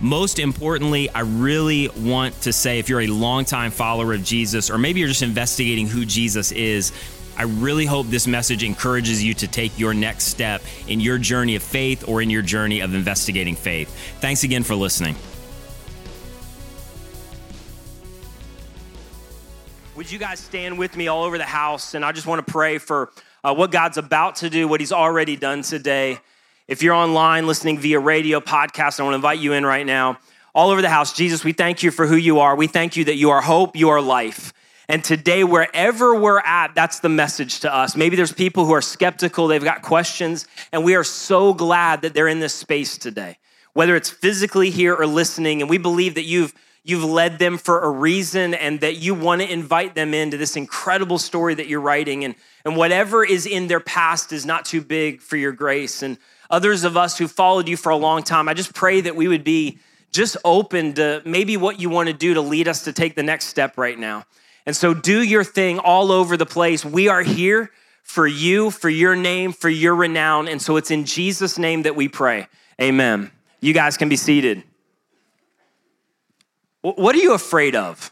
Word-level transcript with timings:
Most 0.00 0.38
importantly, 0.38 1.10
I 1.10 1.20
really 1.20 1.88
want 1.88 2.40
to 2.42 2.52
say 2.52 2.78
if 2.78 2.88
you're 2.88 3.00
a 3.00 3.08
longtime 3.08 3.72
follower 3.72 4.14
of 4.14 4.22
Jesus, 4.22 4.70
or 4.70 4.78
maybe 4.78 5.00
you're 5.00 5.08
just 5.08 5.22
investigating 5.22 5.88
who 5.88 6.04
Jesus 6.04 6.52
is, 6.52 6.92
I 7.36 7.42
really 7.42 7.84
hope 7.84 8.06
this 8.06 8.26
message 8.26 8.62
encourages 8.62 9.22
you 9.22 9.34
to 9.34 9.48
take 9.48 9.76
your 9.78 9.94
next 9.94 10.24
step 10.24 10.62
in 10.86 11.00
your 11.00 11.18
journey 11.18 11.56
of 11.56 11.62
faith 11.64 12.08
or 12.08 12.22
in 12.22 12.30
your 12.30 12.42
journey 12.42 12.80
of 12.80 12.94
investigating 12.94 13.56
faith. 13.56 13.88
Thanks 14.20 14.44
again 14.44 14.62
for 14.62 14.76
listening. 14.76 15.16
Would 19.96 20.12
you 20.12 20.18
guys 20.20 20.38
stand 20.38 20.78
with 20.78 20.96
me 20.96 21.08
all 21.08 21.24
over 21.24 21.38
the 21.38 21.44
house? 21.44 21.94
And 21.94 22.04
I 22.04 22.12
just 22.12 22.26
want 22.26 22.44
to 22.46 22.52
pray 22.52 22.78
for 22.78 23.10
uh, 23.42 23.52
what 23.52 23.72
God's 23.72 23.98
about 23.98 24.36
to 24.36 24.50
do, 24.50 24.68
what 24.68 24.78
He's 24.78 24.92
already 24.92 25.34
done 25.34 25.62
today. 25.62 26.18
If 26.68 26.82
you're 26.82 26.94
online 26.94 27.46
listening 27.46 27.78
via 27.78 27.98
radio, 27.98 28.40
podcast, 28.40 29.00
I 29.00 29.02
want 29.02 29.12
to 29.12 29.16
invite 29.16 29.38
you 29.38 29.54
in 29.54 29.64
right 29.64 29.86
now. 29.86 30.18
All 30.54 30.68
over 30.68 30.82
the 30.82 30.90
house, 30.90 31.14
Jesus, 31.14 31.42
we 31.42 31.54
thank 31.54 31.82
you 31.82 31.90
for 31.90 32.06
who 32.06 32.14
you 32.14 32.40
are. 32.40 32.54
We 32.54 32.66
thank 32.66 32.94
you 32.94 33.06
that 33.06 33.14
you 33.14 33.30
are 33.30 33.40
hope, 33.40 33.74
you 33.74 33.88
are 33.88 34.02
life. 34.02 34.52
And 34.86 35.02
today, 35.02 35.44
wherever 35.44 36.14
we're 36.14 36.40
at, 36.40 36.74
that's 36.74 37.00
the 37.00 37.08
message 37.08 37.60
to 37.60 37.74
us. 37.74 37.96
Maybe 37.96 38.16
there's 38.16 38.34
people 38.34 38.66
who 38.66 38.74
are 38.74 38.82
skeptical, 38.82 39.46
they've 39.46 39.64
got 39.64 39.80
questions, 39.80 40.46
and 40.70 40.84
we 40.84 40.94
are 40.94 41.04
so 41.04 41.54
glad 41.54 42.02
that 42.02 42.12
they're 42.12 42.28
in 42.28 42.40
this 42.40 42.52
space 42.52 42.98
today, 42.98 43.38
whether 43.72 43.96
it's 43.96 44.10
physically 44.10 44.68
here 44.68 44.94
or 44.94 45.06
listening. 45.06 45.62
And 45.62 45.70
we 45.70 45.78
believe 45.78 46.16
that 46.16 46.24
you've 46.24 46.52
you've 46.84 47.04
led 47.04 47.38
them 47.38 47.56
for 47.56 47.80
a 47.80 47.90
reason 47.90 48.52
and 48.52 48.80
that 48.80 48.96
you 48.96 49.14
want 49.14 49.40
to 49.40 49.50
invite 49.50 49.94
them 49.94 50.12
into 50.12 50.36
this 50.36 50.56
incredible 50.56 51.18
story 51.18 51.54
that 51.54 51.66
you're 51.66 51.80
writing. 51.80 52.24
And, 52.24 52.34
and 52.64 52.76
whatever 52.76 53.24
is 53.24 53.46
in 53.46 53.68
their 53.68 53.80
past 53.80 54.32
is 54.32 54.46
not 54.46 54.64
too 54.64 54.80
big 54.80 55.20
for 55.20 55.36
your 55.36 55.52
grace. 55.52 56.02
And 56.02 56.16
others 56.50 56.84
of 56.84 56.96
us 56.96 57.18
who 57.18 57.28
followed 57.28 57.68
you 57.68 57.76
for 57.76 57.90
a 57.90 57.96
long 57.96 58.22
time, 58.22 58.48
I 58.48 58.54
just 58.54 58.74
pray 58.74 59.00
that 59.02 59.16
we 59.16 59.28
would 59.28 59.44
be 59.44 59.78
just 60.10 60.36
open 60.44 60.94
to 60.94 61.22
maybe 61.24 61.56
what 61.56 61.80
you 61.80 61.90
want 61.90 62.08
to 62.08 62.14
do 62.14 62.34
to 62.34 62.40
lead 62.40 62.68
us 62.68 62.84
to 62.84 62.92
take 62.92 63.14
the 63.14 63.22
next 63.22 63.46
step 63.46 63.76
right 63.76 63.98
now. 63.98 64.24
And 64.64 64.74
so 64.74 64.94
do 64.94 65.22
your 65.22 65.44
thing 65.44 65.78
all 65.78 66.12
over 66.12 66.36
the 66.36 66.46
place. 66.46 66.84
We 66.84 67.08
are 67.08 67.22
here 67.22 67.70
for 68.02 68.26
you, 68.26 68.70
for 68.70 68.88
your 68.88 69.14
name, 69.14 69.52
for 69.52 69.68
your 69.68 69.94
renown. 69.94 70.48
And 70.48 70.60
so 70.60 70.76
it's 70.76 70.90
in 70.90 71.04
Jesus' 71.04 71.58
name 71.58 71.82
that 71.82 71.94
we 71.94 72.08
pray. 72.08 72.46
Amen. 72.80 73.30
You 73.60 73.74
guys 73.74 73.96
can 73.96 74.08
be 74.08 74.16
seated. 74.16 74.62
What 76.80 77.14
are 77.14 77.18
you 77.18 77.34
afraid 77.34 77.74
of? 77.74 78.10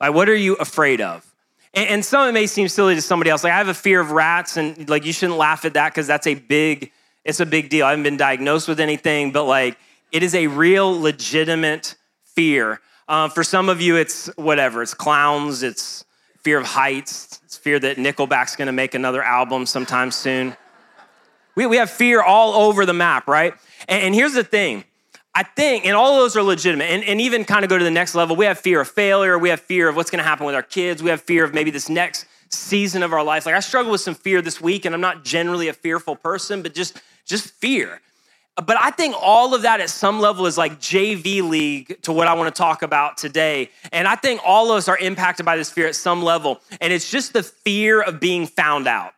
Like, 0.00 0.14
what 0.14 0.28
are 0.28 0.34
you 0.34 0.54
afraid 0.54 1.00
of? 1.00 1.26
And, 1.74 2.04
some 2.04 2.22
of 2.22 2.28
it 2.28 2.32
may 2.32 2.46
seem 2.46 2.68
silly 2.68 2.94
to 2.94 3.02
somebody 3.02 3.30
else. 3.30 3.44
Like, 3.44 3.52
I 3.52 3.58
have 3.58 3.68
a 3.68 3.74
fear 3.74 4.00
of 4.00 4.10
rats, 4.10 4.58
and 4.58 4.88
like, 4.88 5.06
you 5.06 5.12
shouldn't 5.12 5.38
laugh 5.38 5.64
at 5.64 5.74
that 5.74 5.92
because 5.92 6.06
that's 6.06 6.26
a 6.26 6.34
big 6.34 6.92
it's 7.24 7.40
a 7.40 7.46
big 7.46 7.68
deal. 7.68 7.86
I 7.86 7.90
haven't 7.90 8.04
been 8.04 8.16
diagnosed 8.16 8.68
with 8.68 8.80
anything, 8.80 9.32
but 9.32 9.44
like 9.44 9.78
it 10.10 10.22
is 10.22 10.34
a 10.34 10.46
real 10.46 11.00
legitimate 11.00 11.96
fear. 12.22 12.80
Um, 13.08 13.30
for 13.30 13.44
some 13.44 13.68
of 13.68 13.80
you, 13.80 13.96
it's 13.96 14.26
whatever. 14.36 14.82
It's 14.82 14.94
clowns. 14.94 15.62
It's 15.62 16.04
fear 16.42 16.58
of 16.58 16.66
heights. 16.66 17.40
It's 17.44 17.56
fear 17.56 17.78
that 17.78 17.96
Nickelback's 17.96 18.56
going 18.56 18.66
to 18.66 18.72
make 18.72 18.94
another 18.94 19.22
album 19.22 19.66
sometime 19.66 20.10
soon. 20.10 20.56
We, 21.54 21.66
we 21.66 21.76
have 21.76 21.90
fear 21.90 22.22
all 22.22 22.68
over 22.68 22.86
the 22.86 22.94
map, 22.94 23.28
right? 23.28 23.54
And, 23.88 24.02
and 24.04 24.14
here's 24.14 24.34
the 24.34 24.44
thing. 24.44 24.84
I 25.34 25.44
think, 25.44 25.86
and 25.86 25.96
all 25.96 26.18
those 26.18 26.36
are 26.36 26.42
legitimate, 26.42 26.90
and, 26.90 27.02
and 27.04 27.18
even 27.18 27.46
kind 27.46 27.64
of 27.64 27.70
go 27.70 27.78
to 27.78 27.84
the 27.84 27.90
next 27.90 28.14
level. 28.14 28.36
We 28.36 28.44
have 28.44 28.58
fear 28.58 28.82
of 28.82 28.88
failure. 28.88 29.38
We 29.38 29.48
have 29.48 29.60
fear 29.60 29.88
of 29.88 29.96
what's 29.96 30.10
going 30.10 30.22
to 30.22 30.28
happen 30.28 30.44
with 30.44 30.54
our 30.54 30.62
kids. 30.62 31.02
We 31.02 31.08
have 31.08 31.22
fear 31.22 31.42
of 31.42 31.54
maybe 31.54 31.70
this 31.70 31.88
next 31.88 32.26
season 32.50 33.02
of 33.02 33.14
our 33.14 33.24
life. 33.24 33.46
Like 33.46 33.54
I 33.54 33.60
struggle 33.60 33.92
with 33.92 34.02
some 34.02 34.14
fear 34.14 34.42
this 34.42 34.60
week, 34.60 34.84
and 34.84 34.94
I'm 34.94 35.00
not 35.00 35.24
generally 35.24 35.68
a 35.68 35.72
fearful 35.72 36.16
person, 36.16 36.60
but 36.62 36.74
just 36.74 37.00
just 37.26 37.50
fear. 37.54 38.00
But 38.56 38.76
I 38.78 38.90
think 38.90 39.14
all 39.18 39.54
of 39.54 39.62
that 39.62 39.80
at 39.80 39.88
some 39.88 40.20
level 40.20 40.44
is 40.44 40.58
like 40.58 40.78
JV 40.78 41.48
league 41.48 42.02
to 42.02 42.12
what 42.12 42.28
I 42.28 42.34
want 42.34 42.54
to 42.54 42.58
talk 42.58 42.82
about 42.82 43.16
today. 43.16 43.70
And 43.92 44.06
I 44.06 44.14
think 44.14 44.42
all 44.44 44.70
of 44.70 44.76
us 44.76 44.88
are 44.88 44.98
impacted 44.98 45.46
by 45.46 45.56
this 45.56 45.70
fear 45.70 45.86
at 45.86 45.96
some 45.96 46.22
level. 46.22 46.60
And 46.80 46.92
it's 46.92 47.10
just 47.10 47.32
the 47.32 47.42
fear 47.42 48.02
of 48.02 48.20
being 48.20 48.46
found 48.46 48.86
out. 48.86 49.14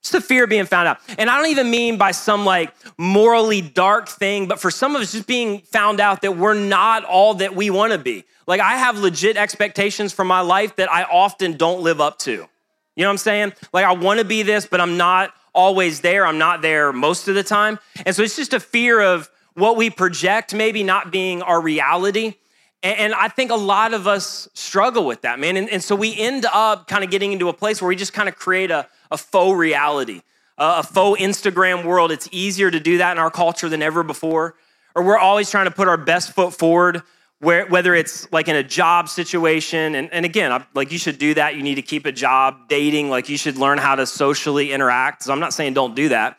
It's 0.00 0.10
the 0.10 0.20
fear 0.20 0.44
of 0.44 0.50
being 0.50 0.66
found 0.66 0.88
out. 0.88 0.98
And 1.18 1.30
I 1.30 1.38
don't 1.38 1.50
even 1.50 1.70
mean 1.70 1.96
by 1.96 2.10
some 2.10 2.44
like 2.44 2.72
morally 2.98 3.62
dark 3.62 4.08
thing, 4.08 4.46
but 4.46 4.60
for 4.60 4.70
some 4.70 4.94
of 4.94 5.02
us, 5.02 5.12
just 5.12 5.26
being 5.26 5.60
found 5.60 5.98
out 5.98 6.20
that 6.22 6.36
we're 6.36 6.54
not 6.54 7.04
all 7.04 7.34
that 7.34 7.54
we 7.54 7.70
want 7.70 7.92
to 7.92 7.98
be. 7.98 8.24
Like 8.46 8.60
I 8.60 8.76
have 8.76 8.98
legit 8.98 9.36
expectations 9.36 10.12
for 10.12 10.24
my 10.24 10.40
life 10.40 10.76
that 10.76 10.92
I 10.92 11.04
often 11.04 11.56
don't 11.56 11.82
live 11.82 12.00
up 12.00 12.18
to. 12.20 12.32
You 12.32 13.04
know 13.04 13.06
what 13.06 13.12
I'm 13.12 13.18
saying? 13.18 13.52
Like 13.72 13.84
I 13.84 13.92
want 13.92 14.20
to 14.20 14.24
be 14.24 14.42
this, 14.42 14.66
but 14.66 14.80
I'm 14.80 14.96
not 14.96 15.32
always 15.58 16.02
there. 16.02 16.24
I'm 16.24 16.38
not 16.38 16.62
there 16.62 16.92
most 16.92 17.26
of 17.26 17.34
the 17.34 17.42
time. 17.42 17.80
And 18.06 18.14
so 18.14 18.22
it's 18.22 18.36
just 18.36 18.54
a 18.54 18.60
fear 18.60 19.00
of 19.00 19.28
what 19.54 19.76
we 19.76 19.90
project 19.90 20.54
maybe 20.54 20.84
not 20.84 21.10
being 21.10 21.42
our 21.42 21.60
reality. 21.60 22.34
And 22.80 23.12
I 23.12 23.26
think 23.26 23.50
a 23.50 23.56
lot 23.56 23.92
of 23.92 24.06
us 24.06 24.48
struggle 24.54 25.04
with 25.04 25.22
that, 25.22 25.40
man. 25.40 25.56
And, 25.56 25.82
so 25.82 25.96
we 25.96 26.16
end 26.16 26.46
up 26.46 26.86
kind 26.86 27.02
of 27.02 27.10
getting 27.10 27.32
into 27.32 27.48
a 27.48 27.52
place 27.52 27.82
where 27.82 27.88
we 27.88 27.96
just 27.96 28.12
kind 28.12 28.28
of 28.28 28.36
create 28.36 28.70
a, 28.70 28.86
a 29.10 29.18
faux 29.18 29.58
reality, 29.58 30.22
a 30.58 30.84
faux 30.84 31.20
Instagram 31.20 31.84
world. 31.84 32.12
It's 32.12 32.28
easier 32.30 32.70
to 32.70 32.78
do 32.78 32.98
that 32.98 33.10
in 33.10 33.18
our 33.18 33.32
culture 33.32 33.68
than 33.68 33.82
ever 33.82 34.04
before. 34.04 34.54
Or 34.94 35.02
we're 35.02 35.18
always 35.18 35.50
trying 35.50 35.64
to 35.64 35.72
put 35.72 35.88
our 35.88 35.96
best 35.96 36.32
foot 36.32 36.54
forward 36.54 37.02
where, 37.40 37.66
whether 37.66 37.94
it's 37.94 38.30
like 38.32 38.48
in 38.48 38.56
a 38.56 38.62
job 38.62 39.08
situation, 39.08 39.94
and, 39.94 40.12
and 40.12 40.24
again, 40.24 40.64
like 40.74 40.90
you 40.90 40.98
should 40.98 41.18
do 41.18 41.34
that. 41.34 41.56
You 41.56 41.62
need 41.62 41.76
to 41.76 41.82
keep 41.82 42.04
a 42.06 42.12
job, 42.12 42.68
dating, 42.68 43.10
like 43.10 43.28
you 43.28 43.36
should 43.36 43.56
learn 43.56 43.78
how 43.78 43.94
to 43.94 44.06
socially 44.06 44.72
interact. 44.72 45.22
So 45.22 45.32
I'm 45.32 45.40
not 45.40 45.52
saying 45.52 45.74
don't 45.74 45.94
do 45.94 46.08
that. 46.08 46.38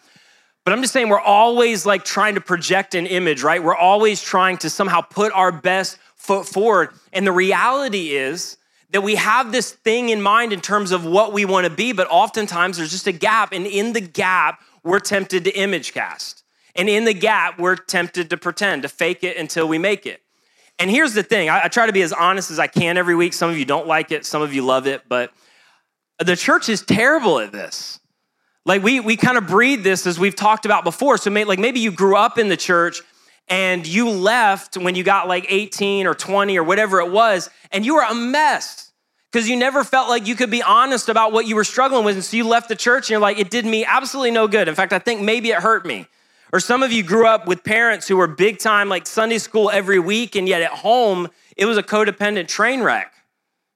But 0.66 0.74
I'm 0.74 0.82
just 0.82 0.94
saying 0.94 1.10
we're 1.10 1.20
always 1.20 1.86
like 1.86 2.04
trying 2.04 2.36
to 2.36 2.42
project 2.42 2.96
an 2.96 3.08
image, 3.08 3.44
right? 3.44 3.64
We're 3.64 3.76
always 3.76 4.22
trying 4.22 4.58
to 4.58 4.70
somehow 4.70 5.02
put 5.02 5.32
our 5.32 5.52
best 5.52 5.98
foot 6.16 6.46
forward. 6.46 6.90
And 7.14 7.26
the 7.26 7.32
reality 7.32 8.10
is 8.10 8.58
that 8.92 9.02
we 9.02 9.16
have 9.16 9.52
this 9.52 9.72
thing 9.72 10.10
in 10.10 10.22
mind 10.22 10.52
in 10.52 10.60
terms 10.60 10.92
of 10.92 11.06
what 11.06 11.32
we 11.32 11.46
want 11.46 11.66
to 11.66 11.72
be, 11.72 11.94
but 11.94 12.08
oftentimes 12.12 12.78
there's 12.78 12.92
just 12.92 13.08
a 13.08 13.12
gap. 13.12 13.54
And 13.54 13.66
in 13.66 13.94
the 13.94 14.02
gap, 14.02 14.62
we're 14.84 15.00
tempted 15.00 15.46
to 15.46 15.58
image 15.58 15.94
cast. 15.94 16.44
And 16.76 16.90
in 16.90 17.06
the 17.06 17.14
gap, 17.14 17.58
we're 17.58 17.76
tempted 17.76 18.30
to 18.30 18.38
pretend, 18.38 18.84
to 18.84 18.90
fake 18.90 19.24
it 19.24 19.38
until 19.38 19.68
we 19.68 19.78
make 19.78 20.06
it. 20.06 20.22
And 20.80 20.90
here's 20.90 21.14
the 21.14 21.24
thing 21.24 21.50
I, 21.50 21.66
I, 21.66 21.68
try 21.68 21.86
to 21.86 21.94
be 21.94 22.02
as 22.02 22.14
honest 22.14 22.52
as 22.52 22.58
I 22.58 22.68
can 22.68 22.98
every 22.98 23.16
week. 23.16 23.34
Some 23.34 23.50
of 23.50 23.58
you 23.58 23.66
don't 23.66 23.86
like 23.86 24.12
it, 24.12 24.26
some 24.26 24.42
of 24.42 24.54
you 24.54 24.64
love 24.64 24.88
it, 24.88 25.04
but 25.08 25.32
the 26.20 26.36
church 26.36 26.70
is 26.70 26.82
terrible 26.82 27.40
at 27.40 27.52
this. 27.52 28.00
Like 28.66 28.82
we, 28.82 29.00
we 29.00 29.18
kind 29.18 29.38
of 29.38 29.48
breed 29.48 29.84
this 29.84 30.08
as 30.08 30.20
we've 30.20 30.36
talked 30.36 30.66
about 30.66 30.84
before. 30.84 31.18
So 31.18 31.30
may, 31.30 31.44
like 31.44 31.60
maybe 31.60 31.80
you 31.80 31.92
grew 31.92 32.16
up 32.16 32.38
in 32.38 32.50
the 32.50 32.58
church 32.58 33.02
and 33.48 33.86
you 33.86 34.10
left 34.10 34.78
when 34.78 34.96
you 34.96 35.04
got 35.04 35.28
like 35.28 35.46
18 35.50 36.08
or 36.08 36.14
20 36.14 36.58
or 36.58 36.64
whatever 36.64 37.00
it 37.00 37.12
was, 37.12 37.50
and 37.72 37.86
you 37.86 37.96
were 37.96 38.04
a 38.04 38.14
mess 38.14 38.92
because 39.32 39.50
you 39.50 39.56
never 39.56 39.84
felt 39.84 40.08
like 40.08 40.28
you 40.28 40.36
could 40.36 40.52
be 40.52 40.62
honest 40.62 41.10
about 41.10 41.32
what 41.32 41.48
you 41.48 41.56
were 41.56 41.64
struggling 41.64 42.06
with. 42.06 42.16
And 42.16 42.24
so 42.24 42.38
you 42.38 42.48
left 42.48 42.70
the 42.70 42.76
church 42.76 43.06
and 43.06 43.12
you're 43.12 43.20
like, 43.20 43.40
it 43.40 43.50
did 43.50 43.66
me 43.66 43.86
absolutely 43.86 44.32
no 44.32 44.48
good. 44.48 44.68
In 44.68 44.76
fact, 44.76 44.94
I 44.94 45.00
think 45.00 45.22
maybe 45.22 45.50
it 45.50 45.58
hurt 45.58 45.86
me. 45.86 46.08
Or 46.52 46.60
some 46.60 46.82
of 46.82 46.92
you 46.92 47.04
grew 47.04 47.28
up 47.28 47.48
with 47.48 47.64
parents 47.64 48.08
who 48.08 48.18
were 48.18 48.28
big 48.28 48.60
time, 48.60 48.90
like 48.90 49.06
Sunday 49.06 49.38
school 49.38 49.70
every 49.70 50.00
week, 50.00 50.36
and 50.36 50.48
yet 50.48 50.62
at 50.62 50.72
home, 50.72 51.30
it 51.56 51.66
was 51.66 51.78
a 51.78 51.84
codependent 51.84 52.48
train 52.48 52.82
wreck 52.82 53.14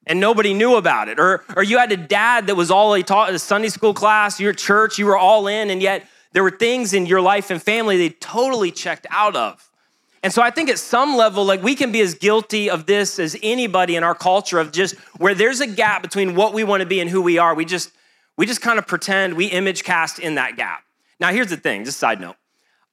and 0.06 0.20
nobody 0.20 0.54
knew 0.54 0.76
about 0.76 1.08
it. 1.08 1.20
Or, 1.20 1.44
or 1.56 1.64
you 1.64 1.78
had 1.78 1.92
a 1.92 1.98
dad 1.98 2.48
that 2.48 2.56
was 2.56 2.72
all 2.72 2.94
he 2.94 3.04
taught 3.04 3.30
in 3.30 3.36
a 3.36 3.40
Sunday 3.40 3.70
school 3.70 3.94
class, 3.94 4.40
your 4.40 4.54
church, 4.54 4.98
you 4.98 5.06
were 5.06 5.18
all 5.18 5.48
in, 5.48 5.70
and 5.70 5.82
yet 5.82 6.08
there 6.34 6.44
were 6.44 6.52
things 6.52 6.94
in 6.94 7.06
your 7.06 7.22
life 7.22 7.52
and 7.52 7.62
family 7.62 7.98
they 7.98 8.10
totally 8.10 8.72
checked 8.72 9.08
out 9.10 9.36
of. 9.36 9.70
And 10.24 10.32
so 10.32 10.42
I 10.42 10.52
think 10.52 10.70
at 10.70 10.80
some 10.80 11.18
level, 11.18 11.44
like 11.44 11.62
we 11.62 11.76
can 11.76 11.92
be 11.92 12.00
as 12.00 12.16
guilty 12.16 12.70
of 12.70 12.86
this 12.86 13.20
as 13.20 13.36
anybody 13.44 13.96
in 13.96 14.04
our 14.04 14.16
culture 14.16 14.58
of 14.58 14.72
just 14.72 14.96
where 15.18 15.36
there's 15.36 15.60
a 15.60 15.68
gap 15.68 16.02
between 16.02 16.36
what 16.36 16.54
we 16.54 16.64
want 16.64 16.80
to 16.80 16.88
be 16.88 17.02
and 17.02 17.10
who 17.10 17.22
we 17.22 17.38
are. 17.38 17.54
We 17.54 17.66
just 17.66 17.92
we 18.38 18.46
just 18.46 18.62
kind 18.62 18.80
of 18.80 18.88
pretend 18.88 19.36
we 19.36 19.48
image 19.48 19.84
cast 19.84 20.20
in 20.20 20.36
that 20.36 20.56
gap. 20.56 20.84
Now 21.20 21.32
here's 21.32 21.50
the 21.50 21.58
thing, 21.58 21.84
just 21.84 22.00
side 22.00 22.22
note. 22.22 22.38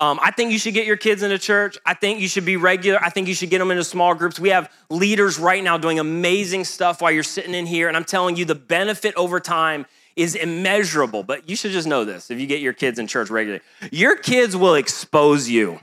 Um, 0.01 0.19
I 0.23 0.31
think 0.31 0.51
you 0.51 0.59
should 0.59 0.73
get 0.73 0.87
your 0.87 0.97
kids 0.97 1.23
into 1.23 1.39
church. 1.39 1.77
I 1.85 1.93
think 1.93 2.21
you 2.21 2.29
should 2.29 2.47
be 2.47 2.57
regular. 2.57 2.99
I 3.03 3.11
think 3.11 3.29
you 3.29 3.35
should 3.35 3.51
get 3.51 3.59
them 3.59 3.71
into 3.71 3.85
small 3.85 4.15
groups. 4.15 4.41
We 4.41 4.49
have 4.49 4.73
leaders 4.89 5.39
right 5.39 5.63
now 5.63 5.77
doing 5.77 5.99
amazing 5.99 6.65
stuff 6.65 7.03
while 7.03 7.11
you're 7.11 7.23
sitting 7.23 7.55
in 7.55 7.67
here. 7.67 7.87
And 7.87 7.97
I'm 7.97 8.05
telling 8.05 8.37
you, 8.37 8.47
the 8.47 8.55
benefit 8.55 9.15
over 9.17 9.41
time 9.41 9.85
is 10.17 10.35
immeasurable. 10.35 11.23
But 11.23 11.51
you 11.51 11.55
should 11.55 11.73
just 11.73 11.87
know 11.87 12.07
this 12.07 12.31
if 12.31 12.41
you 12.41 12.47
get 12.47 12.61
your 12.61 12.73
kids 12.73 12.99
in 12.99 13.07
church 13.07 13.29
regularly, 13.29 13.63
your 13.93 14.17
kids 14.17 14.57
will 14.57 14.75
expose 14.75 15.51
you. 15.51 15.79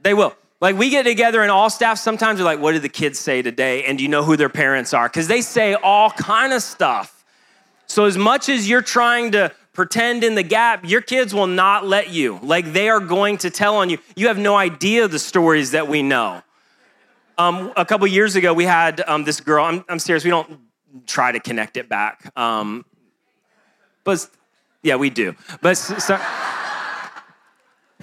They 0.00 0.12
will. 0.12 0.36
Like 0.60 0.76
we 0.76 0.90
get 0.90 1.04
together 1.04 1.40
and 1.40 1.50
all 1.50 1.70
staff 1.70 1.98
sometimes 1.98 2.40
are 2.40 2.44
like, 2.44 2.60
what 2.60 2.72
did 2.72 2.82
the 2.82 2.88
kids 2.90 3.18
say 3.18 3.40
today? 3.40 3.84
And 3.84 3.96
do 3.96 4.04
you 4.04 4.10
know 4.10 4.22
who 4.22 4.36
their 4.36 4.50
parents 4.50 4.92
are? 4.92 5.08
Because 5.08 5.28
they 5.28 5.40
say 5.40 5.74
all 5.74 6.10
kind 6.10 6.52
of 6.52 6.62
stuff. 6.62 7.24
So 7.86 8.04
as 8.04 8.16
much 8.16 8.48
as 8.48 8.68
you're 8.68 8.82
trying 8.82 9.32
to 9.32 9.52
pretend 9.72 10.22
in 10.22 10.34
the 10.34 10.42
gap, 10.42 10.84
your 10.84 11.00
kids 11.00 11.34
will 11.34 11.46
not 11.46 11.86
let 11.86 12.10
you. 12.10 12.38
Like 12.42 12.72
they 12.72 12.88
are 12.88 13.00
going 13.00 13.38
to 13.38 13.50
tell 13.50 13.76
on 13.76 13.90
you. 13.90 13.98
You 14.16 14.28
have 14.28 14.38
no 14.38 14.56
idea 14.56 15.08
the 15.08 15.18
stories 15.18 15.70
that 15.70 15.88
we 15.88 16.02
know. 16.02 16.42
Um, 17.38 17.72
a 17.76 17.84
couple 17.84 18.06
years 18.06 18.36
ago, 18.36 18.52
we 18.52 18.64
had 18.64 19.02
um, 19.06 19.24
this 19.24 19.40
girl. 19.40 19.64
I'm, 19.64 19.84
I'm, 19.88 19.98
serious. 19.98 20.22
We 20.22 20.30
don't 20.30 20.60
try 21.06 21.32
to 21.32 21.40
connect 21.40 21.78
it 21.78 21.88
back, 21.88 22.30
um, 22.36 22.84
but 24.04 24.28
yeah, 24.82 24.96
we 24.96 25.08
do. 25.08 25.34
But 25.62 25.76
so, 25.78 26.20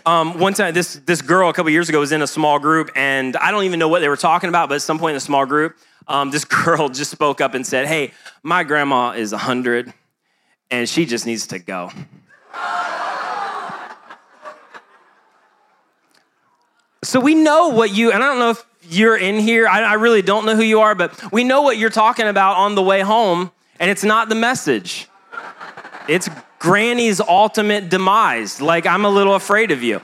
um, 0.06 0.40
one 0.40 0.54
time, 0.56 0.74
this, 0.74 0.96
this 1.06 1.22
girl 1.22 1.50
a 1.50 1.54
couple 1.54 1.70
years 1.70 1.90
ago 1.90 2.00
was 2.00 2.12
in 2.12 2.24
a 2.24 2.28
small 2.28 2.58
group, 2.58 2.90
and 2.96 3.38
I 3.38 3.52
don't 3.52 3.66
even 3.66 3.80
know 3.80 3.88
what 3.88 4.00
they 4.00 4.10
were 4.10 4.18
talking 4.18 4.50
about, 4.50 4.70
but 4.70 4.76
at 4.76 4.82
some 4.82 4.98
point 4.98 5.12
in 5.12 5.18
the 5.18 5.22
small 5.22 5.46
group, 5.46 5.78
um, 6.08 6.32
this 6.32 6.46
girl 6.66 6.90
just 6.90 7.12
spoke 7.12 7.40
up 7.40 7.54
and 7.54 7.66
said, 7.66 7.88
Hey, 7.88 8.14
my 8.42 8.64
grandma 8.64 9.12
is 9.12 9.32
100, 9.32 9.94
and 10.72 10.88
she 10.88 11.06
just 11.06 11.26
needs 11.26 11.48
to 11.48 11.60
go. 11.60 11.92
so 17.04 17.20
we 17.20 17.36
know 17.36 17.70
what 17.70 17.92
you, 17.92 18.12
and 18.12 18.24
I 18.24 18.28
don't 18.28 18.40
know 18.40 18.52
if 18.52 18.66
you're 18.84 19.18
in 19.18 19.40
here, 19.40 19.68
I, 19.68 19.82
I 19.82 19.94
really 19.94 20.22
don't 20.22 20.46
know 20.46 20.56
who 20.56 20.64
you 20.64 20.82
are, 20.82 20.96
but 20.96 21.32
we 21.32 21.44
know 21.44 21.62
what 21.62 21.78
you're 21.78 21.90
talking 21.90 22.28
about 22.28 22.58
on 22.58 22.76
the 22.76 22.84
way 22.84 23.02
home, 23.02 23.52
and 23.80 23.90
it's 23.90 24.04
not 24.04 24.30
the 24.30 24.36
message. 24.36 25.08
It's 26.08 26.30
granny's 26.60 27.22
ultimate 27.22 27.90
demise. 27.90 28.62
Like, 28.62 28.86
I'm 28.86 29.06
a 29.06 29.10
little 29.10 29.36
afraid 29.36 29.72
of 29.72 29.84
you. 29.84 30.02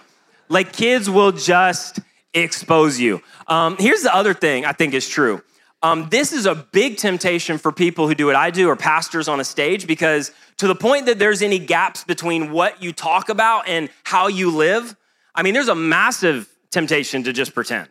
Like, 0.50 0.72
kids 0.74 1.10
will 1.10 1.32
just 1.32 2.00
expose 2.34 3.00
you. 3.00 3.22
Um, 3.48 3.76
here's 3.80 4.04
the 4.04 4.14
other 4.14 4.34
thing 4.34 4.66
I 4.66 4.72
think 4.72 4.94
is 4.94 5.08
true. 5.08 5.42
Um, 5.82 6.08
this 6.10 6.32
is 6.32 6.46
a 6.46 6.56
big 6.56 6.98
temptation 6.98 7.58
for 7.58 7.72
people 7.72 8.08
who 8.08 8.16
do 8.16 8.26
what 8.26 8.36
I 8.36 8.50
do 8.50 8.70
or 8.70 8.76
pastors 8.76 9.28
on 9.28 9.40
a 9.40 9.44
stage 9.44 9.86
because 9.86 10.32
to 10.58 10.68
the 10.68 10.76
point 10.76 11.08
that 11.08 11.20
there's 11.20 11.42
any 11.42 11.60
gaps 11.60 12.04
between 12.04 12.52
what 12.52 12.82
you 12.82 12.94
talk 12.94 13.30
about 13.30 13.68
and 13.68 13.90
how 14.04 14.28
you 14.28 14.52
live, 14.52 14.96
I 15.34 15.44
mean, 15.44 15.54
there's 15.54 15.68
a 15.68 15.76
massive 15.76 16.48
temptation 16.72 17.24
to 17.24 17.34
just 17.34 17.54
pretend. 17.54 17.90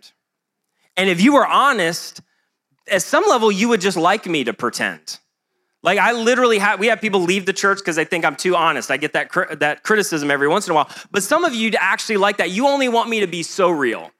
And 0.97 1.11
if 1.11 1.21
you 1.21 1.35
were 1.35 1.47
honest, 1.47 2.21
at 2.91 3.03
some 3.03 3.25
level, 3.29 3.51
you 3.51 3.69
would 3.69 3.81
just 3.81 3.97
like 3.97 4.27
me 4.27 4.45
to 4.45 4.53
pretend. 4.53 5.19
Like 5.83 5.99
I 5.99 6.13
literally 6.13 6.59
have, 6.59 6.81
we 6.81 6.87
have 6.87 7.01
people 7.01 7.21
leave 7.21 7.45
the 7.45 7.53
church 7.53 7.79
because 7.79 7.97
they 7.97 8.07
think 8.07 8.25
I'm 8.25 8.37
too 8.37 8.57
honest. 8.57 8.91
I 8.91 8.97
get 8.97 9.13
that 9.13 9.31
that 9.61 9.83
criticism 9.83 10.31
every 10.31 10.49
once 10.49 10.67
in 10.67 10.73
a 10.73 10.75
while. 10.75 10.89
But 11.11 11.23
some 11.23 11.45
of 11.45 11.55
you 11.55 11.73
actually 11.79 12.17
like 12.17 12.39
that. 12.39 12.51
You 12.51 12.67
only 12.69 12.89
want 12.89 13.11
me 13.11 13.21
to 13.21 13.27
be 13.27 13.43
so 13.43 13.71
real. 13.71 14.11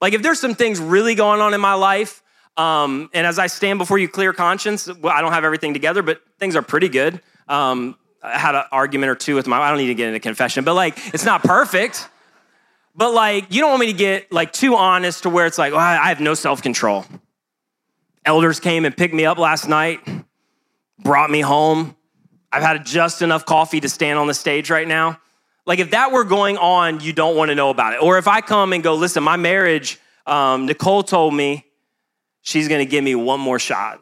Like 0.00 0.14
if 0.14 0.22
there's 0.22 0.40
some 0.40 0.54
things 0.54 0.80
really 0.80 1.14
going 1.14 1.40
on 1.40 1.54
in 1.54 1.60
my 1.60 1.74
life, 1.74 2.24
um, 2.56 3.08
and 3.12 3.24
as 3.24 3.38
I 3.38 3.46
stand 3.46 3.78
before 3.78 3.98
you, 3.98 4.08
clear 4.08 4.32
conscience, 4.32 4.88
well, 5.00 5.12
I 5.12 5.20
don't 5.20 5.32
have 5.32 5.44
everything 5.44 5.74
together, 5.74 6.02
but 6.02 6.22
things 6.40 6.56
are 6.56 6.62
pretty 6.62 6.88
good. 6.88 7.20
Um, 7.48 7.96
I 8.22 8.38
had 8.38 8.54
an 8.54 8.64
argument 8.72 9.10
or 9.10 9.14
two 9.14 9.34
with 9.34 9.46
my. 9.46 9.58
I 9.58 9.68
don't 9.68 9.78
need 9.78 9.86
to 9.88 9.94
get 9.94 10.08
into 10.08 10.20
confession, 10.20 10.64
but 10.64 10.74
like 10.74 10.98
it's 11.14 11.24
not 11.24 11.42
perfect. 11.42 12.08
But 12.94 13.12
like 13.12 13.52
you 13.52 13.60
don't 13.60 13.70
want 13.70 13.80
me 13.80 13.86
to 13.86 13.98
get 13.98 14.32
like 14.32 14.52
too 14.52 14.74
honest 14.74 15.24
to 15.24 15.30
where 15.30 15.46
it's 15.46 15.58
like, 15.58 15.72
I 15.72 16.08
have 16.08 16.20
no 16.20 16.34
self 16.34 16.62
control. 16.62 17.04
Elders 18.24 18.58
came 18.58 18.84
and 18.84 18.96
picked 18.96 19.14
me 19.14 19.24
up 19.24 19.38
last 19.38 19.68
night 19.68 20.00
brought 20.98 21.30
me 21.30 21.40
home. 21.40 21.96
I've 22.52 22.62
had 22.62 22.84
just 22.84 23.22
enough 23.22 23.44
coffee 23.44 23.80
to 23.80 23.88
stand 23.88 24.18
on 24.18 24.26
the 24.26 24.34
stage 24.34 24.70
right 24.70 24.86
now. 24.86 25.20
Like, 25.66 25.78
if 25.78 25.90
that 25.90 26.12
were 26.12 26.24
going 26.24 26.58
on, 26.58 27.00
you 27.00 27.12
don't 27.12 27.36
want 27.36 27.50
to 27.50 27.54
know 27.54 27.70
about 27.70 27.94
it. 27.94 28.02
Or 28.02 28.18
if 28.18 28.28
I 28.28 28.40
come 28.40 28.72
and 28.72 28.82
go, 28.82 28.94
listen, 28.94 29.22
my 29.22 29.36
marriage, 29.36 29.98
um, 30.26 30.66
Nicole 30.66 31.02
told 31.02 31.34
me 31.34 31.64
she's 32.40 32.68
going 32.68 32.84
to 32.84 32.90
give 32.90 33.02
me 33.02 33.14
one 33.14 33.40
more 33.40 33.58
shot. 33.58 34.00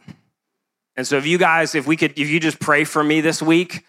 And 0.97 1.07
so, 1.07 1.17
if 1.17 1.27
you 1.27 1.39
guys, 1.39 1.75
if 1.75 1.87
we 1.87 1.97
could, 1.97 2.13
if 2.19 2.29
you 2.29 2.39
just 2.39 2.61
pray 2.61 2.85
for 2.85 3.03
me 3.03 3.21
this 3.21 3.43
week, 3.43 3.85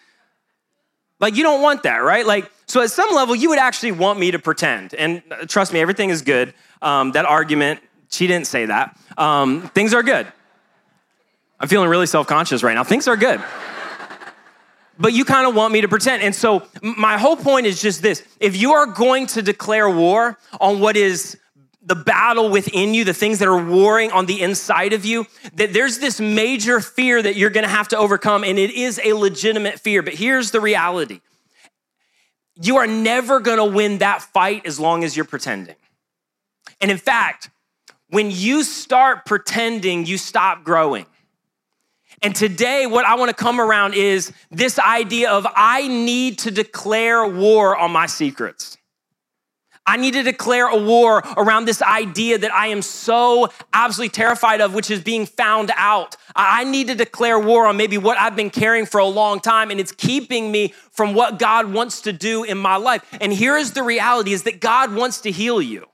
like, 1.20 1.36
you 1.36 1.44
don't 1.44 1.62
want 1.62 1.84
that, 1.84 1.98
right? 1.98 2.26
Like, 2.26 2.52
so 2.66 2.82
at 2.82 2.92
some 2.92 3.14
level, 3.14 3.36
you 3.36 3.50
would 3.50 3.60
actually 3.60 3.92
want 3.92 4.20
me 4.20 4.32
to 4.32 4.40
pretend. 4.40 4.94
And 4.94 5.22
uh, 5.32 5.46
trust 5.46 5.72
me, 5.72 5.80
everything 5.80 6.10
is 6.10 6.22
good. 6.24 6.54
Um, 6.82 7.12
that 7.12 7.26
argument, 7.26 7.80
she 8.10 8.28
didn't 8.28 8.48
say 8.48 8.66
that. 8.66 8.98
Um, 9.18 9.62
things 9.70 9.94
are 9.94 10.04
good. 10.04 10.28
I'm 11.60 11.68
feeling 11.68 11.90
really 11.90 12.08
self 12.08 12.28
conscious 12.28 12.64
right 12.64 12.74
now. 12.74 12.84
Things 12.84 13.08
are 13.08 13.16
good. 13.16 13.42
but 15.00 15.14
you 15.14 15.26
kind 15.26 15.48
of 15.48 15.56
want 15.56 15.74
me 15.74 15.82
to 15.82 15.88
pretend. 15.88 16.22
And 16.24 16.36
so, 16.36 16.64
my 16.82 17.18
whole 17.18 17.38
point 17.38 17.66
is 17.66 17.82
just 17.82 18.02
this 18.02 18.24
if 18.40 18.58
you 18.58 18.74
are 18.74 18.88
going 18.88 19.28
to 19.28 19.42
declare 19.42 19.90
war 19.90 20.38
on 20.60 20.80
what 20.80 20.98
is 20.98 21.38
the 21.86 21.96
battle 21.96 22.50
within 22.50 22.94
you, 22.94 23.04
the 23.04 23.14
things 23.14 23.40
that 23.40 23.48
are 23.48 23.64
warring 23.64 24.12
on 24.12 24.26
the 24.26 24.42
inside 24.42 24.92
of 24.94 25.06
you, 25.06 25.28
that 25.54 25.72
there's 25.72 26.00
this 26.00 26.20
major 26.20 26.82
fear 26.82 27.22
that 27.22 27.36
you're 27.36 27.52
gonna 27.52 27.68
have 27.68 27.88
to 27.90 27.98
overcome, 27.98 28.44
and 28.44 28.58
it 28.58 28.72
is 28.72 29.00
a 29.04 29.14
legitimate 29.14 29.80
fear. 29.80 30.02
But 30.02 30.16
here's 30.16 30.52
the 30.52 30.60
reality 30.60 31.22
you 32.62 32.78
are 32.78 32.88
never 32.88 33.40
gonna 33.40 33.66
win 33.66 34.00
that 34.00 34.22
fight 34.22 34.66
as 34.66 34.80
long 34.80 35.04
as 35.04 35.16
you're 35.16 35.26
pretending. 35.26 35.76
And 36.82 36.90
in 36.90 36.98
fact, 36.98 37.50
when 38.10 38.32
you 38.32 38.64
start 38.64 39.26
pretending, 39.26 40.06
you 40.06 40.18
stop 40.18 40.64
growing. 40.64 41.06
And 42.22 42.36
today, 42.36 42.88
what 42.88 43.06
I 43.06 43.16
want 43.16 43.30
to 43.30 43.36
come 43.36 43.60
around 43.60 43.94
is 43.94 44.32
this 44.50 44.80
idea 44.80 45.30
of 45.32 45.46
I 45.56 45.88
need 45.88 46.40
to 46.40 46.52
declare 46.52 47.28
war 47.28 47.76
on 47.76 47.92
my 47.92 48.06
secrets. 48.06 48.78
I 49.88 49.98
need 49.98 50.14
to 50.16 50.24
declare 50.24 50.68
a 50.68 50.78
war 50.78 51.20
around 51.38 51.66
this 51.66 51.82
idea 51.82 52.38
that 52.40 52.52
I 52.52 52.68
am 52.68 52.82
so 52.82 53.50
absolutely 53.72 54.10
terrified 54.10 54.60
of, 54.60 54.74
which 54.74 54.90
is 54.90 55.02
being 55.02 55.26
found 55.26 55.72
out. 55.76 56.16
I 56.36 56.64
need 56.64 56.88
to 56.88 56.96
declare 56.96 57.40
war 57.40 57.68
on 57.68 57.78
maybe 57.78 57.98
what 57.98 58.18
I've 58.18 58.36
been 58.36 58.50
carrying 58.50 58.88
for 58.88 59.00
a 59.00 59.06
long 59.06 59.40
time, 59.40 59.70
and 59.70 59.80
it's 59.80 59.92
keeping 59.92 60.52
me 60.52 60.74
from 60.92 61.14
what 61.14 61.38
God 61.38 61.72
wants 61.72 62.02
to 62.02 62.14
do 62.14 62.44
in 62.44 62.58
my 62.58 62.78
life. 62.78 63.04
And 63.22 63.32
here 63.32 63.58
is 63.58 63.74
the 63.74 63.84
reality 63.84 64.34
is 64.34 64.44
that 64.44 64.60
God 64.60 64.94
wants 64.96 65.22
to 65.22 65.32
heal 65.32 65.62
you. 65.62 65.86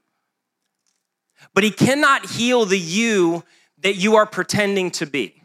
But 1.53 1.65
he 1.65 1.71
cannot 1.71 2.25
heal 2.25 2.65
the 2.65 2.79
you 2.79 3.43
that 3.79 3.95
you 3.95 4.15
are 4.15 4.25
pretending 4.25 4.91
to 4.91 5.05
be. 5.05 5.41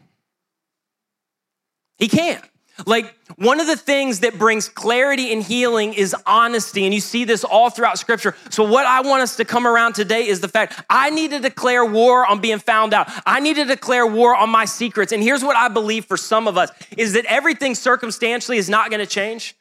He 1.97 2.07
can. 2.07 2.41
Like, 2.85 3.13
one 3.37 3.59
of 3.59 3.67
the 3.67 3.75
things 3.75 4.21
that 4.21 4.37
brings 4.37 4.69
clarity 4.69 5.33
and 5.33 5.43
healing 5.43 5.93
is 5.93 6.15
honesty, 6.25 6.85
and 6.85 6.93
you 6.93 6.99
see 6.99 7.23
this 7.23 7.43
all 7.43 7.69
throughout 7.69 7.97
scripture. 7.97 8.35
So, 8.49 8.63
what 8.63 8.85
I 8.85 9.01
want 9.01 9.23
us 9.23 9.35
to 9.37 9.45
come 9.45 9.65
around 9.65 9.93
today 9.93 10.27
is 10.27 10.41
the 10.41 10.47
fact 10.47 10.81
I 10.89 11.09
need 11.09 11.31
to 11.31 11.39
declare 11.39 11.85
war 11.85 12.25
on 12.25 12.39
being 12.39 12.59
found 12.59 12.93
out. 12.93 13.09
I 13.25 13.39
need 13.39 13.55
to 13.55 13.65
declare 13.65 14.05
war 14.05 14.35
on 14.35 14.49
my 14.49 14.65
secrets. 14.65 15.11
And 15.11 15.23
here's 15.23 15.43
what 15.43 15.55
I 15.55 15.67
believe 15.67 16.05
for 16.05 16.17
some 16.17 16.47
of 16.47 16.57
us 16.57 16.69
is 16.97 17.13
that 17.13 17.25
everything 17.25 17.75
circumstantially 17.75 18.57
is 18.57 18.69
not 18.69 18.91
gonna 18.91 19.05
change. 19.05 19.55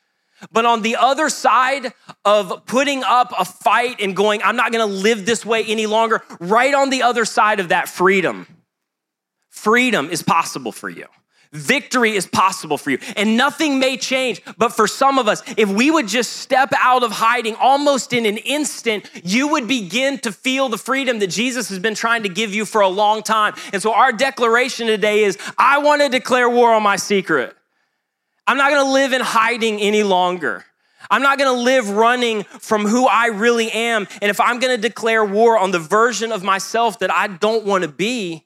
But 0.53 0.67
on 0.67 0.83
the 0.83 0.97
other 0.97 1.29
side 1.29 1.93
of 2.25 2.67
putting 2.67 3.03
up 3.03 3.33
a 3.39 3.45
fight 3.45 4.01
and 4.01 4.15
going, 4.15 4.43
I'm 4.43 4.57
not 4.57 4.73
gonna 4.73 4.87
live 4.87 5.25
this 5.25 5.47
way 5.47 5.65
any 5.65 5.87
longer, 5.87 6.23
right 6.39 6.75
on 6.75 6.91
the 6.91 7.03
other 7.03 7.25
side 7.25 7.61
of 7.61 7.71
that, 7.71 7.89
freedom. 7.89 8.47
Freedom 9.49 10.11
is 10.11 10.23
possible 10.23 10.73
for 10.73 10.91
you. 10.91 11.07
Victory 11.53 12.17
is 12.17 12.27
possible 12.27 12.79
for 12.79 12.91
you, 12.91 12.99
and 13.17 13.37
nothing 13.37 13.79
may 13.79 13.97
change. 13.97 14.43
But 14.59 14.71
for 14.71 14.87
some 14.87 15.19
of 15.19 15.29
us, 15.29 15.43
if 15.57 15.69
we 15.69 15.91
would 15.91 16.09
just 16.09 16.33
step 16.35 16.73
out 16.77 17.03
of 17.03 17.13
hiding 17.13 17.55
almost 17.57 18.13
in 18.13 18.27
an 18.27 18.37
instant, 18.39 19.09
you 19.25 19.49
would 19.49 19.69
begin 19.69 20.19
to 20.21 20.33
feel 20.33 20.69
the 20.69 20.79
freedom 20.79 21.19
that 21.21 21.29
Jesus 21.29 21.69
has 21.69 21.79
been 21.79 21.95
trying 21.95 22.23
to 22.25 22.29
give 22.29 22.55
you 22.55 22.65
for 22.65 22.81
a 22.81 22.89
long 22.89 23.23
time. 23.23 23.55
And 23.73 23.81
so, 23.81 23.93
our 23.93 24.13
declaration 24.13 24.87
today 24.87 25.25
is 25.25 25.39
I 25.59 25.79
want 25.79 26.03
to 26.03 26.09
declare 26.09 26.49
war 26.49 26.73
on 26.73 26.83
my 26.83 26.97
secret. 26.97 27.57
I'm 28.47 28.57
not 28.57 28.71
gonna 28.71 28.93
live 28.93 29.13
in 29.13 29.21
hiding 29.21 29.81
any 29.81 30.03
longer. 30.03 30.65
I'm 31.11 31.23
not 31.23 31.39
gonna 31.39 31.61
live 31.61 31.91
running 31.91 32.45
from 32.45 32.87
who 32.87 33.07
I 33.07 33.27
really 33.27 33.71
am. 33.71 34.07
And 34.23 34.31
if 34.31 34.41
I'm 34.41 34.59
gonna 34.59 34.79
declare 34.79 35.25
war 35.25 35.59
on 35.59 35.71
the 35.71 35.79
version 35.79 36.33
of 36.33 36.43
myself 36.43 37.01
that 37.01 37.13
I 37.13 37.27
don't 37.27 37.65
wanna 37.65 37.89
be, 37.89 38.46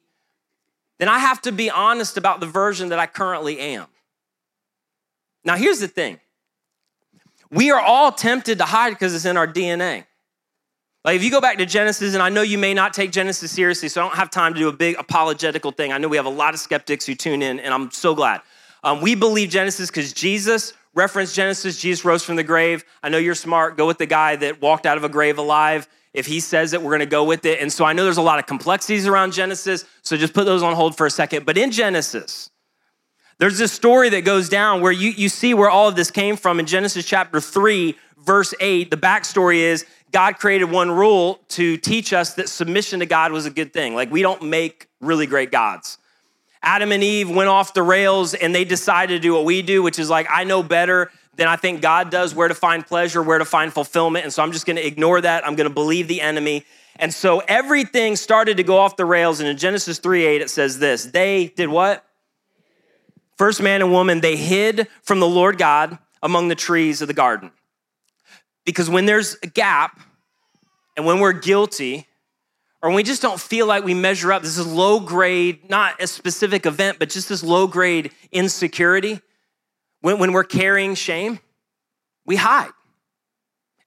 then 1.01 1.09
I 1.09 1.19
have 1.19 1.41
to 1.43 1.53
be 1.53 1.71
honest 1.71 2.19
about 2.19 2.41
the 2.41 2.47
version 2.47 2.91
that 2.91 2.99
I 2.99 3.07
currently 3.07 3.59
am. 3.59 3.87
Now, 5.45 5.57
here's 5.57 5.81
the 5.81 5.89
thing 5.89 6.21
we 7.51 7.71
are 7.71 7.81
all 7.81 8.13
tempted 8.13 8.59
to 8.59 8.65
hide 8.65 8.91
because 8.91 9.15
it's 9.15 9.25
in 9.25 9.37
our 9.37 9.49
DNA. 9.49 10.05
Like, 11.03 11.17
if 11.17 11.25
you 11.25 11.31
go 11.31 11.41
back 11.41 11.57
to 11.57 11.65
Genesis, 11.65 12.13
and 12.13 12.23
I 12.23 12.29
know 12.29 12.43
you 12.43 12.59
may 12.59 12.75
not 12.75 12.93
take 12.93 13.11
Genesis 13.11 13.51
seriously, 13.51 13.89
so 13.89 14.03
I 14.03 14.05
don't 14.05 14.17
have 14.17 14.31
time 14.31 14.53
to 14.53 14.61
do 14.61 14.69
a 14.69 14.73
big 14.73 14.97
apologetical 14.99 15.73
thing. 15.73 15.93
I 15.93 15.99
know 15.99 16.09
we 16.09 16.19
have 16.19 16.27
a 16.27 16.29
lot 16.29 16.53
of 16.53 16.61
skeptics 16.61 17.07
who 17.07 17.15
tune 17.15 17.41
in, 17.41 17.59
and 17.59 17.73
I'm 17.73 17.91
so 17.91 18.15
glad. 18.15 18.43
Um, 18.85 19.01
we 19.01 19.15
believe 19.15 19.49
Genesis 19.49 19.89
because 19.89 20.13
Jesus 20.13 20.75
referenced 20.95 21.35
Genesis. 21.35 21.81
Jesus 21.81 22.05
rose 22.05 22.23
from 22.23 22.37
the 22.37 22.43
grave. 22.43 22.85
I 23.03 23.09
know 23.09 23.17
you're 23.17 23.35
smart. 23.35 23.79
Go 23.79 23.87
with 23.87 23.97
the 23.97 24.07
guy 24.07 24.37
that 24.37 24.61
walked 24.61 24.85
out 24.85 24.99
of 24.99 25.05
a 25.05 25.09
grave 25.09 25.39
alive. 25.39 25.89
If 26.13 26.27
he 26.27 26.41
says 26.41 26.73
it, 26.73 26.83
we're 26.83 26.91
going 26.91 27.01
to 27.01 27.07
go 27.07 27.25
with 27.25 27.45
it. 27.47 27.61
And 27.61 27.73
so 27.73 27.85
I 27.85 27.93
know 27.93 28.05
there's 28.05 28.17
a 28.17 28.23
lot 28.23 28.39
of 28.39 28.47
complexities 28.47 29.07
around 29.07 29.33
Genesis, 29.33 29.85
so 30.03 30.17
just 30.17 30.35
put 30.35 30.45
those 30.45 30.63
on 30.63 30.75
hold 30.75 30.97
for 30.97 31.07
a 31.07 31.11
second. 31.11 31.47
But 31.47 31.57
in 31.57 31.71
Genesis, 31.71 32.51
There's 33.41 33.57
this 33.57 33.73
story 33.73 34.11
that 34.11 34.27
goes 34.27 34.51
down 34.51 34.83
where 34.83 34.93
you, 34.93 35.09
you 35.09 35.31
see 35.31 35.55
where 35.55 35.71
all 35.71 35.89
of 35.89 35.97
this 35.97 36.11
came 36.11 36.37
from 36.37 36.61
in 36.61 36.67
Genesis 36.67 37.07
chapter 37.07 37.41
3, 37.41 37.97
verse 38.19 38.53
8. 38.61 38.91
The 38.91 38.99
backstory 38.99 39.61
is 39.61 39.87
God 40.13 40.39
created 40.39 40.67
one 40.67 40.91
rule 40.91 41.41
to 41.49 41.79
teach 41.79 42.13
us 42.13 42.35
that 42.35 42.51
submission 42.51 43.01
to 43.01 43.07
God 43.07 43.33
was 43.33 43.47
a 43.47 43.51
good 43.51 43.73
thing. 43.73 43.95
Like, 43.95 44.11
we 44.11 44.21
don't 44.21 44.43
make 44.43 44.89
really 45.01 45.25
great 45.25 45.51
gods. 45.51 45.97
Adam 46.63 46.93
and 46.93 47.03
Eve 47.03 47.31
went 47.31 47.49
off 47.49 47.73
the 47.73 47.83
rails 47.83 48.35
and 48.35 48.55
they 48.55 48.67
decided 48.67 49.15
to 49.15 49.21
do 49.21 49.33
what 49.33 49.47
we 49.47 49.63
do, 49.63 49.83
which 49.83 49.99
is 49.99 50.11
like, 50.11 50.27
I 50.29 50.45
know 50.45 50.63
better 50.63 51.11
than 51.35 51.49
I 51.49 51.57
think 51.57 51.81
God 51.81 52.11
does 52.11 52.35
where 52.35 52.49
to 52.49 52.55
find 52.55 52.87
pleasure, 52.87 53.23
where 53.23 53.39
to 53.39 53.45
find 53.45 53.73
fulfillment. 53.73 54.25
And 54.25 54.33
so 54.33 54.43
I'm 54.43 54.53
just 54.53 54.67
gonna 54.67 54.81
ignore 54.81 55.21
that. 55.21 55.47
I'm 55.47 55.55
gonna 55.55 55.71
believe 55.71 56.09
the 56.09 56.21
enemy. 56.21 56.65
And 56.97 57.15
so 57.15 57.41
everything 57.49 58.17
started 58.17 58.59
to 58.59 58.63
go 58.63 58.79
off 58.79 58.97
the 58.97 59.05
rails. 59.05 59.41
And 59.41 59.49
in 59.49 59.57
Genesis 59.57 59.99
3 59.99 60.25
8, 60.25 60.43
it 60.43 60.51
says 60.51 60.79
this 60.79 61.07
They 61.07 61.49
did 61.57 61.69
what? 61.69 62.05
First 63.39 63.63
man 63.63 63.81
and 63.81 63.91
woman, 63.91 64.21
they 64.21 64.37
hid 64.37 64.87
from 65.03 65.19
the 65.19 65.27
Lord 65.27 65.57
God 65.57 65.99
among 66.23 66.49
the 66.49 66.55
trees 66.55 67.01
of 67.01 67.09
the 67.09 67.15
garden. 67.15 67.51
Because 68.67 68.91
when 68.91 69.07
there's 69.07 69.37
a 69.43 69.47
gap 69.47 69.99
and 70.97 71.07
when 71.07 71.21
we're 71.21 71.33
guilty, 71.33 72.07
or 72.83 72.91
when 72.91 72.97
we 72.97 73.03
just 73.03 73.23
don't 73.23 73.41
feel 73.41 73.67
like 73.67 73.85
we 73.85 73.95
measure 73.95 74.33
up, 74.33 74.43
this 74.43 74.59
is 74.59 74.67
low 74.67 75.01
grade, 75.01 75.69
not 75.69 76.01
a 76.03 76.07
specific 76.07 76.67
event, 76.67 76.99
but 76.99 77.09
just 77.09 77.29
this 77.29 77.43
low 77.43 77.67
grade 77.67 78.11
insecurity, 78.33 79.21
when, 80.01 80.19
when 80.19 80.33
we're 80.33 80.45
carrying 80.45 80.95
shame, 80.95 81.39
we 82.25 82.37
hide. 82.37 82.71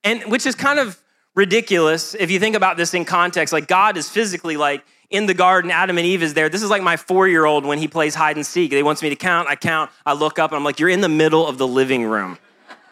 And 0.03 0.23
which 0.31 0.45
is 0.45 0.55
kind 0.55 0.79
of 0.79 1.01
ridiculous 1.35 2.15
if 2.15 2.29
you 2.29 2.39
think 2.39 2.55
about 2.55 2.77
this 2.77 2.93
in 2.93 3.05
context. 3.05 3.53
Like 3.53 3.67
God 3.67 3.97
is 3.97 4.09
physically 4.09 4.57
like 4.57 4.83
in 5.09 5.25
the 5.25 5.33
garden, 5.33 5.71
Adam 5.71 5.97
and 5.97 6.05
Eve 6.05 6.23
is 6.23 6.33
there. 6.33 6.49
This 6.49 6.63
is 6.63 6.69
like 6.69 6.81
my 6.81 6.97
four 6.97 7.27
year 7.27 7.45
old 7.45 7.65
when 7.65 7.77
he 7.77 7.87
plays 7.87 8.15
hide 8.15 8.35
and 8.35 8.45
seek. 8.45 8.71
He 8.71 8.83
wants 8.83 9.01
me 9.01 9.09
to 9.09 9.15
count, 9.15 9.47
I 9.47 9.55
count, 9.55 9.91
I 10.05 10.13
look 10.13 10.39
up, 10.39 10.51
and 10.51 10.57
I'm 10.57 10.63
like, 10.63 10.79
You're 10.79 10.89
in 10.89 11.01
the 11.01 11.09
middle 11.09 11.47
of 11.47 11.57
the 11.57 11.67
living 11.67 12.03
room. 12.03 12.37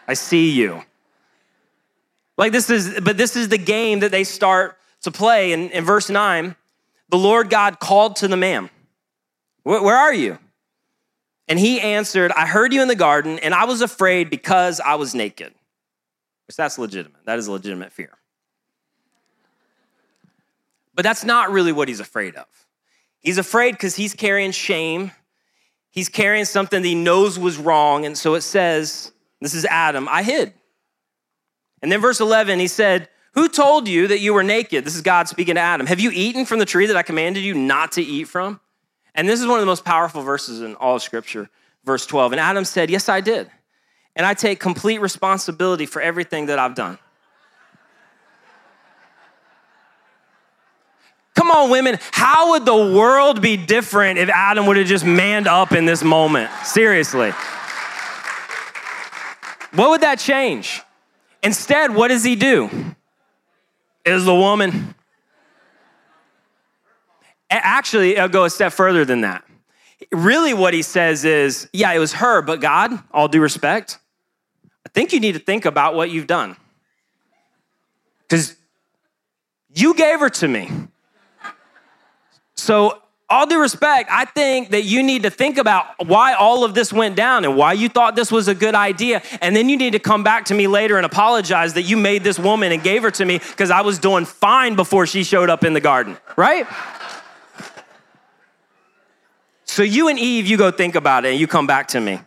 I 0.07 0.13
see 0.13 0.51
you. 0.51 0.83
Like 2.37 2.51
this 2.51 2.69
is, 2.69 2.99
but 3.01 3.17
this 3.17 3.35
is 3.35 3.49
the 3.49 3.57
game 3.57 3.99
that 3.99 4.11
they 4.11 4.23
start 4.23 4.77
to 5.01 5.11
play. 5.11 5.51
And 5.51 5.71
in 5.71 5.83
verse 5.83 6.09
9, 6.09 6.55
the 7.09 7.17
Lord 7.17 7.49
God 7.49 7.79
called 7.79 8.15
to 8.17 8.27
the 8.27 8.37
man, 8.37 8.69
Where 9.63 9.95
are 9.95 10.13
you? 10.13 10.39
And 11.51 11.59
he 11.59 11.81
answered, 11.81 12.31
I 12.31 12.45
heard 12.45 12.71
you 12.71 12.81
in 12.81 12.87
the 12.87 12.95
garden, 12.95 13.37
and 13.39 13.53
I 13.53 13.65
was 13.65 13.81
afraid 13.81 14.29
because 14.29 14.79
I 14.79 14.95
was 14.95 15.13
naked. 15.13 15.53
Which 16.47 16.55
that's 16.55 16.79
legitimate. 16.79 17.25
That 17.25 17.39
is 17.39 17.47
a 17.47 17.51
legitimate 17.51 17.91
fear. 17.91 18.17
But 20.95 21.03
that's 21.03 21.25
not 21.25 21.51
really 21.51 21.73
what 21.73 21.89
he's 21.89 21.99
afraid 21.99 22.37
of. 22.37 22.45
He's 23.19 23.37
afraid 23.37 23.71
because 23.71 23.97
he's 23.97 24.13
carrying 24.13 24.51
shame. 24.51 25.11
He's 25.89 26.07
carrying 26.07 26.45
something 26.45 26.81
that 26.81 26.87
he 26.87 26.95
knows 26.95 27.37
was 27.37 27.57
wrong. 27.57 28.05
And 28.05 28.17
so 28.17 28.35
it 28.35 28.43
says, 28.43 29.11
This 29.41 29.53
is 29.53 29.65
Adam, 29.65 30.07
I 30.07 30.23
hid. 30.23 30.53
And 31.81 31.91
then 31.91 31.99
verse 31.99 32.21
11, 32.21 32.59
he 32.59 32.69
said, 32.69 33.09
Who 33.33 33.49
told 33.49 33.89
you 33.89 34.07
that 34.07 34.19
you 34.19 34.33
were 34.33 34.43
naked? 34.43 34.85
This 34.85 34.95
is 34.95 35.01
God 35.01 35.27
speaking 35.27 35.55
to 35.55 35.61
Adam. 35.61 35.85
Have 35.85 35.99
you 35.99 36.11
eaten 36.13 36.45
from 36.45 36.59
the 36.59 36.65
tree 36.65 36.85
that 36.85 36.95
I 36.95 37.03
commanded 37.03 37.43
you 37.43 37.53
not 37.55 37.91
to 37.93 38.01
eat 38.01 38.29
from? 38.29 38.61
And 39.15 39.27
this 39.27 39.41
is 39.41 39.47
one 39.47 39.55
of 39.55 39.61
the 39.61 39.67
most 39.67 39.83
powerful 39.83 40.21
verses 40.21 40.61
in 40.61 40.75
all 40.75 40.95
of 40.95 41.01
Scripture, 41.01 41.49
verse 41.83 42.05
12. 42.05 42.33
And 42.33 42.39
Adam 42.39 42.65
said, 42.65 42.89
Yes, 42.89 43.09
I 43.09 43.21
did. 43.21 43.49
And 44.15 44.25
I 44.25 44.33
take 44.33 44.59
complete 44.59 44.99
responsibility 44.99 45.85
for 45.85 46.01
everything 46.01 46.47
that 46.47 46.59
I've 46.59 46.75
done. 46.75 46.97
Come 51.35 51.49
on, 51.49 51.69
women. 51.71 51.97
How 52.11 52.51
would 52.51 52.65
the 52.65 52.75
world 52.75 53.41
be 53.41 53.57
different 53.57 54.19
if 54.19 54.29
Adam 54.29 54.65
would 54.67 54.77
have 54.77 54.87
just 54.87 55.05
manned 55.05 55.47
up 55.47 55.71
in 55.71 55.85
this 55.85 56.03
moment? 56.03 56.51
Seriously. 56.63 57.31
What 59.73 59.89
would 59.91 60.01
that 60.01 60.19
change? 60.19 60.81
Instead, 61.41 61.95
what 61.95 62.09
does 62.09 62.23
he 62.23 62.35
do? 62.35 62.69
Is 64.05 64.25
the 64.25 64.35
woman. 64.35 64.93
Actually, 67.51 68.17
I'll 68.17 68.29
go 68.29 68.45
a 68.45 68.49
step 68.49 68.71
further 68.71 69.03
than 69.03 69.21
that. 69.21 69.43
Really, 70.11 70.53
what 70.53 70.73
he 70.73 70.81
says 70.81 71.25
is, 71.25 71.69
yeah, 71.73 71.91
it 71.91 71.99
was 71.99 72.13
her, 72.13 72.41
but 72.41 72.61
God, 72.61 72.91
all 73.11 73.27
due 73.27 73.41
respect, 73.41 73.99
I 74.85 74.89
think 74.89 75.13
you 75.13 75.19
need 75.19 75.33
to 75.33 75.39
think 75.39 75.65
about 75.65 75.93
what 75.93 76.09
you've 76.09 76.27
done. 76.27 76.55
Because 78.21 78.55
you 79.73 79.93
gave 79.93 80.21
her 80.21 80.29
to 80.29 80.47
me. 80.47 80.69
So, 82.55 83.01
all 83.29 83.47
due 83.47 83.61
respect, 83.61 84.09
I 84.11 84.25
think 84.25 84.71
that 84.71 84.83
you 84.83 85.01
need 85.01 85.23
to 85.23 85.29
think 85.29 85.57
about 85.57 85.85
why 86.05 86.33
all 86.33 86.65
of 86.65 86.73
this 86.73 86.91
went 86.91 87.15
down 87.15 87.45
and 87.45 87.55
why 87.55 87.71
you 87.71 87.87
thought 87.87 88.13
this 88.13 88.29
was 88.29 88.49
a 88.49 88.55
good 88.55 88.75
idea. 88.75 89.21
And 89.39 89.55
then 89.55 89.69
you 89.69 89.77
need 89.77 89.91
to 89.91 89.99
come 89.99 90.21
back 90.21 90.45
to 90.45 90.53
me 90.53 90.67
later 90.67 90.97
and 90.97 91.05
apologize 91.05 91.73
that 91.75 91.83
you 91.83 91.95
made 91.95 92.25
this 92.25 92.37
woman 92.37 92.73
and 92.73 92.83
gave 92.83 93.03
her 93.03 93.11
to 93.11 93.23
me 93.23 93.37
because 93.37 93.71
I 93.71 93.81
was 93.81 93.99
doing 93.99 94.25
fine 94.25 94.75
before 94.75 95.07
she 95.07 95.23
showed 95.23 95.49
up 95.49 95.63
in 95.63 95.71
the 95.73 95.79
garden, 95.79 96.17
right? 96.35 96.67
So, 99.71 99.83
you 99.83 100.09
and 100.09 100.19
Eve, 100.19 100.47
you 100.47 100.57
go 100.57 100.69
think 100.69 100.95
about 100.95 101.23
it 101.23 101.29
and 101.29 101.39
you 101.39 101.47
come 101.47 101.65
back 101.65 101.87
to 101.89 102.01
me. 102.01 102.19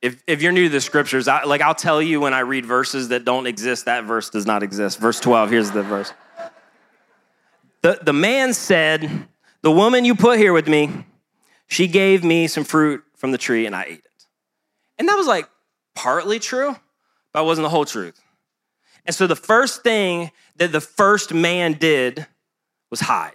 If, 0.00 0.22
if 0.28 0.40
you're 0.40 0.52
new 0.52 0.66
to 0.66 0.68
the 0.68 0.80
scriptures, 0.80 1.26
I, 1.26 1.42
like 1.42 1.62
I'll 1.62 1.74
tell 1.74 2.00
you 2.00 2.20
when 2.20 2.32
I 2.32 2.40
read 2.40 2.64
verses 2.64 3.08
that 3.08 3.24
don't 3.24 3.48
exist, 3.48 3.86
that 3.86 4.04
verse 4.04 4.30
does 4.30 4.46
not 4.46 4.62
exist. 4.62 5.00
Verse 5.00 5.18
12, 5.18 5.50
here's 5.50 5.72
the 5.72 5.82
verse. 5.82 6.12
The, 7.82 7.98
the 8.00 8.12
man 8.12 8.54
said, 8.54 9.26
The 9.62 9.72
woman 9.72 10.04
you 10.04 10.14
put 10.14 10.38
here 10.38 10.52
with 10.52 10.68
me, 10.68 11.06
she 11.66 11.88
gave 11.88 12.22
me 12.22 12.46
some 12.46 12.62
fruit 12.62 13.02
from 13.16 13.32
the 13.32 13.38
tree 13.38 13.66
and 13.66 13.74
I 13.74 13.82
ate 13.82 13.98
it. 13.98 14.26
And 14.96 15.08
that 15.08 15.16
was 15.16 15.26
like 15.26 15.48
partly 15.96 16.38
true, 16.38 16.76
but 17.32 17.42
it 17.42 17.46
wasn't 17.46 17.64
the 17.64 17.70
whole 17.70 17.84
truth. 17.84 18.20
And 19.04 19.12
so 19.12 19.26
the 19.26 19.34
first 19.34 19.82
thing 19.82 20.30
that 20.54 20.70
the 20.70 20.80
first 20.80 21.34
man 21.34 21.72
did 21.72 22.28
was 22.94 23.00
hide 23.00 23.32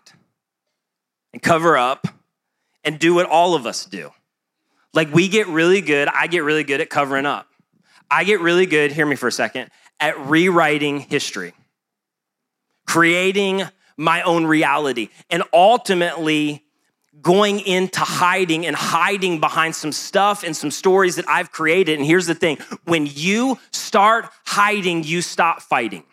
and 1.33 1.41
cover 1.41 1.77
up 1.77 2.07
and 2.83 2.97
do 2.97 3.13
what 3.13 3.25
all 3.25 3.55
of 3.55 3.65
us 3.65 3.85
do 3.85 4.11
like 4.93 5.13
we 5.13 5.27
get 5.27 5.47
really 5.47 5.81
good, 5.81 6.07
I 6.07 6.27
get 6.27 6.43
really 6.43 6.63
good 6.63 6.81
at 6.81 6.89
covering 6.89 7.25
up. 7.25 7.47
I 8.09 8.23
get 8.23 8.41
really 8.41 8.65
good, 8.65 8.91
hear 8.91 9.05
me 9.05 9.15
for 9.15 9.27
a 9.27 9.31
second, 9.31 9.69
at 9.99 10.19
rewriting 10.19 10.99
history, 10.99 11.53
creating 12.87 13.63
my 13.97 14.23
own 14.23 14.45
reality, 14.45 15.09
and 15.29 15.43
ultimately 15.53 16.63
going 17.21 17.59
into 17.59 17.99
hiding 17.99 18.65
and 18.65 18.75
hiding 18.75 19.39
behind 19.39 19.75
some 19.75 19.91
stuff 19.91 20.43
and 20.43 20.55
some 20.55 20.71
stories 20.71 21.17
that 21.17 21.27
I've 21.27 21.51
created. 21.51 21.99
And 21.99 22.07
here's 22.07 22.25
the 22.25 22.35
thing 22.35 22.57
when 22.85 23.05
you 23.05 23.59
start 23.71 24.25
hiding, 24.45 25.03
you 25.03 25.21
stop 25.21 25.61
fighting. 25.61 26.03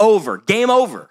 Over, 0.00 0.38
game 0.38 0.70
over. 0.70 1.10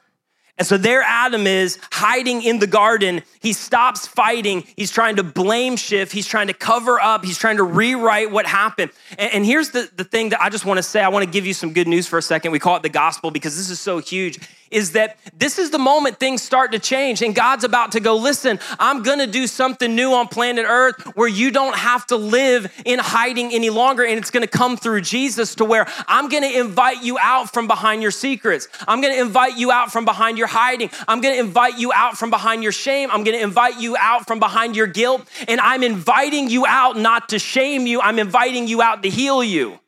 And 0.58 0.66
so 0.66 0.78
there 0.78 1.04
Adam 1.04 1.46
is 1.46 1.78
hiding 1.92 2.42
in 2.42 2.60
the 2.60 2.68
garden. 2.68 3.22
He 3.42 3.54
stops 3.54 4.08
fighting. 4.08 4.64
He's 4.76 4.92
trying 4.92 5.18
to 5.18 5.24
blame 5.24 5.76
shift. 5.76 6.12
He's 6.12 6.26
trying 6.26 6.48
to 6.48 6.54
cover 6.54 7.00
up. 7.00 7.24
He's 7.24 7.38
trying 7.38 7.58
to 7.58 7.64
rewrite 7.64 8.32
what 8.32 8.48
happened. 8.48 8.92
And, 9.20 9.34
and 9.34 9.46
here's 9.46 9.70
the, 9.70 9.90
the 9.96 10.04
thing 10.04 10.30
that 10.30 10.42
I 10.42 10.50
just 10.50 10.66
want 10.66 10.78
to 10.78 10.84
say. 10.84 11.02
I 11.02 11.10
want 11.10 11.26
to 11.26 11.32
give 11.32 11.46
you 11.46 11.54
some 11.54 11.74
good 11.74 11.88
news 11.88 12.08
for 12.08 12.18
a 12.18 12.22
second. 12.22 12.52
We 12.52 12.60
call 12.60 12.76
it 12.76 12.84
the 12.84 12.90
gospel 12.90 13.30
because 13.30 13.56
this 13.56 13.70
is 13.70 13.80
so 13.80 14.00
huge 14.00 14.40
is 14.72 14.92
that 14.94 15.18
this 15.38 15.58
is 15.60 15.72
the 15.72 15.80
moment 15.80 16.20
things 16.20 16.42
start 16.42 16.72
to 16.72 16.80
change 16.80 17.22
and 17.22 17.34
God's 17.34 17.64
about 17.64 17.94
to 17.94 18.00
go, 18.00 18.16
listen, 18.16 18.60
I'm 18.80 19.04
gonna 19.04 19.28
do 19.28 19.48
something 19.48 19.96
new 19.96 20.14
on 20.14 20.28
planet 20.28 20.66
Earth 20.68 21.02
where 21.16 21.28
you 21.28 21.52
don't 21.52 21.76
have 21.76 22.06
to 22.08 22.18
live 22.18 22.72
in 22.86 23.00
hiding 23.00 23.52
any 23.54 23.70
longer 23.70 24.04
and 24.04 24.18
it's 24.18 24.32
gonna 24.32 24.48
come 24.48 24.78
through 24.78 25.02
Jesus 25.02 25.56
to 25.56 25.66
where 25.66 25.88
I'm 26.08 26.30
gonna 26.30 26.48
invite 26.48 27.04
you 27.04 27.18
out 27.20 27.54
from 27.54 27.68
behind 27.68 28.02
your 28.02 28.12
secrets. 28.12 28.68
I'm 28.88 29.02
gonna 29.02 29.16
invite 29.16 29.58
you 29.58 29.72
out 29.72 29.92
from 29.92 30.06
behind 30.06 30.38
your 30.38 30.48
hiding. 30.48 30.90
I'm 31.08 31.22
gonna 31.22 31.36
invite 31.36 31.78
you 31.78 31.92
out 31.94 32.18
from 32.18 32.30
behind 32.30 32.64
your 32.64 32.72
shame. 32.72 33.10
I'm 33.12 33.24
gonna 33.24 33.38
invite 33.38 33.80
you 33.80 33.96
out 33.98 34.28
from 34.28 34.40
behind 34.40 34.76
your 34.76 34.88
guilt. 34.88 35.28
And 35.48 35.60
I'm 35.60 35.84
inviting 35.84 36.50
you 36.50 36.66
out 36.66 36.98
not 36.98 37.30
to 37.30 37.40
shame 37.40 37.88
you, 37.88 38.02
I'm 38.02 38.20
inviting 38.20 38.68
you 38.68 38.82
out 38.82 39.04
to 39.04 39.10
heal 39.10 39.44
you. 39.44 39.80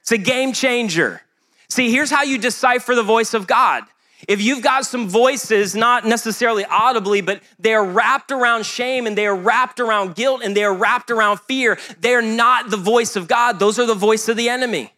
It's 0.00 0.12
a 0.12 0.18
game 0.18 0.52
changer. 0.52 1.22
See, 1.68 1.90
here's 1.90 2.10
how 2.10 2.22
you 2.22 2.38
decipher 2.38 2.94
the 2.94 3.02
voice 3.02 3.34
of 3.34 3.46
God. 3.46 3.84
If 4.28 4.40
you've 4.40 4.62
got 4.62 4.86
some 4.86 5.08
voices, 5.08 5.74
not 5.74 6.04
necessarily 6.04 6.64
audibly, 6.64 7.20
but 7.20 7.42
they're 7.58 7.84
wrapped 7.84 8.30
around 8.30 8.64
shame 8.66 9.06
and 9.06 9.18
they're 9.18 9.34
wrapped 9.34 9.80
around 9.80 10.14
guilt 10.14 10.42
and 10.44 10.56
they're 10.56 10.72
wrapped 10.72 11.10
around 11.10 11.40
fear, 11.40 11.78
they're 12.00 12.22
not 12.22 12.70
the 12.70 12.76
voice 12.76 13.16
of 13.16 13.26
God. 13.26 13.58
Those 13.58 13.78
are 13.78 13.86
the 13.86 13.94
voice 13.94 14.28
of 14.28 14.36
the 14.36 14.48
enemy. 14.48 14.92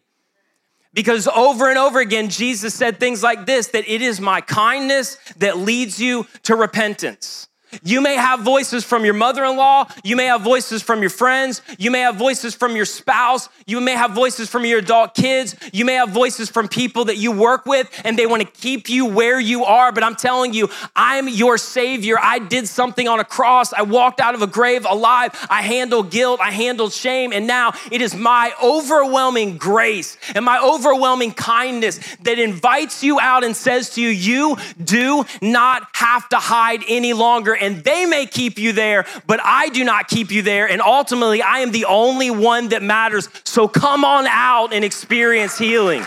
Because 0.93 1.27
over 1.27 1.69
and 1.69 1.77
over 1.77 1.99
again, 1.99 2.29
Jesus 2.29 2.73
said 2.73 2.99
things 2.99 3.21
like 3.21 3.45
this 3.45 3.67
that 3.67 3.87
it 3.87 4.01
is 4.01 4.21
my 4.21 4.41
kindness 4.41 5.17
that 5.37 5.57
leads 5.57 5.99
you 5.99 6.25
to 6.43 6.55
repentance. 6.55 7.47
You 7.83 8.01
may 8.01 8.15
have 8.15 8.41
voices 8.41 8.83
from 8.83 9.05
your 9.05 9.13
mother 9.13 9.43
in 9.43 9.57
law. 9.57 9.87
You 10.03 10.15
may 10.15 10.25
have 10.25 10.41
voices 10.41 10.81
from 10.81 11.01
your 11.01 11.09
friends. 11.09 11.61
You 11.77 11.91
may 11.91 12.01
have 12.01 12.15
voices 12.15 12.55
from 12.55 12.75
your 12.75 12.85
spouse. 12.85 13.49
You 13.65 13.81
may 13.81 13.93
have 13.93 14.11
voices 14.11 14.49
from 14.49 14.65
your 14.65 14.79
adult 14.79 15.15
kids. 15.15 15.55
You 15.73 15.85
may 15.85 15.95
have 15.95 16.09
voices 16.09 16.49
from 16.49 16.67
people 16.67 17.05
that 17.05 17.17
you 17.17 17.31
work 17.31 17.65
with 17.65 17.89
and 18.03 18.17
they 18.17 18.25
want 18.25 18.41
to 18.41 18.47
keep 18.47 18.89
you 18.89 19.05
where 19.05 19.39
you 19.39 19.65
are. 19.65 19.91
But 19.91 20.03
I'm 20.03 20.15
telling 20.15 20.53
you, 20.53 20.69
I'm 20.95 21.27
your 21.27 21.57
savior. 21.57 22.17
I 22.21 22.39
did 22.39 22.67
something 22.67 23.07
on 23.07 23.19
a 23.19 23.25
cross. 23.25 23.73
I 23.73 23.81
walked 23.83 24.19
out 24.19 24.35
of 24.35 24.41
a 24.41 24.47
grave 24.47 24.85
alive. 24.85 25.31
I 25.49 25.61
handled 25.61 26.11
guilt. 26.11 26.39
I 26.41 26.51
handled 26.51 26.93
shame. 26.93 27.33
And 27.33 27.47
now 27.47 27.73
it 27.91 28.01
is 28.01 28.15
my 28.15 28.53
overwhelming 28.63 29.57
grace 29.57 30.17
and 30.33 30.45
my 30.45 30.59
overwhelming 30.59 31.31
kindness 31.33 31.99
that 32.23 32.39
invites 32.39 33.03
you 33.03 33.19
out 33.19 33.43
and 33.43 33.55
says 33.55 33.91
to 33.91 34.01
you, 34.01 34.09
You 34.09 34.57
do 34.83 35.25
not 35.41 35.87
have 35.93 36.27
to 36.29 36.37
hide 36.37 36.83
any 36.87 37.13
longer. 37.13 37.53
And 37.65 37.83
they 37.83 38.05
may 38.05 38.25
keep 38.27 38.59
you 38.59 38.71
there, 38.71 39.05
but 39.25 39.39
I 39.43 39.69
do 39.69 39.83
not 39.83 40.07
keep 40.07 40.29
you 40.31 40.41
there. 40.41 40.69
And 40.69 40.81
ultimately, 40.81 41.41
I 41.41 41.59
am 41.59 41.71
the 41.71 41.85
only 41.85 42.29
one 42.29 42.69
that 42.69 42.83
matters. 42.83 43.27
So 43.43 43.67
come 43.67 44.05
on 44.05 44.27
out 44.27 44.71
and 44.71 44.85
experience 44.85 45.57
healing. 45.57 46.03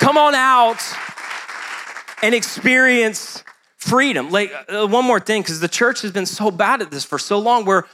Come 0.00 0.18
on 0.18 0.34
out 0.34 0.82
and 2.22 2.34
experience 2.34 3.44
freedom. 3.76 4.30
Like 4.30 4.52
uh, 4.68 4.86
one 4.86 5.04
more 5.04 5.20
thing, 5.20 5.42
because 5.42 5.60
the 5.60 5.68
church 5.68 6.02
has 6.02 6.10
been 6.10 6.26
so 6.26 6.50
bad 6.50 6.82
at 6.82 6.90
this 6.90 7.04
for 7.04 7.18
so 7.18 7.38
long, 7.38 7.64
where 7.64 7.86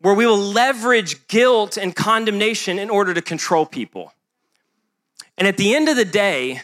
where 0.00 0.14
we 0.14 0.26
will 0.26 0.38
leverage 0.38 1.26
guilt 1.26 1.76
and 1.76 1.94
condemnation 1.94 2.78
in 2.78 2.88
order 2.88 3.12
to 3.12 3.20
control 3.20 3.66
people. 3.66 4.12
And 5.36 5.48
at 5.48 5.56
the 5.56 5.74
end 5.74 5.88
of 5.88 5.96
the 5.96 6.04
day, 6.04 6.62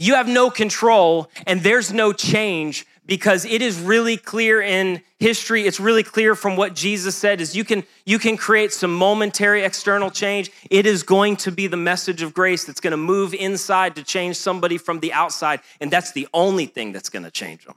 you 0.00 0.14
have 0.14 0.26
no 0.26 0.48
control 0.48 1.30
and 1.46 1.60
there's 1.60 1.92
no 1.92 2.14
change 2.14 2.86
because 3.04 3.44
it 3.44 3.60
is 3.60 3.78
really 3.78 4.16
clear 4.16 4.62
in 4.62 5.02
history. 5.18 5.66
It's 5.66 5.78
really 5.78 6.02
clear 6.02 6.34
from 6.34 6.56
what 6.56 6.74
jesus 6.74 7.14
said 7.14 7.38
is 7.38 7.54
you 7.54 7.64
can 7.64 7.84
you 8.06 8.18
can 8.18 8.38
create 8.38 8.72
some 8.72 8.94
momentary 8.94 9.62
external 9.62 10.10
change. 10.10 10.50
It 10.70 10.86
is 10.86 11.02
going 11.02 11.36
to 11.36 11.52
be 11.52 11.66
the 11.66 11.76
message 11.76 12.22
of 12.22 12.32
grace 12.32 12.64
that's 12.64 12.80
going 12.80 12.92
to 12.92 12.96
move 12.96 13.34
inside 13.34 13.94
to 13.96 14.02
change 14.02 14.36
somebody 14.36 14.78
from 14.78 15.00
the 15.00 15.12
outside. 15.12 15.60
And 15.82 15.90
that's 15.90 16.12
the 16.12 16.26
only 16.32 16.64
thing 16.64 16.92
that's 16.92 17.10
going 17.10 17.24
to 17.24 17.30
change 17.30 17.66
them. 17.66 17.76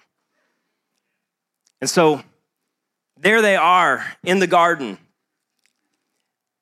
And 1.81 1.89
so 1.89 2.21
there 3.19 3.41
they 3.41 3.57
are 3.57 4.05
in 4.23 4.39
the 4.39 4.47
garden. 4.47 4.97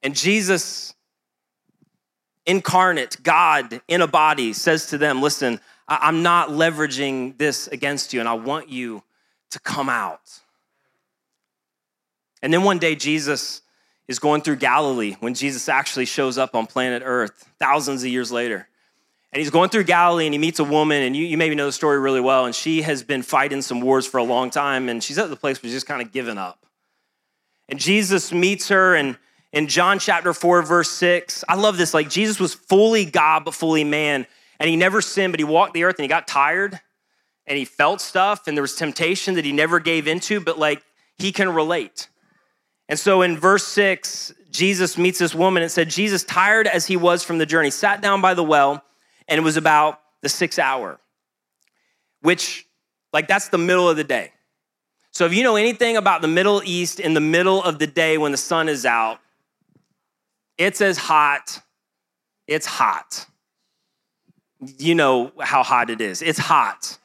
And 0.01 0.15
jesus 0.15 0.95
incarnate 2.45 3.17
god 3.23 3.81
in 3.87 4.01
a 4.01 4.07
body 4.07 4.51
says 4.53 4.87
to 4.87 4.97
them 4.97 5.21
listen 5.21 5.59
I'm 5.99 6.23
not 6.23 6.49
leveraging 6.49 7.37
this 7.37 7.67
against 7.67 8.13
you, 8.13 8.21
and 8.21 8.29
I 8.29 8.33
want 8.33 8.69
you 8.69 9.03
to 9.49 9.59
come 9.59 9.89
out. 9.89 10.39
And 12.41 12.53
then 12.53 12.63
one 12.63 12.79
day, 12.79 12.95
Jesus 12.95 13.61
is 14.07 14.17
going 14.17 14.41
through 14.41 14.55
Galilee 14.55 15.17
when 15.19 15.33
Jesus 15.33 15.67
actually 15.67 16.05
shows 16.05 16.37
up 16.37 16.55
on 16.55 16.65
planet 16.65 17.03
Earth 17.05 17.49
thousands 17.59 18.03
of 18.03 18.09
years 18.09 18.31
later. 18.31 18.67
And 19.33 19.39
he's 19.39 19.49
going 19.49 19.69
through 19.69 19.85
Galilee 19.85 20.25
and 20.25 20.33
he 20.33 20.37
meets 20.37 20.59
a 20.59 20.63
woman, 20.63 21.03
and 21.03 21.15
you, 21.15 21.25
you 21.25 21.37
maybe 21.37 21.55
know 21.55 21.65
the 21.65 21.71
story 21.73 21.99
really 21.99 22.21
well. 22.21 22.45
And 22.45 22.55
she 22.55 22.83
has 22.83 23.03
been 23.03 23.21
fighting 23.21 23.61
some 23.61 23.81
wars 23.81 24.07
for 24.07 24.17
a 24.17 24.23
long 24.23 24.49
time, 24.49 24.87
and 24.87 25.03
she's 25.03 25.17
at 25.17 25.29
the 25.29 25.35
place 25.35 25.61
where 25.61 25.67
she's 25.67 25.75
just 25.75 25.87
kind 25.87 26.01
of 26.01 26.13
given 26.13 26.37
up. 26.37 26.65
And 27.67 27.79
Jesus 27.79 28.31
meets 28.31 28.69
her, 28.69 28.95
and 28.95 29.17
in 29.53 29.67
John 29.67 29.99
chapter 29.99 30.33
4, 30.33 30.61
verse 30.61 30.89
6, 30.89 31.43
I 31.47 31.55
love 31.55 31.77
this. 31.77 31.93
Like, 31.93 32.09
Jesus 32.09 32.39
was 32.39 32.53
fully 32.53 33.05
God, 33.05 33.45
but 33.45 33.53
fully 33.53 33.83
man 33.83 34.25
and 34.61 34.69
he 34.69 34.75
never 34.75 35.01
sinned, 35.01 35.33
but 35.33 35.39
he 35.39 35.43
walked 35.43 35.73
the 35.73 35.85
earth 35.85 35.95
and 35.97 36.03
he 36.03 36.07
got 36.07 36.27
tired 36.27 36.79
and 37.47 37.57
he 37.57 37.65
felt 37.65 37.99
stuff 37.99 38.47
and 38.47 38.55
there 38.55 38.61
was 38.61 38.75
temptation 38.75 39.33
that 39.33 39.43
he 39.43 39.51
never 39.51 39.79
gave 39.79 40.07
into, 40.07 40.39
but 40.39 40.59
like 40.59 40.83
he 41.17 41.31
can 41.31 41.49
relate. 41.49 42.09
And 42.87 42.99
so 42.99 43.23
in 43.23 43.39
verse 43.39 43.65
six, 43.65 44.31
Jesus 44.51 44.99
meets 44.99 45.17
this 45.17 45.33
woman 45.33 45.63
and 45.63 45.71
said, 45.71 45.89
Jesus, 45.89 46.23
tired 46.23 46.67
as 46.67 46.85
he 46.85 46.95
was 46.95 47.23
from 47.23 47.39
the 47.39 47.45
journey, 47.47 47.71
sat 47.71 48.03
down 48.03 48.21
by 48.21 48.35
the 48.35 48.43
well, 48.43 48.83
and 49.27 49.39
it 49.39 49.43
was 49.43 49.57
about 49.57 49.99
the 50.21 50.29
sixth 50.29 50.59
hour, 50.59 50.99
which, 52.21 52.67
like, 53.13 53.27
that's 53.27 53.47
the 53.47 53.57
middle 53.57 53.89
of 53.89 53.97
the 53.97 54.03
day. 54.03 54.31
So 55.09 55.25
if 55.25 55.33
you 55.33 55.41
know 55.41 55.55
anything 55.55 55.97
about 55.97 56.21
the 56.21 56.27
Middle 56.27 56.61
East 56.63 56.99
in 56.99 57.15
the 57.15 57.19
middle 57.19 57.63
of 57.63 57.79
the 57.79 57.87
day 57.87 58.19
when 58.19 58.31
the 58.31 58.37
sun 58.37 58.69
is 58.69 58.85
out, 58.85 59.19
it's 60.57 60.81
as 60.81 60.97
hot, 60.97 61.61
it's 62.47 62.65
hot 62.65 63.25
you 64.77 64.95
know 64.95 65.31
how 65.39 65.63
hot 65.63 65.89
it 65.89 66.01
is. 66.01 66.21
It's 66.21 66.39
hot. 66.39 66.97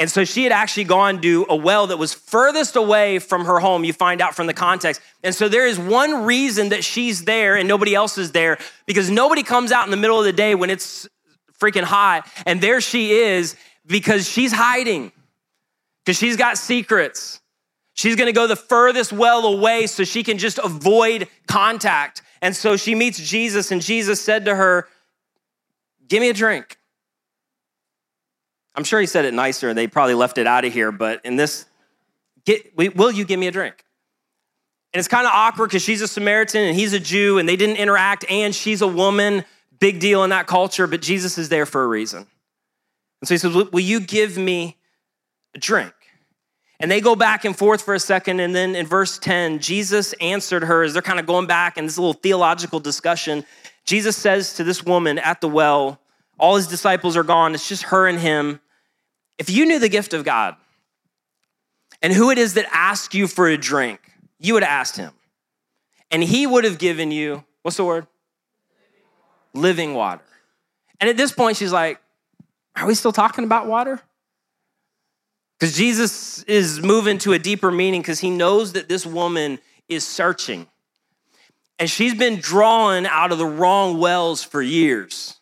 And 0.00 0.08
so 0.08 0.24
she 0.24 0.44
had 0.44 0.52
actually 0.52 0.84
gone 0.84 1.20
to 1.22 1.44
a 1.48 1.56
well 1.56 1.88
that 1.88 1.96
was 1.96 2.14
furthest 2.14 2.76
away 2.76 3.18
from 3.18 3.46
her 3.46 3.58
home, 3.58 3.82
you 3.82 3.92
find 3.92 4.20
out 4.20 4.36
from 4.36 4.46
the 4.46 4.54
context. 4.54 5.00
And 5.24 5.34
so 5.34 5.48
there 5.48 5.66
is 5.66 5.76
one 5.76 6.24
reason 6.24 6.68
that 6.68 6.84
she's 6.84 7.24
there 7.24 7.56
and 7.56 7.66
nobody 7.66 7.96
else 7.96 8.16
is 8.16 8.30
there 8.30 8.58
because 8.86 9.10
nobody 9.10 9.42
comes 9.42 9.72
out 9.72 9.84
in 9.86 9.90
the 9.90 9.96
middle 9.96 10.18
of 10.18 10.24
the 10.24 10.32
day 10.32 10.54
when 10.54 10.70
it's 10.70 11.08
freaking 11.60 11.82
hot. 11.82 12.30
And 12.46 12.60
there 12.60 12.80
she 12.80 13.10
is 13.10 13.56
because 13.86 14.28
she's 14.28 14.52
hiding, 14.52 15.10
because 16.04 16.16
she's 16.16 16.36
got 16.36 16.58
secrets. 16.58 17.40
She's 17.98 18.14
gonna 18.14 18.30
go 18.30 18.46
the 18.46 18.54
furthest 18.54 19.12
well 19.12 19.44
away 19.44 19.88
so 19.88 20.04
she 20.04 20.22
can 20.22 20.38
just 20.38 20.60
avoid 20.62 21.26
contact. 21.48 22.22
And 22.40 22.54
so 22.54 22.76
she 22.76 22.94
meets 22.94 23.18
Jesus, 23.18 23.72
and 23.72 23.82
Jesus 23.82 24.20
said 24.22 24.44
to 24.44 24.54
her, 24.54 24.86
Give 26.06 26.20
me 26.20 26.28
a 26.28 26.32
drink. 26.32 26.78
I'm 28.76 28.84
sure 28.84 29.00
he 29.00 29.06
said 29.06 29.24
it 29.24 29.34
nicer. 29.34 29.68
And 29.68 29.76
they 29.76 29.88
probably 29.88 30.14
left 30.14 30.38
it 30.38 30.46
out 30.46 30.64
of 30.64 30.72
here, 30.72 30.92
but 30.92 31.22
in 31.24 31.34
this, 31.34 31.66
get, 32.44 32.76
will 32.76 33.10
you 33.10 33.24
give 33.24 33.40
me 33.40 33.48
a 33.48 33.50
drink? 33.50 33.84
And 34.94 35.00
it's 35.00 35.08
kind 35.08 35.26
of 35.26 35.32
awkward 35.34 35.70
because 35.70 35.82
she's 35.82 36.00
a 36.00 36.06
Samaritan 36.06 36.68
and 36.68 36.76
he's 36.76 36.92
a 36.92 37.00
Jew 37.00 37.38
and 37.38 37.48
they 37.48 37.56
didn't 37.56 37.78
interact, 37.78 38.24
and 38.30 38.54
she's 38.54 38.80
a 38.80 38.86
woman. 38.86 39.44
Big 39.80 39.98
deal 39.98 40.22
in 40.22 40.30
that 40.30 40.46
culture, 40.46 40.86
but 40.86 41.02
Jesus 41.02 41.36
is 41.36 41.48
there 41.48 41.66
for 41.66 41.82
a 41.82 41.88
reason. 41.88 42.28
And 43.20 43.26
so 43.26 43.34
he 43.34 43.38
says, 43.38 43.52
Will 43.52 43.80
you 43.80 43.98
give 43.98 44.38
me 44.38 44.76
a 45.56 45.58
drink? 45.58 45.92
And 46.80 46.90
they 46.90 47.00
go 47.00 47.16
back 47.16 47.44
and 47.44 47.56
forth 47.56 47.82
for 47.82 47.94
a 47.94 48.00
second. 48.00 48.40
And 48.40 48.54
then 48.54 48.76
in 48.76 48.86
verse 48.86 49.18
10, 49.18 49.58
Jesus 49.58 50.12
answered 50.14 50.64
her 50.64 50.82
as 50.82 50.92
they're 50.92 51.02
kind 51.02 51.18
of 51.18 51.26
going 51.26 51.46
back 51.46 51.76
in 51.76 51.86
this 51.86 51.98
little 51.98 52.12
theological 52.12 52.78
discussion. 52.78 53.44
Jesus 53.84 54.16
says 54.16 54.54
to 54.54 54.64
this 54.64 54.84
woman 54.84 55.18
at 55.18 55.40
the 55.40 55.48
well, 55.48 56.00
all 56.38 56.56
his 56.56 56.68
disciples 56.68 57.16
are 57.16 57.24
gone, 57.24 57.54
it's 57.54 57.68
just 57.68 57.84
her 57.84 58.06
and 58.06 58.18
him. 58.18 58.60
If 59.38 59.50
you 59.50 59.66
knew 59.66 59.78
the 59.78 59.88
gift 59.88 60.14
of 60.14 60.24
God 60.24 60.56
and 62.00 62.12
who 62.12 62.30
it 62.30 62.38
is 62.38 62.54
that 62.54 62.66
asked 62.72 63.14
you 63.14 63.26
for 63.26 63.48
a 63.48 63.56
drink, 63.56 64.00
you 64.38 64.54
would 64.54 64.62
have 64.62 64.70
asked 64.70 64.96
him. 64.96 65.12
And 66.10 66.22
he 66.22 66.46
would 66.46 66.64
have 66.64 66.78
given 66.78 67.10
you, 67.10 67.44
what's 67.62 67.76
the 67.76 67.84
word? 67.84 68.06
Living 69.52 69.94
water. 69.94 70.22
And 71.00 71.10
at 71.10 71.16
this 71.16 71.32
point, 71.32 71.56
she's 71.56 71.72
like, 71.72 72.00
Are 72.76 72.86
we 72.86 72.94
still 72.94 73.12
talking 73.12 73.44
about 73.44 73.66
water? 73.66 74.00
Because 75.58 75.76
Jesus 75.76 76.42
is 76.44 76.80
moving 76.80 77.18
to 77.18 77.32
a 77.32 77.38
deeper 77.38 77.70
meaning 77.70 78.00
because 78.00 78.20
he 78.20 78.30
knows 78.30 78.74
that 78.74 78.88
this 78.88 79.04
woman 79.04 79.58
is 79.88 80.06
searching. 80.06 80.68
And 81.80 81.90
she's 81.90 82.14
been 82.14 82.36
drawn 82.36 83.06
out 83.06 83.32
of 83.32 83.38
the 83.38 83.46
wrong 83.46 83.98
wells 83.98 84.42
for 84.42 84.62
years. 84.62 85.34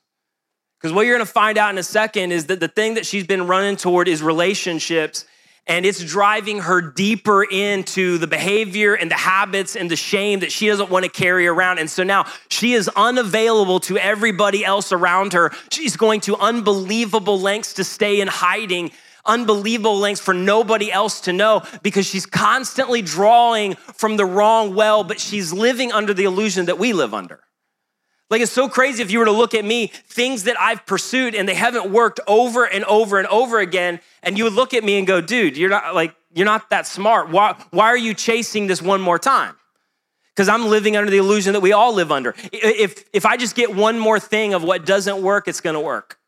Because 0.78 0.94
what 0.94 1.06
you're 1.06 1.16
gonna 1.16 1.26
find 1.26 1.58
out 1.58 1.70
in 1.70 1.78
a 1.78 1.82
second 1.82 2.32
is 2.32 2.46
that 2.46 2.60
the 2.60 2.68
thing 2.68 2.94
that 2.94 3.06
she's 3.06 3.26
been 3.26 3.46
running 3.46 3.76
toward 3.76 4.08
is 4.08 4.22
relationships, 4.22 5.24
and 5.66 5.84
it's 5.84 6.02
driving 6.02 6.60
her 6.60 6.80
deeper 6.80 7.42
into 7.42 8.18
the 8.18 8.26
behavior 8.26 8.94
and 8.94 9.10
the 9.10 9.16
habits 9.16 9.74
and 9.74 9.90
the 9.90 9.96
shame 9.96 10.40
that 10.40 10.52
she 10.52 10.68
doesn't 10.68 10.90
wanna 10.90 11.08
carry 11.08 11.46
around. 11.46 11.78
And 11.78 11.90
so 11.90 12.04
now 12.04 12.26
she 12.48 12.74
is 12.74 12.88
unavailable 12.94 13.80
to 13.80 13.98
everybody 13.98 14.64
else 14.64 14.92
around 14.92 15.32
her. 15.32 15.52
She's 15.70 15.96
going 15.96 16.20
to 16.22 16.36
unbelievable 16.36 17.40
lengths 17.40 17.74
to 17.74 17.84
stay 17.84 18.20
in 18.20 18.28
hiding 18.28 18.92
unbelievable 19.26 19.98
lengths 19.98 20.20
for 20.20 20.34
nobody 20.34 20.90
else 20.90 21.20
to 21.22 21.32
know 21.32 21.62
because 21.82 22.06
she's 22.06 22.26
constantly 22.26 23.02
drawing 23.02 23.74
from 23.74 24.16
the 24.16 24.24
wrong 24.24 24.74
well, 24.74 25.04
but 25.04 25.20
she's 25.20 25.52
living 25.52 25.92
under 25.92 26.14
the 26.14 26.24
illusion 26.24 26.66
that 26.66 26.78
we 26.78 26.92
live 26.92 27.14
under. 27.14 27.40
Like 28.28 28.40
it's 28.40 28.52
so 28.52 28.68
crazy 28.68 29.02
if 29.02 29.10
you 29.10 29.20
were 29.20 29.24
to 29.26 29.32
look 29.32 29.54
at 29.54 29.64
me, 29.64 29.86
things 29.86 30.44
that 30.44 30.58
I've 30.60 30.84
pursued 30.84 31.34
and 31.34 31.48
they 31.48 31.54
haven't 31.54 31.90
worked 31.92 32.18
over 32.26 32.64
and 32.64 32.84
over 32.84 33.18
and 33.18 33.28
over 33.28 33.60
again, 33.60 34.00
and 34.22 34.36
you 34.36 34.44
would 34.44 34.52
look 34.52 34.74
at 34.74 34.82
me 34.82 34.98
and 34.98 35.06
go, 35.06 35.20
dude, 35.20 35.56
you're 35.56 35.70
not 35.70 35.94
like, 35.94 36.14
you're 36.34 36.44
not 36.44 36.70
that 36.70 36.86
smart. 36.86 37.30
Why, 37.30 37.54
why 37.70 37.86
are 37.86 37.96
you 37.96 38.14
chasing 38.14 38.66
this 38.66 38.82
one 38.82 39.00
more 39.00 39.18
time? 39.18 39.54
Because 40.34 40.48
I'm 40.48 40.66
living 40.66 40.96
under 40.96 41.10
the 41.10 41.16
illusion 41.16 41.52
that 41.54 41.60
we 41.60 41.72
all 41.72 41.94
live 41.94 42.12
under. 42.12 42.34
If, 42.52 43.04
if 43.12 43.24
I 43.24 43.36
just 43.36 43.54
get 43.54 43.74
one 43.74 43.98
more 43.98 44.20
thing 44.20 44.54
of 44.54 44.62
what 44.62 44.84
doesn't 44.84 45.22
work, 45.22 45.48
it's 45.48 45.60
gonna 45.60 45.80
work. 45.80 46.18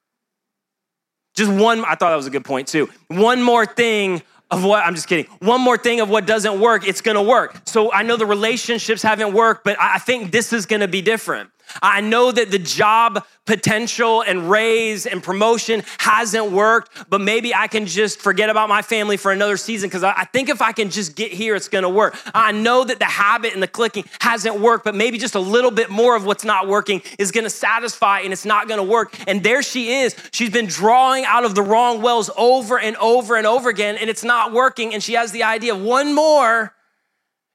Just 1.38 1.52
one, 1.52 1.84
I 1.84 1.94
thought 1.94 2.10
that 2.10 2.16
was 2.16 2.26
a 2.26 2.30
good 2.30 2.44
point 2.44 2.66
too. 2.66 2.88
One 3.06 3.40
more 3.40 3.64
thing 3.64 4.22
of 4.50 4.64
what, 4.64 4.84
I'm 4.84 4.96
just 4.96 5.06
kidding. 5.06 5.26
One 5.38 5.60
more 5.60 5.78
thing 5.78 6.00
of 6.00 6.10
what 6.10 6.26
doesn't 6.26 6.58
work, 6.58 6.84
it's 6.84 7.00
gonna 7.00 7.22
work. 7.22 7.62
So 7.64 7.92
I 7.92 8.02
know 8.02 8.16
the 8.16 8.26
relationships 8.26 9.02
haven't 9.02 9.32
worked, 9.32 9.62
but 9.62 9.76
I 9.78 9.98
think 9.98 10.32
this 10.32 10.52
is 10.52 10.66
gonna 10.66 10.88
be 10.88 11.00
different. 11.00 11.50
I 11.82 12.00
know 12.00 12.32
that 12.32 12.50
the 12.50 12.58
job 12.58 13.24
potential 13.48 14.22
and 14.22 14.50
raise 14.50 15.06
and 15.06 15.22
promotion 15.22 15.82
hasn't 15.98 16.52
worked, 16.52 17.08
but 17.08 17.20
maybe 17.20 17.54
I 17.54 17.66
can 17.66 17.86
just 17.86 18.20
forget 18.20 18.50
about 18.50 18.68
my 18.68 18.82
family 18.82 19.16
for 19.16 19.32
another 19.32 19.56
season 19.56 19.88
because 19.88 20.04
I 20.04 20.24
think 20.24 20.50
if 20.50 20.60
I 20.60 20.72
can 20.72 20.90
just 20.90 21.16
get 21.16 21.32
here, 21.32 21.54
it's 21.56 21.68
gonna 21.68 21.88
work. 21.88 22.14
I 22.34 22.52
know 22.52 22.84
that 22.84 22.98
the 22.98 23.06
habit 23.06 23.54
and 23.54 23.62
the 23.62 23.68
clicking 23.68 24.04
hasn't 24.20 24.60
worked, 24.60 24.84
but 24.84 24.94
maybe 24.94 25.16
just 25.16 25.34
a 25.34 25.40
little 25.40 25.70
bit 25.70 25.88
more 25.88 26.14
of 26.14 26.26
what's 26.26 26.44
not 26.44 26.68
working 26.68 27.00
is 27.18 27.32
gonna 27.32 27.48
satisfy 27.48 28.20
and 28.20 28.34
it's 28.34 28.44
not 28.44 28.68
gonna 28.68 28.84
work. 28.84 29.14
And 29.26 29.42
there 29.42 29.62
she 29.62 30.00
is. 30.00 30.14
She's 30.30 30.50
been 30.50 30.66
drawing 30.66 31.24
out 31.24 31.46
of 31.46 31.54
the 31.54 31.62
wrong 31.62 32.02
wells 32.02 32.30
over 32.36 32.78
and 32.78 32.96
over 32.96 33.36
and 33.36 33.46
over 33.46 33.70
again, 33.70 33.96
and 33.96 34.10
it's 34.10 34.24
not 34.24 34.52
working. 34.52 34.92
And 34.92 35.02
she 35.02 35.14
has 35.14 35.32
the 35.32 35.44
idea 35.44 35.74
of 35.74 35.80
one 35.80 36.14
more 36.14 36.74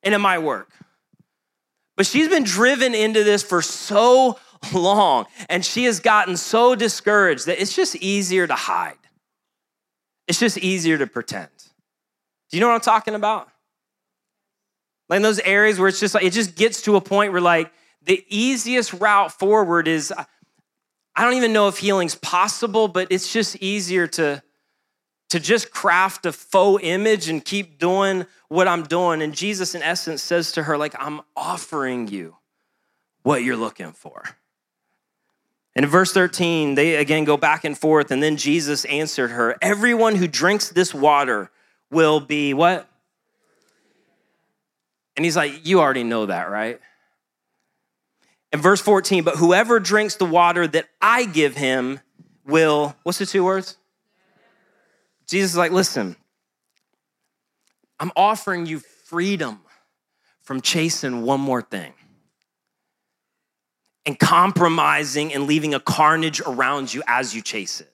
and 0.02 0.14
it 0.14 0.20
might 0.20 0.40
work. 0.40 0.70
But 1.96 2.06
she's 2.06 2.28
been 2.28 2.44
driven 2.44 2.96
into 2.96 3.24
this 3.24 3.44
for 3.44 3.62
so 3.62 4.40
long, 4.74 5.26
and 5.50 5.64
she 5.64 5.84
has 5.86 6.00
gotten 6.00 6.38
so 6.38 6.76
discouraged 6.76 7.46
that 7.46 7.62
it's 7.62 7.76
just 7.76 7.96
easier 7.98 8.48
to 8.48 8.56
hide. 8.56 8.98
It's 10.28 10.40
just 10.40 10.58
easier 10.58 10.98
to 10.98 11.08
pretend. 11.08 11.50
Do 12.50 12.58
you 12.58 12.62
know 12.62 12.68
what 12.68 12.76
I'm 12.76 12.82
talking 12.82 13.14
about? 13.14 13.50
Like 15.10 15.18
in 15.18 15.24
those 15.24 15.40
areas 15.40 15.80
where 15.80 15.90
it's 15.90 16.00
just 16.00 16.16
like, 16.16 16.24
it 16.24 16.34
just 16.34 16.56
gets 16.56 16.82
to 16.84 16.96
a 16.96 17.02
point 17.02 17.34
where, 17.34 17.42
like, 17.42 17.72
the 18.02 18.24
easiest 18.30 18.94
route 18.94 19.32
forward 19.32 19.88
is 19.88 20.14
I 21.16 21.24
don't 21.24 21.36
even 21.36 21.54
know 21.54 21.68
if 21.68 21.78
healing's 21.78 22.16
possible, 22.16 22.88
but 22.88 23.08
it's 23.12 23.32
just 23.32 23.56
easier 23.58 24.08
to 24.08 24.42
to 25.34 25.40
just 25.40 25.72
craft 25.72 26.28
a 26.28 26.32
faux 26.32 26.84
image 26.84 27.28
and 27.28 27.44
keep 27.44 27.80
doing 27.80 28.28
what 28.50 28.68
I'm 28.68 28.84
doing. 28.84 29.20
And 29.24 29.34
Jesus, 29.34 29.74
in 29.74 29.82
essence, 29.82 30.22
says 30.22 30.52
to 30.52 30.62
her, 30.62 30.78
like, 30.78 30.94
I'm 31.00 31.22
offering 31.36 32.08
you 32.08 32.38
what 33.24 33.42
you're 33.42 33.58
looking 33.58 33.94
for. 33.94 34.24
And 35.76 35.86
in 35.86 35.90
verse 35.90 36.14
13, 36.14 36.76
they 36.76 36.98
again 36.98 37.24
go 37.24 37.36
back 37.36 37.64
and 37.64 37.76
forth, 37.76 38.12
and 38.12 38.22
then 38.22 38.38
Jesus 38.38 38.86
answered 38.86 39.32
her, 39.32 39.58
Everyone 39.60 40.14
who 40.14 40.28
drinks 40.28 40.70
this 40.70 40.94
water 40.94 41.50
will 41.90 42.20
be 42.20 42.54
what? 42.54 42.88
And 45.18 45.26
he's 45.26 45.36
like, 45.36 45.66
You 45.66 45.80
already 45.80 46.04
know 46.04 46.28
that, 46.28 46.52
right? 46.52 46.80
In 48.52 48.62
verse 48.62 48.82
14, 48.82 49.24
but 49.24 49.38
whoever 49.38 49.80
drinks 49.80 50.16
the 50.18 50.26
water 50.26 50.68
that 50.68 50.90
I 51.02 51.26
give 51.26 51.56
him 51.56 52.02
will, 52.46 52.96
what's 53.02 53.18
the 53.18 53.26
two 53.26 53.44
words? 53.44 53.78
Jesus 55.28 55.52
is 55.52 55.58
like, 55.58 55.72
listen, 55.72 56.16
I'm 58.00 58.12
offering 58.16 58.66
you 58.66 58.80
freedom 59.06 59.60
from 60.42 60.62
chasing 60.62 61.24
one 61.24 61.40
more 61.40 61.62
thing 61.62 61.94
and 64.06 64.20
compromising 64.20 65.34
and 65.34 65.48
leaving 65.48 65.74
a 65.74 65.80
carnage 65.80 66.42
around 66.42 66.94
you 66.94 67.02
as 67.08 67.34
you 67.34 67.42
chase 67.42 67.80
it. 67.82 67.90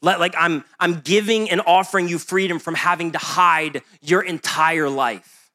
Like 0.00 0.34
I'm, 0.38 0.64
I'm 0.78 1.00
giving 1.00 1.50
and 1.50 1.60
offering 1.66 2.08
you 2.08 2.18
freedom 2.18 2.58
from 2.58 2.74
having 2.74 3.12
to 3.12 3.18
hide 3.18 3.82
your 4.00 4.22
entire 4.22 4.88
life. 4.88 5.52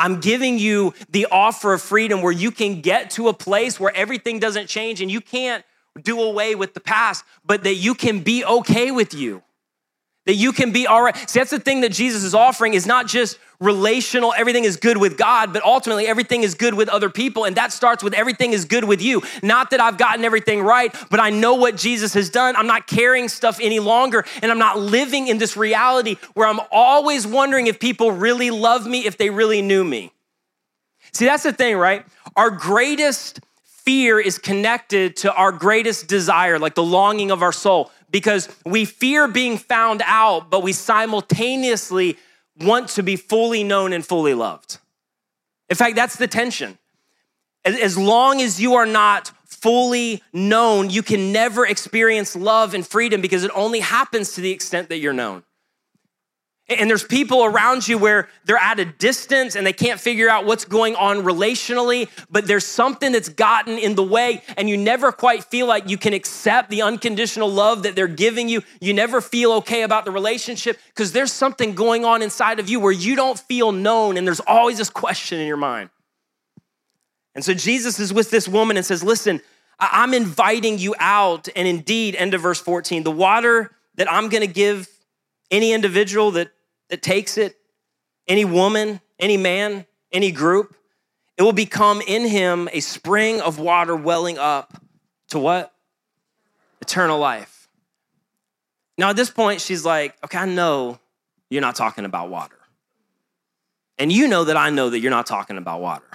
I'm 0.00 0.20
giving 0.20 0.58
you 0.58 0.94
the 1.10 1.26
offer 1.30 1.72
of 1.72 1.82
freedom 1.82 2.20
where 2.20 2.32
you 2.32 2.50
can 2.50 2.80
get 2.80 3.10
to 3.10 3.28
a 3.28 3.32
place 3.32 3.78
where 3.78 3.94
everything 3.94 4.40
doesn't 4.40 4.66
change 4.66 5.00
and 5.00 5.10
you 5.10 5.20
can't 5.20 5.64
do 6.02 6.20
away 6.20 6.56
with 6.56 6.74
the 6.74 6.80
past, 6.80 7.24
but 7.44 7.62
that 7.64 7.74
you 7.74 7.94
can 7.94 8.20
be 8.20 8.44
okay 8.44 8.90
with 8.90 9.14
you 9.14 9.42
that 10.26 10.34
you 10.34 10.52
can 10.52 10.72
be 10.72 10.86
all 10.86 11.02
right. 11.02 11.16
See, 11.30 11.38
that's 11.40 11.50
the 11.50 11.58
thing 11.58 11.80
that 11.80 11.92
Jesus 11.92 12.22
is 12.22 12.34
offering 12.34 12.74
is 12.74 12.86
not 12.86 13.06
just 13.06 13.38
relational, 13.58 14.34
everything 14.36 14.64
is 14.64 14.76
good 14.76 14.98
with 14.98 15.16
God, 15.16 15.52
but 15.52 15.64
ultimately 15.64 16.06
everything 16.06 16.42
is 16.42 16.54
good 16.54 16.74
with 16.74 16.88
other 16.88 17.08
people. 17.08 17.44
And 17.44 17.56
that 17.56 17.72
starts 17.72 18.04
with 18.04 18.12
everything 18.12 18.52
is 18.52 18.66
good 18.66 18.84
with 18.84 19.00
you. 19.00 19.22
Not 19.42 19.70
that 19.70 19.80
I've 19.80 19.96
gotten 19.96 20.24
everything 20.24 20.60
right, 20.60 20.94
but 21.10 21.20
I 21.20 21.30
know 21.30 21.54
what 21.54 21.76
Jesus 21.76 22.12
has 22.14 22.28
done. 22.28 22.54
I'm 22.56 22.66
not 22.66 22.86
carrying 22.86 23.28
stuff 23.28 23.58
any 23.62 23.78
longer, 23.78 24.24
and 24.42 24.50
I'm 24.50 24.58
not 24.58 24.78
living 24.78 25.28
in 25.28 25.38
this 25.38 25.56
reality 25.56 26.16
where 26.34 26.46
I'm 26.46 26.60
always 26.70 27.26
wondering 27.26 27.66
if 27.66 27.80
people 27.80 28.12
really 28.12 28.50
love 28.50 28.86
me, 28.86 29.06
if 29.06 29.16
they 29.16 29.30
really 29.30 29.62
knew 29.62 29.84
me. 29.84 30.12
See, 31.12 31.24
that's 31.24 31.44
the 31.44 31.52
thing, 31.52 31.76
right? 31.76 32.04
Our 32.34 32.50
greatest 32.50 33.40
fear 33.64 34.18
is 34.18 34.36
connected 34.36 35.16
to 35.16 35.32
our 35.32 35.52
greatest 35.52 36.08
desire, 36.08 36.58
like 36.58 36.74
the 36.74 36.82
longing 36.82 37.30
of 37.30 37.40
our 37.42 37.52
soul 37.52 37.90
because 38.10 38.48
we 38.64 38.84
fear 38.84 39.28
being 39.28 39.58
found 39.58 40.02
out, 40.04 40.50
but 40.50 40.62
we 40.62 40.72
simultaneously 40.72 42.16
want 42.60 42.88
to 42.90 43.02
be 43.02 43.16
fully 43.16 43.64
known 43.64 43.92
and 43.92 44.04
fully 44.04 44.34
loved. 44.34 44.78
In 45.68 45.76
fact, 45.76 45.96
that's 45.96 46.16
the 46.16 46.26
tension. 46.26 46.78
As 47.64 47.98
long 47.98 48.40
as 48.40 48.60
you 48.60 48.74
are 48.74 48.86
not 48.86 49.32
fully 49.44 50.22
known, 50.32 50.90
you 50.90 51.02
can 51.02 51.32
never 51.32 51.66
experience 51.66 52.36
love 52.36 52.74
and 52.74 52.86
freedom 52.86 53.20
because 53.20 53.42
it 53.42 53.50
only 53.54 53.80
happens 53.80 54.34
to 54.34 54.40
the 54.40 54.52
extent 54.52 54.88
that 54.90 54.98
you're 54.98 55.12
known. 55.12 55.42
And 56.68 56.90
there's 56.90 57.04
people 57.04 57.44
around 57.44 57.86
you 57.86 57.96
where 57.96 58.28
they're 58.44 58.58
at 58.58 58.80
a 58.80 58.84
distance 58.84 59.54
and 59.54 59.64
they 59.64 59.72
can't 59.72 60.00
figure 60.00 60.28
out 60.28 60.46
what's 60.46 60.64
going 60.64 60.96
on 60.96 61.18
relationally, 61.18 62.08
but 62.28 62.48
there's 62.48 62.66
something 62.66 63.12
that's 63.12 63.28
gotten 63.28 63.78
in 63.78 63.94
the 63.94 64.02
way, 64.02 64.42
and 64.56 64.68
you 64.68 64.76
never 64.76 65.12
quite 65.12 65.44
feel 65.44 65.68
like 65.68 65.88
you 65.88 65.96
can 65.96 66.12
accept 66.12 66.68
the 66.70 66.82
unconditional 66.82 67.48
love 67.48 67.84
that 67.84 67.94
they're 67.94 68.08
giving 68.08 68.48
you. 68.48 68.62
You 68.80 68.94
never 68.94 69.20
feel 69.20 69.52
okay 69.54 69.82
about 69.82 70.04
the 70.04 70.10
relationship 70.10 70.76
because 70.88 71.12
there's 71.12 71.32
something 71.32 71.76
going 71.76 72.04
on 72.04 72.20
inside 72.20 72.58
of 72.58 72.68
you 72.68 72.80
where 72.80 72.92
you 72.92 73.14
don't 73.14 73.38
feel 73.38 73.70
known, 73.70 74.16
and 74.16 74.26
there's 74.26 74.40
always 74.40 74.78
this 74.78 74.90
question 74.90 75.38
in 75.38 75.46
your 75.46 75.56
mind. 75.56 75.90
And 77.36 77.44
so 77.44 77.54
Jesus 77.54 78.00
is 78.00 78.12
with 78.12 78.30
this 78.30 78.48
woman 78.48 78.76
and 78.76 78.84
says, 78.84 79.04
Listen, 79.04 79.40
I'm 79.78 80.14
inviting 80.14 80.78
you 80.78 80.96
out. 80.98 81.48
And 81.54 81.68
indeed, 81.68 82.16
end 82.16 82.34
of 82.34 82.40
verse 82.40 82.58
14, 82.58 83.04
the 83.04 83.10
water 83.12 83.70
that 83.96 84.10
I'm 84.10 84.28
gonna 84.30 84.46
give 84.48 84.88
any 85.50 85.72
individual 85.72 86.32
that 86.32 86.50
that 86.88 87.02
takes 87.02 87.36
it, 87.38 87.56
any 88.28 88.44
woman, 88.44 89.00
any 89.18 89.36
man, 89.36 89.86
any 90.12 90.30
group, 90.32 90.74
it 91.36 91.42
will 91.42 91.52
become 91.52 92.00
in 92.00 92.26
him 92.26 92.68
a 92.72 92.80
spring 92.80 93.40
of 93.40 93.58
water 93.58 93.94
welling 93.94 94.38
up 94.38 94.80
to 95.28 95.38
what? 95.38 95.72
Eternal 96.80 97.18
life. 97.18 97.68
Now, 98.98 99.10
at 99.10 99.16
this 99.16 99.30
point, 99.30 99.60
she's 99.60 99.84
like, 99.84 100.16
okay, 100.24 100.38
I 100.38 100.46
know 100.46 100.98
you're 101.50 101.60
not 101.60 101.76
talking 101.76 102.04
about 102.04 102.30
water. 102.30 102.56
And 103.98 104.12
you 104.12 104.28
know 104.28 104.44
that 104.44 104.56
I 104.56 104.70
know 104.70 104.90
that 104.90 105.00
you're 105.00 105.10
not 105.10 105.26
talking 105.26 105.58
about 105.58 105.80
water. 105.80 106.06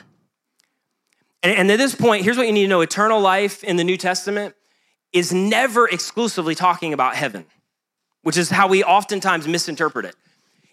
And, 1.43 1.55
and 1.55 1.71
at 1.71 1.77
this 1.77 1.95
point, 1.95 2.23
here's 2.23 2.37
what 2.37 2.47
you 2.47 2.53
need 2.53 2.63
to 2.63 2.67
know 2.67 2.81
eternal 2.81 3.19
life 3.19 3.63
in 3.63 3.75
the 3.75 3.83
New 3.83 3.97
Testament 3.97 4.55
is 5.13 5.33
never 5.33 5.87
exclusively 5.87 6.55
talking 6.55 6.93
about 6.93 7.15
heaven, 7.15 7.45
which 8.23 8.37
is 8.37 8.49
how 8.49 8.67
we 8.67 8.83
oftentimes 8.83 9.47
misinterpret 9.47 10.05
it. 10.05 10.15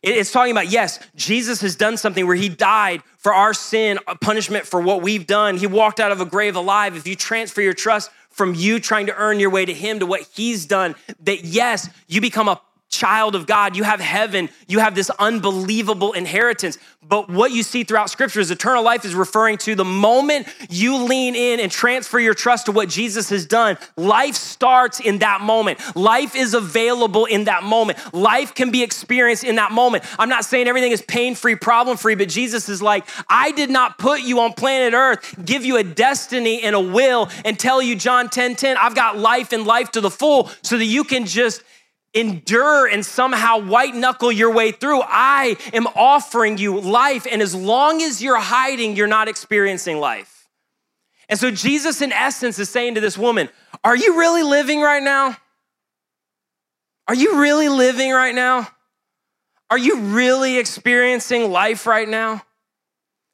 It's 0.03 0.31
talking 0.31 0.53
about, 0.53 0.69
yes, 0.69 1.01
Jesus 1.17 1.61
has 1.63 1.75
done 1.75 1.97
something 1.97 2.27
where 2.27 2.37
he 2.37 2.49
died 2.49 3.03
for 3.17 3.35
our 3.35 3.53
sin, 3.53 3.99
a 4.07 4.15
punishment 4.15 4.67
for 4.67 4.81
what 4.81 5.03
we've 5.03 5.27
done. 5.27 5.57
He 5.57 5.67
walked 5.67 5.99
out 5.99 6.13
of 6.13 6.21
a 6.21 6.25
grave 6.25 6.55
alive. 6.55 6.97
If 6.97 7.07
you 7.07 7.17
transfer 7.17 7.61
your 7.61 7.75
trust 7.75 8.11
from 8.31 8.55
you 8.55 8.79
trying 8.79 9.07
to 9.07 9.17
earn 9.17 9.41
your 9.41 9.51
way 9.51 9.65
to 9.65 9.75
him 9.75 9.99
to 9.99 10.07
what 10.07 10.23
he's 10.33 10.67
done, 10.67 10.95
that 11.25 11.45
yes, 11.45 11.91
you 12.07 12.21
become 12.21 12.49
a 12.49 12.61
child 12.89 13.35
of 13.35 13.47
God, 13.47 13.77
you 13.77 13.85
have 13.85 14.01
heaven, 14.01 14.49
you 14.67 14.79
have 14.79 14.95
this 14.95 15.11
unbelievable 15.19 16.13
inheritance. 16.13 16.79
But 17.07 17.31
what 17.31 17.53
you 17.53 17.63
see 17.63 17.85
throughout 17.85 18.11
scripture 18.11 18.41
is 18.41 18.51
eternal 18.51 18.83
life 18.83 19.05
is 19.05 19.15
referring 19.15 19.59
to 19.59 19.75
the 19.75 19.85
moment 19.85 20.47
you 20.69 21.05
lean 21.05 21.35
in 21.35 21.61
and 21.61 21.71
transfer 21.71 22.19
your 22.19 22.35
trust 22.35 22.67
to 22.67 22.73
what 22.73 22.89
Jesus 22.89 23.31
has 23.31 23.47
done. 23.47 23.79
Life 23.97 24.35
starts 24.35 25.01
in 25.01 25.19
that 25.19 25.41
moment. 25.41 25.81
Life 25.97 26.35
is 26.35 26.55
available 26.55 27.27
in 27.27 27.45
that 27.45 27.63
moment. 27.63 27.99
Life 28.13 28.55
can 28.55 28.71
be 28.71 28.83
experienced 28.83 29.45
in 29.45 29.57
that 29.57 29.71
moment. 29.71 30.05
I'm 30.19 30.29
not 30.29 30.45
saying 30.45 30.67
everything 30.67 30.93
is 30.93 31.03
pain 31.03 31.35
free, 31.35 31.55
problem 31.55 31.97
free, 31.97 32.15
but 32.15 32.29
Jesus 32.29 32.69
is 32.69 32.83
like, 32.83 33.07
I 33.29 33.53
did 33.53 33.71
not 33.71 33.99
put 33.99 34.21
you 34.21 34.41
on 34.41 34.53
planet 34.55 34.95
earth, 34.95 35.45
give 35.45 35.65
you 35.65 35.77
a 35.77 35.85
destiny 35.85 36.63
and 36.63 36.75
a 36.75 36.81
will, 36.81 37.31
and 37.45 37.59
tell 37.59 37.81
you, 37.81 37.97
John 37.97 38.29
10 38.29 38.57
10, 38.57 38.77
I've 38.77 38.95
got 38.95 39.19
life 39.19 39.53
and 39.53 39.67
life 39.67 39.93
to 39.93 40.01
the 40.01 40.11
full 40.11 40.51
so 40.63 40.77
that 40.77 40.85
you 40.85 41.05
can 41.05 41.27
just 41.27 41.63
endure 42.15 42.87
and 42.87 43.05
somehow 43.05 43.61
white 43.61 43.95
knuckle 43.95 44.33
your 44.33 44.53
way 44.53 44.73
through. 44.73 45.03
I 45.03 45.57
am 45.73 45.87
offering 45.89 46.59
you 46.59 46.81
life. 46.81 47.27
And 47.31 47.43
as 47.43 47.55
long 47.55 48.03
as 48.03 48.23
you're 48.23 48.41
hiding, 48.41 48.97
you're 48.97 49.07
not 49.07 49.29
experiencing 49.29 49.99
life. 49.99 50.49
And 51.29 51.39
so 51.39 51.51
Jesus, 51.51 52.01
in 52.01 52.13
essence, 52.13 52.59
is 52.59 52.71
saying 52.71 52.95
to 52.95 53.01
this 53.01 53.19
woman, 53.19 53.49
Are 53.85 53.97
you 53.97 54.19
really 54.19 54.43
living 54.43 54.81
right 54.81 55.03
now? 55.03 55.37
Are 57.07 57.15
you 57.15 57.41
really 57.41 57.69
living 57.69 58.13
right 58.13 58.35
now? 58.35 58.69
Are 59.71 59.79
you 59.79 60.01
really 60.01 60.59
experiencing 60.59 61.51
life 61.51 61.87
right 61.87 62.09
now? 62.09 62.43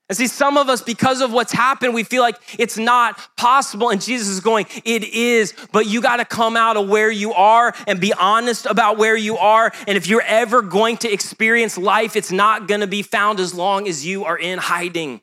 And 0.08 0.18
see, 0.18 0.26
some 0.26 0.58
of 0.58 0.68
us, 0.68 0.82
because 0.82 1.22
of 1.22 1.32
what's 1.32 1.52
happened, 1.52 1.94
we 1.94 2.02
feel 2.02 2.20
like 2.20 2.36
it's 2.58 2.76
not 2.76 3.18
possible. 3.38 3.88
And 3.88 4.02
Jesus 4.02 4.28
is 4.28 4.40
going, 4.40 4.66
It 4.84 5.02
is, 5.02 5.54
but 5.72 5.86
you 5.86 6.02
got 6.02 6.16
to 6.16 6.26
come 6.26 6.56
out 6.56 6.76
of 6.76 6.88
where 6.88 7.10
you 7.10 7.32
are 7.32 7.74
and 7.86 8.00
be 8.00 8.12
honest 8.12 8.66
about 8.66 8.98
where 8.98 9.16
you 9.16 9.38
are. 9.38 9.72
And 9.86 9.96
if 9.96 10.06
you're 10.06 10.22
ever 10.22 10.60
going 10.60 10.98
to 10.98 11.12
experience 11.12 11.78
life, 11.78 12.16
it's 12.16 12.32
not 12.32 12.68
going 12.68 12.82
to 12.82 12.86
be 12.86 13.02
found 13.02 13.40
as 13.40 13.54
long 13.54 13.88
as 13.88 14.04
you 14.04 14.24
are 14.24 14.36
in 14.36 14.58
hiding. 14.58 15.22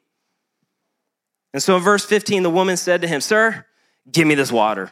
And 1.54 1.62
so 1.62 1.78
in 1.78 1.84
verse 1.84 2.06
15, 2.06 2.42
the 2.42 2.50
woman 2.50 2.76
said 2.76 3.02
to 3.02 3.08
him, 3.08 3.22
Sir, 3.22 3.66
Give 4.10 4.28
me 4.28 4.36
this 4.36 4.52
water. 4.52 4.92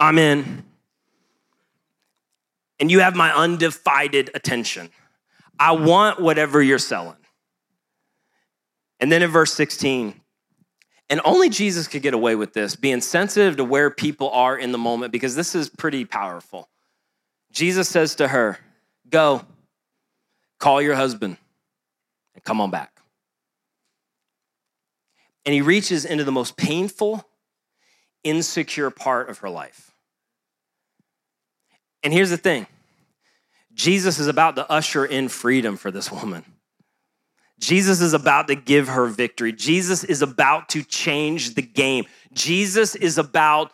I'm 0.00 0.18
in. 0.18 0.64
And 2.80 2.90
you 2.90 3.00
have 3.00 3.14
my 3.14 3.32
undivided 3.32 4.30
attention. 4.34 4.90
I 5.58 5.72
want 5.72 6.20
whatever 6.20 6.60
you're 6.60 6.78
selling. 6.78 7.16
And 9.02 9.10
then 9.10 9.20
in 9.20 9.30
verse 9.30 9.52
16, 9.54 10.14
and 11.10 11.20
only 11.24 11.48
Jesus 11.48 11.88
could 11.88 12.02
get 12.02 12.14
away 12.14 12.36
with 12.36 12.52
this, 12.52 12.76
being 12.76 13.00
sensitive 13.00 13.56
to 13.56 13.64
where 13.64 13.90
people 13.90 14.30
are 14.30 14.56
in 14.56 14.70
the 14.70 14.78
moment, 14.78 15.10
because 15.10 15.34
this 15.34 15.56
is 15.56 15.68
pretty 15.68 16.04
powerful. 16.04 16.68
Jesus 17.50 17.88
says 17.88 18.14
to 18.14 18.28
her, 18.28 18.60
Go, 19.10 19.42
call 20.60 20.80
your 20.80 20.94
husband, 20.94 21.36
and 22.36 22.44
come 22.44 22.60
on 22.60 22.70
back. 22.70 23.00
And 25.44 25.52
he 25.52 25.62
reaches 25.62 26.04
into 26.04 26.22
the 26.22 26.30
most 26.30 26.56
painful, 26.56 27.28
insecure 28.22 28.90
part 28.90 29.28
of 29.28 29.38
her 29.38 29.50
life. 29.50 29.90
And 32.04 32.12
here's 32.12 32.30
the 32.30 32.36
thing 32.36 32.68
Jesus 33.74 34.20
is 34.20 34.28
about 34.28 34.54
to 34.54 34.70
usher 34.70 35.04
in 35.04 35.28
freedom 35.28 35.76
for 35.76 35.90
this 35.90 36.12
woman. 36.12 36.44
Jesus 37.62 38.00
is 38.00 38.12
about 38.12 38.48
to 38.48 38.56
give 38.56 38.88
her 38.88 39.06
victory. 39.06 39.52
Jesus 39.52 40.02
is 40.02 40.20
about 40.20 40.68
to 40.70 40.82
change 40.82 41.54
the 41.54 41.62
game. 41.62 42.06
Jesus 42.32 42.96
is 42.96 43.18
about 43.18 43.70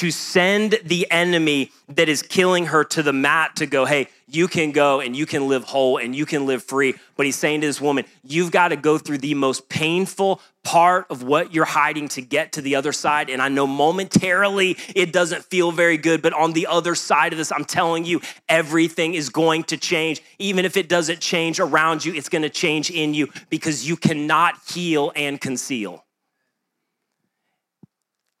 to 0.00 0.10
send 0.10 0.80
the 0.82 1.06
enemy 1.10 1.70
that 1.86 2.08
is 2.08 2.22
killing 2.22 2.64
her 2.64 2.84
to 2.84 3.02
the 3.02 3.12
mat 3.12 3.54
to 3.56 3.66
go, 3.66 3.84
hey, 3.84 4.08
you 4.26 4.48
can 4.48 4.72
go 4.72 4.98
and 5.00 5.14
you 5.14 5.26
can 5.26 5.46
live 5.46 5.62
whole 5.64 5.98
and 5.98 6.16
you 6.16 6.24
can 6.24 6.46
live 6.46 6.62
free. 6.62 6.94
But 7.18 7.26
he's 7.26 7.36
saying 7.36 7.60
to 7.60 7.66
this 7.66 7.82
woman, 7.82 8.06
you've 8.24 8.50
got 8.50 8.68
to 8.68 8.76
go 8.76 8.96
through 8.96 9.18
the 9.18 9.34
most 9.34 9.68
painful 9.68 10.40
part 10.64 11.04
of 11.10 11.22
what 11.22 11.52
you're 11.52 11.66
hiding 11.66 12.08
to 12.08 12.22
get 12.22 12.52
to 12.52 12.62
the 12.62 12.76
other 12.76 12.92
side. 12.92 13.28
And 13.28 13.42
I 13.42 13.50
know 13.50 13.66
momentarily 13.66 14.78
it 14.96 15.12
doesn't 15.12 15.44
feel 15.44 15.70
very 15.70 15.98
good, 15.98 16.22
but 16.22 16.32
on 16.32 16.54
the 16.54 16.66
other 16.66 16.94
side 16.94 17.34
of 17.34 17.36
this, 17.36 17.52
I'm 17.52 17.66
telling 17.66 18.06
you, 18.06 18.22
everything 18.48 19.12
is 19.12 19.28
going 19.28 19.64
to 19.64 19.76
change. 19.76 20.22
Even 20.38 20.64
if 20.64 20.78
it 20.78 20.88
doesn't 20.88 21.20
change 21.20 21.60
around 21.60 22.06
you, 22.06 22.14
it's 22.14 22.30
going 22.30 22.40
to 22.40 22.48
change 22.48 22.90
in 22.90 23.12
you 23.12 23.28
because 23.50 23.86
you 23.86 23.98
cannot 23.98 24.54
heal 24.66 25.12
and 25.14 25.38
conceal. 25.38 26.06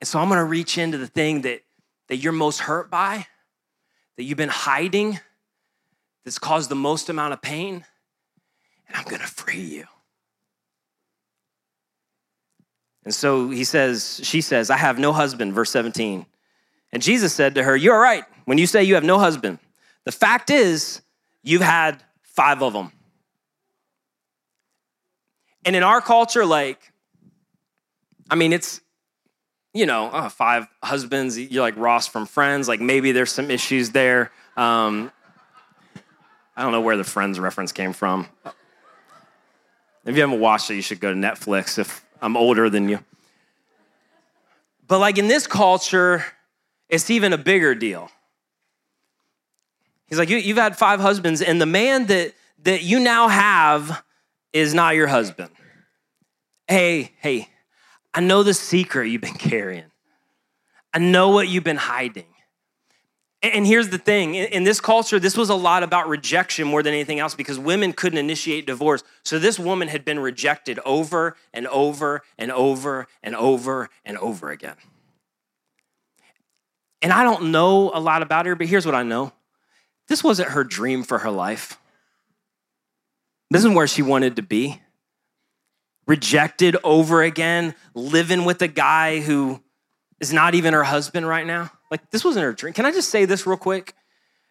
And 0.00 0.08
so 0.08 0.18
I'm 0.18 0.28
going 0.28 0.38
to 0.38 0.44
reach 0.44 0.78
into 0.78 0.98
the 0.98 1.06
thing 1.06 1.42
that, 1.42 1.62
that 2.08 2.16
you're 2.16 2.32
most 2.32 2.60
hurt 2.60 2.90
by, 2.90 3.26
that 4.16 4.24
you've 4.24 4.38
been 4.38 4.48
hiding, 4.48 5.20
that's 6.24 6.38
caused 6.38 6.70
the 6.70 6.74
most 6.74 7.08
amount 7.08 7.32
of 7.32 7.42
pain, 7.42 7.84
and 8.88 8.96
I'm 8.96 9.04
going 9.04 9.20
to 9.20 9.26
free 9.26 9.60
you. 9.60 9.84
And 13.04 13.14
so 13.14 13.50
he 13.50 13.64
says, 13.64 14.20
she 14.22 14.40
says, 14.40 14.70
I 14.70 14.76
have 14.76 14.98
no 14.98 15.12
husband, 15.12 15.54
verse 15.54 15.70
17. 15.70 16.26
And 16.92 17.02
Jesus 17.02 17.32
said 17.32 17.54
to 17.54 17.62
her, 17.62 17.76
You're 17.76 17.98
right 17.98 18.24
when 18.44 18.58
you 18.58 18.66
say 18.66 18.84
you 18.84 18.94
have 18.94 19.04
no 19.04 19.18
husband. 19.18 19.58
The 20.04 20.12
fact 20.12 20.50
is, 20.50 21.02
you've 21.42 21.62
had 21.62 22.02
five 22.22 22.62
of 22.62 22.72
them. 22.72 22.92
And 25.64 25.76
in 25.76 25.82
our 25.82 26.00
culture, 26.00 26.44
like, 26.44 26.92
I 28.30 28.34
mean, 28.34 28.52
it's 28.52 28.80
you 29.72 29.86
know, 29.86 30.10
oh, 30.12 30.28
five 30.28 30.66
husbands, 30.82 31.38
you're 31.38 31.62
like 31.62 31.76
Ross 31.76 32.06
from 32.06 32.26
Friends, 32.26 32.68
like 32.68 32.80
maybe 32.80 33.12
there's 33.12 33.32
some 33.32 33.50
issues 33.50 33.90
there. 33.90 34.32
Um, 34.56 35.12
I 36.56 36.62
don't 36.62 36.72
know 36.72 36.80
where 36.80 36.96
the 36.96 37.04
Friends 37.04 37.38
reference 37.38 37.72
came 37.72 37.92
from. 37.92 38.26
If 40.04 40.16
you 40.16 40.20
haven't 40.22 40.40
watched 40.40 40.70
it, 40.70 40.74
you 40.74 40.82
should 40.82 41.00
go 41.00 41.12
to 41.12 41.18
Netflix 41.18 41.78
if 41.78 42.04
I'm 42.20 42.36
older 42.36 42.68
than 42.68 42.88
you. 42.88 42.98
But 44.88 44.98
like 44.98 45.18
in 45.18 45.28
this 45.28 45.46
culture, 45.46 46.24
it's 46.88 47.10
even 47.10 47.32
a 47.32 47.38
bigger 47.38 47.74
deal. 47.74 48.10
He's 50.06 50.18
like, 50.18 50.28
you, 50.28 50.40
have 50.40 50.56
had 50.56 50.76
five 50.76 50.98
husbands, 50.98 51.40
and 51.40 51.60
the 51.60 51.66
man 51.66 52.06
that, 52.06 52.34
that 52.64 52.82
you 52.82 52.98
now 52.98 53.28
have 53.28 54.02
is 54.52 54.74
not 54.74 54.96
your 54.96 55.06
husband. 55.06 55.50
Hey, 56.66 57.12
hey, 57.18 57.48
I 58.12 58.20
know 58.20 58.42
the 58.42 58.54
secret 58.54 59.08
you've 59.08 59.20
been 59.20 59.34
carrying. 59.50 59.90
I 60.92 60.98
know 60.98 61.28
what 61.28 61.48
you've 61.48 61.64
been 61.64 61.76
hiding. 61.76 62.26
And 63.42 63.66
here's 63.66 63.88
the 63.88 63.96
thing 63.96 64.34
in 64.34 64.64
this 64.64 64.82
culture, 64.82 65.18
this 65.18 65.34
was 65.34 65.48
a 65.48 65.54
lot 65.54 65.82
about 65.82 66.10
rejection 66.10 66.68
more 66.68 66.82
than 66.82 66.92
anything 66.92 67.20
else 67.20 67.34
because 67.34 67.58
women 67.58 67.94
couldn't 67.94 68.18
initiate 68.18 68.66
divorce. 68.66 69.02
So 69.24 69.38
this 69.38 69.58
woman 69.58 69.88
had 69.88 70.04
been 70.04 70.18
rejected 70.18 70.78
over 70.84 71.36
and 71.54 71.66
over 71.68 72.20
and 72.36 72.52
over 72.52 73.06
and 73.22 73.34
over 73.34 73.88
and 74.04 74.18
over 74.18 74.50
again. 74.50 74.76
And 77.00 77.14
I 77.14 77.24
don't 77.24 77.50
know 77.50 77.90
a 77.94 78.00
lot 78.00 78.20
about 78.20 78.44
her, 78.44 78.54
but 78.54 78.66
here's 78.66 78.84
what 78.84 78.94
I 78.94 79.04
know 79.04 79.32
this 80.08 80.22
wasn't 80.22 80.50
her 80.50 80.64
dream 80.64 81.02
for 81.02 81.18
her 81.18 81.30
life. 81.30 81.78
This 83.50 83.60
isn't 83.60 83.74
where 83.74 83.86
she 83.86 84.02
wanted 84.02 84.36
to 84.36 84.42
be 84.42 84.82
rejected 86.10 86.76
over 86.82 87.22
again, 87.22 87.72
living 87.94 88.44
with 88.44 88.60
a 88.62 88.68
guy 88.68 89.20
who 89.20 89.62
is 90.18 90.32
not 90.32 90.56
even 90.56 90.74
her 90.74 90.82
husband 90.82 91.24
right 91.26 91.46
now. 91.46 91.70
Like, 91.88 92.10
this 92.10 92.24
wasn't 92.24 92.42
her 92.42 92.52
dream. 92.52 92.74
Can 92.74 92.84
I 92.84 92.90
just 92.90 93.10
say 93.10 93.26
this 93.26 93.46
real 93.46 93.56
quick? 93.56 93.94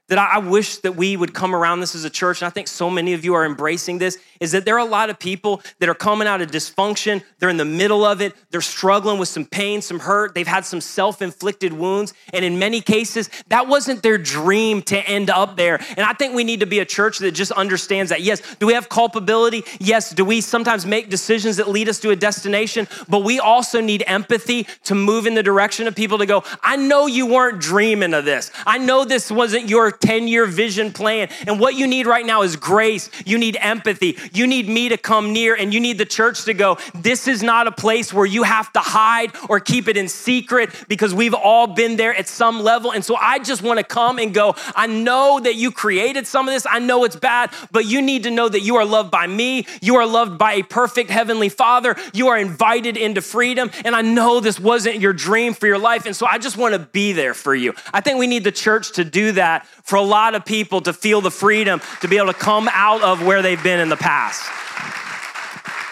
That 0.10 0.18
I 0.18 0.40
wish 0.40 0.78
that 0.78 0.96
we 0.96 1.16
would 1.16 1.34
come 1.34 1.56
around 1.56 1.80
this 1.80 1.96
as 1.96 2.04
a 2.04 2.10
church, 2.10 2.42
and 2.42 2.48
I 2.48 2.50
think 2.50 2.68
so 2.68 2.90
many 2.90 3.14
of 3.14 3.24
you 3.24 3.34
are 3.36 3.46
embracing 3.46 3.98
this, 4.00 4.18
is 4.40 4.52
that 4.52 4.66
there 4.66 4.76
are 4.76 4.86
a 4.86 4.90
lot 4.90 5.10
of 5.10 5.20
people 5.20 5.62
that 5.80 5.90
are 5.90 5.96
coming 5.96 6.28
out 6.28 6.42
of 6.42 6.52
dysfunction. 6.52 7.24
They're 7.40 7.50
in 7.50 7.58
the 7.58 7.66
middle 7.66 8.06
of 8.06 8.22
it. 8.22 8.34
They're 8.52 8.62
struggling 8.62 9.20
with 9.20 9.30
some 9.30 9.46
pain, 9.46 9.82
some 9.82 10.00
hurt. 10.00 10.34
They've 10.34 10.48
had 10.48 10.66
some 10.66 10.82
self 10.82 11.22
inflicted 11.22 11.74
wounds. 11.74 12.14
And 12.34 12.44
in 12.44 12.58
many 12.58 12.82
cases, 12.82 13.30
that 13.48 13.68
wasn't 13.68 14.02
their 14.02 14.18
dream 14.18 14.82
to 14.84 14.98
end 14.98 15.30
up 15.30 15.58
there. 15.58 15.80
And 15.98 16.02
I 16.02 16.14
think 16.14 16.36
we 16.36 16.44
need 16.44 16.62
to 16.62 16.66
be 16.66 16.80
a 16.80 16.86
church 16.86 17.20
that 17.20 17.32
just 17.32 17.52
understands 17.52 18.10
that. 18.10 18.22
Yes, 18.22 18.42
do 18.56 18.66
we 18.66 18.74
have 18.74 18.90
culpability? 18.90 19.64
Yes. 19.80 20.12
Do 20.12 20.26
we 20.26 20.42
sometimes 20.42 20.86
make 20.86 21.10
decisions 21.10 21.58
that 21.58 21.68
lead 21.68 21.90
us 21.90 22.00
to 22.00 22.12
a 22.12 22.16
destination? 22.16 22.88
But 23.08 23.24
we 23.24 23.40
also 23.40 23.82
need 23.82 24.04
empathy 24.08 24.68
to 24.86 24.96
move 24.96 25.28
in 25.28 25.36
the 25.36 25.44
direction 25.44 25.88
of 25.88 25.96
people 25.96 26.18
to 26.18 26.26
go, 26.26 26.44
I 26.64 26.78
know 26.78 27.08
you 27.08 27.28
weren't 27.28 27.60
dreaming 27.60 28.14
of 28.14 28.26
this. 28.26 28.52
I 28.66 28.78
know 28.78 29.06
this 29.06 29.30
wasn't 29.30 29.70
your 29.70 29.92
10 30.02 30.28
year 30.28 30.46
vision 30.46 30.92
plan. 30.92 31.30
And 31.48 31.60
what 31.60 31.76
you 31.76 31.88
need 31.88 32.08
right 32.08 32.26
now 32.26 32.42
is 32.42 32.56
grace. 32.56 33.10
You 33.26 33.38
need 33.38 33.58
empathy. 33.60 34.18
You 34.34 34.48
need 34.48 34.68
me 34.68 34.90
to 34.90 34.98
come 34.98 35.34
near, 35.34 35.56
and 35.56 35.74
you 35.74 35.80
need 35.80 35.98
the 35.98 36.06
church 36.06 36.46
to 36.46 36.54
go, 36.54 36.78
This 36.96 37.28
is 37.28 37.44
not 37.44 37.68
a 37.68 37.72
place 37.72 38.14
where 38.14 38.26
you 38.26 38.44
have 38.44 38.72
to 38.74 38.80
hide 38.80 39.32
or 39.50 39.60
keep 39.60 39.88
it 39.88 39.98
in 39.98 40.08
secret 40.08 40.70
because 40.88 41.14
we've 41.14 41.34
all 41.34 41.68
been 41.68 41.96
there 41.96 42.16
at 42.16 42.28
some 42.28 42.62
level. 42.62 42.92
And 42.92 43.04
so 43.04 43.16
I 43.16 43.40
just 43.40 43.62
want 43.62 43.80
to 43.80 43.84
come 43.84 44.20
and 44.20 44.34
go, 44.34 44.56
I 44.76 44.88
know 44.88 45.40
that 45.40 45.56
you 45.56 45.72
created 45.72 46.28
some 46.28 46.48
of 46.48 46.54
this. 46.54 46.66
I 46.70 46.80
know 46.80 47.04
it's 47.04 47.16
bad, 47.16 47.52
but 47.72 47.86
you 47.86 48.02
need 48.02 48.24
to 48.24 48.32
know 48.32 48.50
that 48.50 48.62
you 48.62 48.78
are 48.78 48.86
loved 48.86 49.12
by 49.12 49.28
me. 49.28 49.68
You 49.82 49.98
are 49.98 50.06
loved 50.06 50.38
by 50.38 50.54
a 50.54 50.64
perfect 50.64 51.10
heavenly 51.10 51.50
father. 51.50 51.96
You 52.14 52.30
are 52.30 52.38
invited 52.38 52.98
into 52.98 53.22
freedom. 53.22 53.70
And 53.86 53.96
I 53.96 54.02
know 54.02 54.40
this 54.40 54.60
wasn't 54.60 55.00
your 55.00 55.14
dream 55.14 55.54
for 55.54 55.68
your 55.68 55.78
life. 55.78 56.06
And 56.06 56.16
so 56.16 56.26
I 56.26 56.38
just 56.38 56.58
want 56.58 56.74
to 56.74 56.80
be 56.80 57.14
there 57.14 57.34
for 57.34 57.56
you. 57.56 57.74
I 57.94 58.02
think 58.02 58.20
we 58.20 58.28
need 58.28 58.44
the 58.44 58.52
church 58.52 58.94
to 58.94 59.04
do 59.04 59.34
that 59.34 59.66
for 59.90 59.96
a 59.96 60.04
lot 60.04 60.36
of 60.36 60.46
people 60.46 60.82
to 60.82 60.94
feel 60.94 61.20
the 61.20 61.32
freedom 61.32 61.82
to 62.02 62.08
be 62.08 62.18
able 62.18 62.32
to 62.32 62.38
come 62.38 62.70
out 62.72 63.02
of 63.02 63.26
where 63.26 63.42
they've 63.42 63.64
been 63.64 63.80
in 63.80 63.90
the 63.90 63.98
past. 63.98 64.48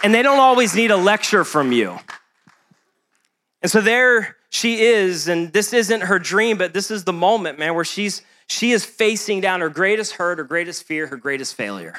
And 0.03 0.13
they 0.13 0.21
don't 0.21 0.39
always 0.39 0.75
need 0.75 0.91
a 0.91 0.95
lecture 0.95 1.43
from 1.43 1.71
you. 1.71 1.97
And 3.63 3.71
so 3.71 3.81
there 3.81 4.35
she 4.49 4.81
is, 4.81 5.27
and 5.27 5.51
this 5.51 5.73
isn't 5.73 6.01
her 6.01 6.19
dream, 6.19 6.57
but 6.57 6.73
this 6.73 6.91
is 6.91 7.05
the 7.05 7.13
moment, 7.13 7.57
man, 7.57 7.73
where 7.73 7.83
she's 7.83 8.21
she 8.49 8.71
is 8.71 8.85
facing 8.85 9.41
down 9.41 9.59
her 9.59 9.69
greatest 9.69 10.13
hurt, 10.13 10.37
her 10.37 10.45
greatest 10.45 10.83
fear, 10.83 11.07
her 11.07 11.17
greatest 11.17 11.55
failure. 11.55 11.95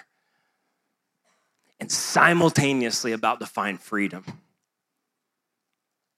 And 1.80 1.90
simultaneously 1.90 3.12
about 3.12 3.40
to 3.40 3.46
find 3.46 3.78
freedom. 3.78 4.24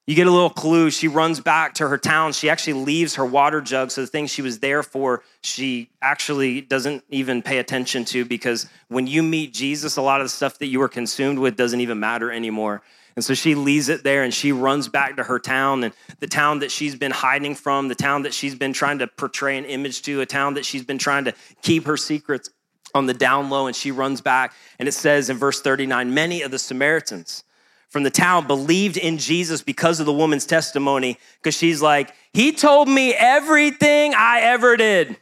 You 0.07 0.17
get 0.17 0.27
a 0.27 0.31
little 0.31 0.51
clue. 0.51 0.91
She 0.91 1.09
runs 1.09 1.39
back 1.41 1.75
to 1.75 1.89
her 1.89 1.99
town. 1.99 2.33
She 2.33 2.51
actually 2.51 2.73
leaves 2.73 3.15
her 3.15 3.25
water 3.25 3.61
jug. 3.61 3.91
So 3.91 4.01
the 4.01 4.07
thing 4.07 4.27
she 4.27 4.43
was 4.43 4.59
there 4.59 4.83
for, 4.83 5.23
she 5.43 5.91
actually 6.03 6.63
doesn't 6.63 7.05
even 7.11 7.43
pay 7.43 7.59
attention 7.59 8.05
to 8.07 8.25
because 8.25 8.67
when 8.89 9.07
you 9.07 9.23
meet 9.23 9.55
Jesus, 9.55 9.97
a 9.97 10.03
lot 10.03 10.21
of 10.21 10.25
the 10.25 10.31
stuff 10.31 10.59
that 10.59 10.67
you 10.67 10.81
were 10.81 10.89
consumed 10.89 11.39
with 11.39 11.57
doesn't 11.57 11.81
even 11.81 12.01
matter 12.01 12.33
anymore. 12.33 12.83
And 13.17 13.25
so 13.25 13.35
she 13.35 13.55
leaves 13.55 13.89
it 13.89 14.03
there 14.03 14.23
and 14.23 14.33
she 14.33 14.53
runs 14.53 14.89
back 14.89 15.17
to 15.17 15.25
her 15.25 15.39
town 15.39 15.85
and 15.85 15.93
the 16.21 16.27
town 16.27 16.61
that 16.61 16.71
she's 16.71 16.95
been 16.95 17.11
hiding 17.11 17.55
from, 17.55 17.89
the 17.89 17.95
town 17.95 18.23
that 18.23 18.33
she's 18.33 18.55
been 18.55 18.73
trying 18.73 18.99
to 19.01 19.07
portray 19.07 19.59
an 19.59 19.65
image 19.65 20.03
to, 20.03 20.21
a 20.21 20.27
town 20.27 20.55
that 20.55 20.65
she's 20.65 20.85
been 20.85 20.99
trying 20.99 21.25
to 21.25 21.35
keep 21.63 21.85
her 21.85 21.97
secrets 21.97 22.51
on 22.95 23.07
the 23.07 23.15
down 23.15 23.51
low. 23.51 23.67
And 23.67 23.77
she 23.77 23.91
runs 23.91 24.21
back. 24.21 24.55
And 24.79 24.89
it 24.89 24.93
says 24.93 25.29
in 25.29 25.37
verse 25.37 25.61
39 25.61 26.15
many 26.15 26.43
of 26.43 26.51
the 26.51 26.59
Samaritans, 26.59 27.45
from 27.91 28.05
the 28.05 28.11
town 28.11 28.47
believed 28.47 28.97
in 28.97 29.19
Jesus 29.19 29.63
because 29.63 30.01
of 30.01 30.07
the 30.07 30.13
woman's 30.13 30.47
testimony, 30.47 31.19
because 31.39 31.57
she's 31.57 31.83
like, 31.83 32.15
He 32.33 32.53
told 32.53 32.89
me 32.89 33.13
everything 33.13 34.15
I 34.15 34.41
ever 34.41 34.77
did. 34.77 35.17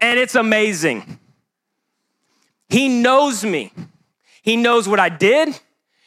And 0.00 0.18
it's 0.18 0.34
amazing. 0.34 1.18
He 2.68 2.88
knows 2.88 3.44
me. 3.44 3.72
He 4.42 4.56
knows 4.56 4.88
what 4.88 5.00
I 5.00 5.08
did. 5.08 5.58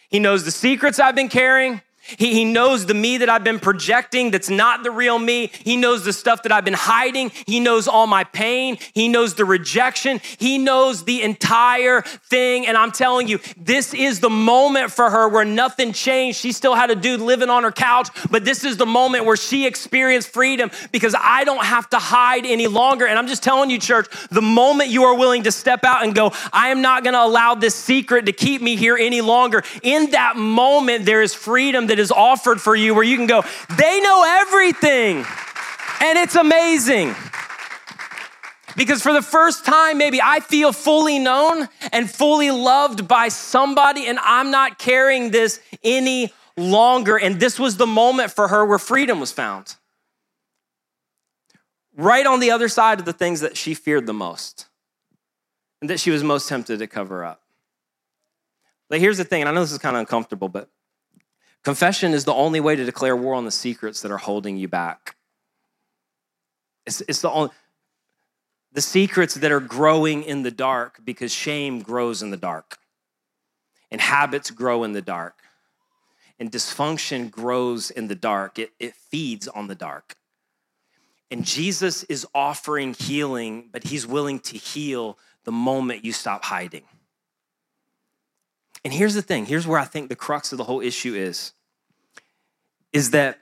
He 0.10 0.20
knows 0.20 0.46
the 0.46 0.52
secrets 0.52 1.00
I've 1.00 1.16
been 1.16 1.30
carrying. 1.30 1.82
He, 2.18 2.34
he 2.34 2.46
knows 2.46 2.86
the 2.86 2.94
me 2.94 3.18
that 3.18 3.30
I've 3.30 3.44
been 3.44 3.60
projecting 3.60 4.32
that's 4.32 4.50
not 4.50 4.84
the 4.84 4.92
real 4.92 5.18
me. 5.18 5.52
He 5.64 5.78
knows 5.78 6.04
the 6.04 6.14
stuff 6.14 6.44
that 6.44 6.52
I've 6.52 6.66
been 6.66 6.74
hiding. 6.74 7.32
He 7.46 7.60
knows 7.60 7.88
all 7.88 8.08
my 8.08 8.24
pain. 8.24 8.78
He 8.94 9.08
knows 9.08 9.36
the 9.36 9.46
rejection. 9.46 10.20
He 10.38 10.58
knows 10.58 11.06
the 11.06 11.22
entire 11.22 12.02
thing. 12.02 12.68
And 12.68 12.78
I'm 12.78 12.92
telling 12.92 13.28
you, 13.28 13.40
this 13.58 13.94
is 13.94 14.20
the 14.20 14.30
moment 14.30 14.92
for 14.92 15.10
her 15.10 15.30
where 15.30 15.46
nothing 15.46 15.94
changed. 15.94 16.40
She 16.40 16.52
still 16.52 16.76
had 16.76 16.92
a 16.92 16.96
dude 16.96 17.22
living 17.22 17.50
on 17.50 17.64
her 17.64 17.72
couch, 17.72 18.10
but 18.30 18.44
this 18.44 18.64
is 18.64 18.78
the 18.78 18.86
moment 18.86 19.26
where 19.26 19.38
she 19.38 19.66
experienced 19.66 20.30
freedom 20.30 20.72
because 20.92 21.16
I 21.18 21.44
don't 21.46 21.64
have 21.64 21.90
to 21.92 22.00
hide 22.00 22.46
any 22.46 22.68
longer. 22.68 23.08
And 23.08 23.18
I'm 23.18 23.28
just 23.28 23.44
telling 23.44 23.70
you, 23.70 23.80
church, 23.80 24.08
the 24.30 24.42
moment 24.42 24.90
you 24.90 25.04
are 25.04 25.16
willing 25.18 25.44
to 25.44 25.52
step 25.52 25.84
out 25.86 26.04
and 26.04 26.14
go, 26.14 26.34
I 26.52 26.70
am 26.70 26.82
not 26.82 27.04
going 27.04 27.14
to 27.14 27.24
allow 27.24 27.56
this 27.56 27.76
secret 27.76 28.26
to 28.26 28.34
keep 28.34 28.62
me 28.62 28.76
here 28.76 28.98
any 28.98 29.22
longer, 29.22 29.64
in 29.82 30.12
that 30.12 30.36
moment, 30.36 31.06
there 31.06 31.22
is 31.22 31.34
freedom 31.34 31.88
that 31.94 32.02
is 32.02 32.12
offered 32.12 32.60
for 32.60 32.76
you 32.76 32.96
where 32.96 33.04
you 33.04 33.16
can 33.16 33.28
go, 33.28 33.44
they 33.78 34.02
know 34.02 34.24
everything. 34.42 35.18
And 36.02 36.18
it's 36.18 36.36
amazing. 36.36 37.14
Because 38.76 39.04
for 39.04 39.14
the 39.14 39.22
first 39.22 39.64
time, 39.64 40.00
maybe 40.00 40.20
I 40.20 40.40
feel 40.40 40.74
fully 40.74 41.20
known 41.20 41.70
and 41.92 42.10
fully 42.10 42.50
loved 42.50 43.08
by 43.08 43.28
somebody, 43.28 44.08
and 44.08 44.18
I'm 44.18 44.50
not 44.50 44.80
carrying 44.80 45.30
this 45.30 45.60
any 45.84 46.34
longer. 46.58 47.18
And 47.18 47.40
this 47.40 47.60
was 47.60 47.78
the 47.78 47.86
moment 47.86 48.32
for 48.32 48.48
her 48.48 48.66
where 48.66 48.80
freedom 48.80 49.20
was 49.20 49.32
found. 49.32 49.76
Right 51.96 52.26
on 52.26 52.40
the 52.40 52.50
other 52.50 52.70
side 52.70 52.98
of 52.98 53.06
the 53.06 53.14
things 53.14 53.42
that 53.42 53.56
she 53.56 53.76
feared 53.76 54.08
the 54.08 54.14
most 54.14 54.66
and 55.80 55.92
that 55.92 56.00
she 56.00 56.10
was 56.10 56.24
most 56.24 56.50
tempted 56.50 56.80
to 56.80 56.88
cover 56.88 57.24
up. 57.24 57.44
But 58.90 59.00
here's 59.00 59.20
the 59.20 59.24
thing, 59.24 59.44
and 59.44 59.50
I 59.50 59.54
know 59.54 59.62
this 59.62 59.72
is 59.72 59.78
kind 59.78 59.96
of 59.96 60.00
uncomfortable, 60.00 60.50
but 60.50 60.70
Confession 61.64 62.14
is 62.14 62.26
the 62.26 62.34
only 62.34 62.60
way 62.60 62.76
to 62.76 62.84
declare 62.84 63.16
war 63.16 63.36
on 63.36 63.46
the 63.46 63.52
secrets 63.52 64.02
that 64.02 64.12
are 64.12 64.18
holding 64.18 64.58
you 64.58 64.68
back. 64.68 65.16
It's, 66.86 67.02
it's 67.08 67.22
the 67.22 67.32
only, 67.32 67.52
the 68.74 68.82
secrets 68.82 69.36
that 69.36 69.52
are 69.52 69.62
growing 69.62 70.24
in 70.24 70.44
the 70.44 70.52
dark 70.52 71.00
because 71.06 71.32
shame 71.32 71.82
grows 71.82 72.22
in 72.22 72.32
the 72.32 72.38
dark, 72.38 72.78
and 73.92 74.02
habits 74.02 74.52
grow 74.52 74.84
in 74.84 74.92
the 74.92 75.02
dark, 75.02 75.36
and 76.40 76.52
dysfunction 76.52 77.32
grows 77.32 77.92
in 77.92 78.08
the 78.08 78.16
dark. 78.16 78.60
It, 78.60 78.72
it 78.80 78.96
feeds 78.96 79.48
on 79.48 79.68
the 79.68 79.76
dark. 79.76 80.16
And 81.32 81.46
Jesus 81.46 82.04
is 82.04 82.28
offering 82.36 82.94
healing, 82.94 83.70
but 83.72 83.86
he's 83.86 84.06
willing 84.06 84.40
to 84.42 84.58
heal 84.58 85.18
the 85.46 85.52
moment 85.52 86.04
you 86.04 86.12
stop 86.12 86.44
hiding. 86.44 86.84
And 88.84 88.94
here's 88.94 89.14
the 89.14 89.22
thing 89.22 89.46
here's 89.46 89.66
where 89.66 89.80
I 89.80 89.86
think 89.86 90.10
the 90.10 90.16
crux 90.16 90.52
of 90.52 90.58
the 90.58 90.64
whole 90.64 90.82
issue 90.82 91.14
is 91.16 91.54
is 92.92 93.12
that 93.12 93.40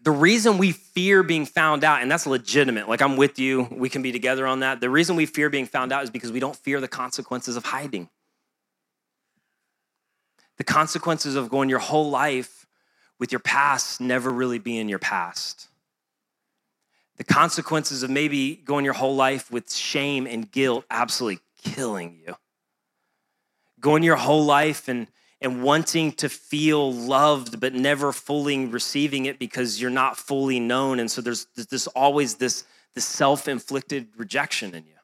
the 0.00 0.10
reason 0.10 0.56
we 0.56 0.72
fear 0.72 1.22
being 1.22 1.44
found 1.44 1.84
out, 1.84 2.00
and 2.00 2.10
that's 2.10 2.26
legitimate, 2.26 2.88
like 2.88 3.02
I'm 3.02 3.16
with 3.16 3.38
you, 3.38 3.68
we 3.70 3.90
can 3.90 4.00
be 4.00 4.12
together 4.12 4.46
on 4.46 4.60
that. 4.60 4.80
The 4.80 4.88
reason 4.88 5.14
we 5.16 5.26
fear 5.26 5.50
being 5.50 5.66
found 5.66 5.92
out 5.92 6.04
is 6.04 6.10
because 6.10 6.32
we 6.32 6.40
don't 6.40 6.56
fear 6.56 6.80
the 6.80 6.88
consequences 6.88 7.56
of 7.56 7.64
hiding. 7.66 8.08
The 10.56 10.64
consequences 10.64 11.34
of 11.34 11.50
going 11.50 11.68
your 11.68 11.80
whole 11.80 12.08
life 12.08 12.66
with 13.18 13.30
your 13.32 13.40
past 13.40 14.00
never 14.00 14.30
really 14.30 14.58
being 14.58 14.88
your 14.88 14.98
past. 14.98 15.68
The 17.16 17.24
consequences 17.24 18.02
of 18.02 18.10
maybe 18.10 18.56
going 18.56 18.84
your 18.84 18.94
whole 18.94 19.14
life 19.14 19.50
with 19.50 19.72
shame 19.72 20.26
and 20.26 20.50
guilt 20.50 20.84
absolutely 20.90 21.40
killing 21.62 22.18
you 22.24 22.36
going 23.84 24.02
your 24.02 24.16
whole 24.16 24.46
life 24.46 24.88
and 24.88 25.06
and 25.42 25.62
wanting 25.62 26.10
to 26.10 26.28
feel 26.30 26.90
loved 26.90 27.60
but 27.60 27.74
never 27.74 28.12
fully 28.12 28.64
receiving 28.64 29.26
it 29.26 29.38
because 29.38 29.78
you're 29.78 29.90
not 29.90 30.16
fully 30.16 30.58
known. 30.58 30.98
And 30.98 31.10
so 31.10 31.20
there's 31.20 31.46
this 31.54 31.86
always 31.88 32.36
this 32.36 32.64
this 32.94 33.04
self-inflicted 33.04 34.08
rejection 34.16 34.74
in 34.74 34.86
you. 34.86 34.94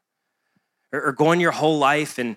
Or, 0.93 1.09
or 1.09 1.13
going 1.13 1.41
your 1.41 1.53
whole 1.53 1.79
life 1.79 2.19
and 2.19 2.37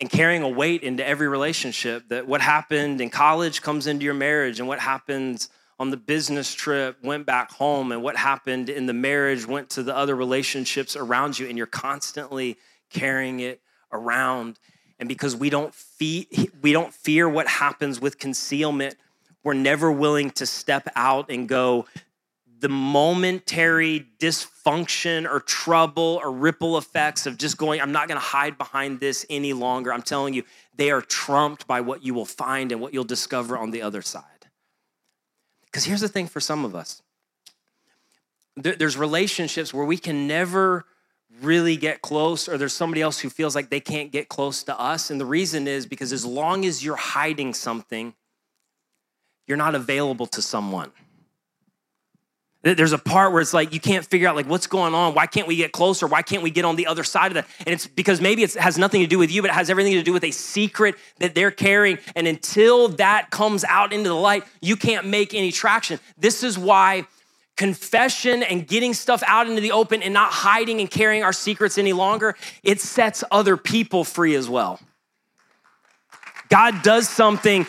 and 0.00 0.10
carrying 0.10 0.42
a 0.42 0.48
weight 0.48 0.82
into 0.82 1.06
every 1.06 1.28
relationship 1.28 2.08
that 2.08 2.26
what 2.26 2.40
happened 2.40 3.00
in 3.00 3.10
college 3.10 3.62
comes 3.62 3.86
into 3.86 4.04
your 4.04 4.14
marriage 4.14 4.58
and 4.58 4.66
what 4.66 4.80
happens 4.80 5.50
on 5.78 5.90
the 5.90 5.96
business 5.96 6.52
trip 6.52 6.96
went 7.04 7.26
back 7.26 7.52
home 7.52 7.92
and 7.92 8.02
what 8.02 8.16
happened 8.16 8.68
in 8.68 8.86
the 8.86 8.92
marriage 8.92 9.46
went 9.46 9.70
to 9.70 9.84
the 9.84 9.96
other 9.96 10.16
relationships 10.16 10.96
around 10.96 11.38
you 11.38 11.46
and 11.48 11.56
you're 11.56 11.66
constantly 11.66 12.56
carrying 12.90 13.38
it 13.38 13.60
around 13.92 14.58
and 15.00 15.08
because 15.08 15.34
we 15.34 15.50
don't, 15.50 15.74
fe- 15.74 16.28
we 16.62 16.72
don't 16.72 16.94
fear 16.94 17.28
what 17.28 17.48
happens 17.48 18.00
with 18.00 18.18
concealment, 18.18 18.96
we're 19.42 19.54
never 19.54 19.90
willing 19.90 20.30
to 20.32 20.46
step 20.46 20.86
out 20.94 21.30
and 21.30 21.48
go, 21.48 21.86
the 22.60 22.68
momentary 22.68 24.06
dysfunction 24.18 25.28
or 25.28 25.40
trouble 25.40 26.20
or 26.22 26.30
ripple 26.30 26.76
effects 26.76 27.24
of 27.26 27.38
just 27.38 27.56
going, 27.56 27.80
I'm 27.80 27.92
not 27.92 28.06
gonna 28.06 28.20
hide 28.20 28.58
behind 28.58 29.00
this 29.00 29.24
any 29.30 29.54
longer. 29.54 29.92
I'm 29.92 30.02
telling 30.02 30.34
you, 30.34 30.44
they 30.76 30.90
are 30.90 31.00
trumped 31.00 31.66
by 31.66 31.80
what 31.80 32.04
you 32.04 32.12
will 32.12 32.26
find 32.26 32.70
and 32.70 32.80
what 32.80 32.92
you'll 32.92 33.04
discover 33.04 33.56
on 33.56 33.70
the 33.70 33.80
other 33.80 34.02
side. 34.02 34.24
Because 35.64 35.84
here's 35.84 36.02
the 36.02 36.08
thing 36.08 36.26
for 36.26 36.40
some 36.40 36.64
of 36.64 36.74
us 36.74 37.02
there's 38.56 38.96
relationships 38.98 39.72
where 39.72 39.86
we 39.86 39.96
can 39.96 40.26
never 40.26 40.84
really 41.42 41.76
get 41.76 42.02
close 42.02 42.48
or 42.48 42.58
there's 42.58 42.72
somebody 42.72 43.02
else 43.02 43.18
who 43.18 43.30
feels 43.30 43.54
like 43.54 43.70
they 43.70 43.80
can't 43.80 44.12
get 44.12 44.28
close 44.28 44.62
to 44.64 44.78
us. 44.78 45.10
And 45.10 45.20
the 45.20 45.26
reason 45.26 45.66
is 45.66 45.86
because 45.86 46.12
as 46.12 46.24
long 46.24 46.64
as 46.64 46.84
you're 46.84 46.96
hiding 46.96 47.54
something, 47.54 48.14
you're 49.46 49.56
not 49.56 49.74
available 49.74 50.26
to 50.28 50.42
someone. 50.42 50.92
There's 52.62 52.92
a 52.92 52.98
part 52.98 53.32
where 53.32 53.40
it's 53.40 53.54
like 53.54 53.72
you 53.72 53.80
can't 53.80 54.04
figure 54.04 54.28
out 54.28 54.36
like 54.36 54.46
what's 54.46 54.66
going 54.66 54.92
on. 54.92 55.14
Why 55.14 55.26
can't 55.26 55.46
we 55.46 55.56
get 55.56 55.72
closer? 55.72 56.06
Why 56.06 56.20
can't 56.20 56.42
we 56.42 56.50
get 56.50 56.66
on 56.66 56.76
the 56.76 56.88
other 56.88 57.04
side 57.04 57.28
of 57.28 57.34
that? 57.34 57.46
And 57.60 57.68
it's 57.68 57.86
because 57.86 58.20
maybe 58.20 58.42
it 58.42 58.52
has 58.52 58.76
nothing 58.76 59.00
to 59.00 59.06
do 59.06 59.18
with 59.18 59.32
you, 59.32 59.40
but 59.40 59.50
it 59.50 59.54
has 59.54 59.70
everything 59.70 59.94
to 59.94 60.02
do 60.02 60.12
with 60.12 60.24
a 60.24 60.30
secret 60.30 60.96
that 61.20 61.34
they're 61.34 61.50
carrying. 61.50 61.98
And 62.14 62.26
until 62.26 62.88
that 62.88 63.30
comes 63.30 63.64
out 63.64 63.94
into 63.94 64.10
the 64.10 64.14
light, 64.14 64.44
you 64.60 64.76
can't 64.76 65.06
make 65.06 65.32
any 65.32 65.52
traction. 65.52 66.00
This 66.18 66.42
is 66.42 66.58
why 66.58 67.06
confession 67.60 68.42
and 68.42 68.66
getting 68.66 68.94
stuff 68.94 69.22
out 69.26 69.46
into 69.46 69.60
the 69.60 69.70
open 69.70 70.02
and 70.02 70.14
not 70.14 70.32
hiding 70.32 70.80
and 70.80 70.90
carrying 70.90 71.22
our 71.22 71.32
secrets 71.32 71.76
any 71.76 71.92
longer, 71.92 72.34
it 72.62 72.80
sets 72.80 73.22
other 73.30 73.58
people 73.58 74.02
free 74.02 74.34
as 74.34 74.48
well. 74.48 74.80
God 76.48 76.80
does 76.82 77.06
something 77.06 77.66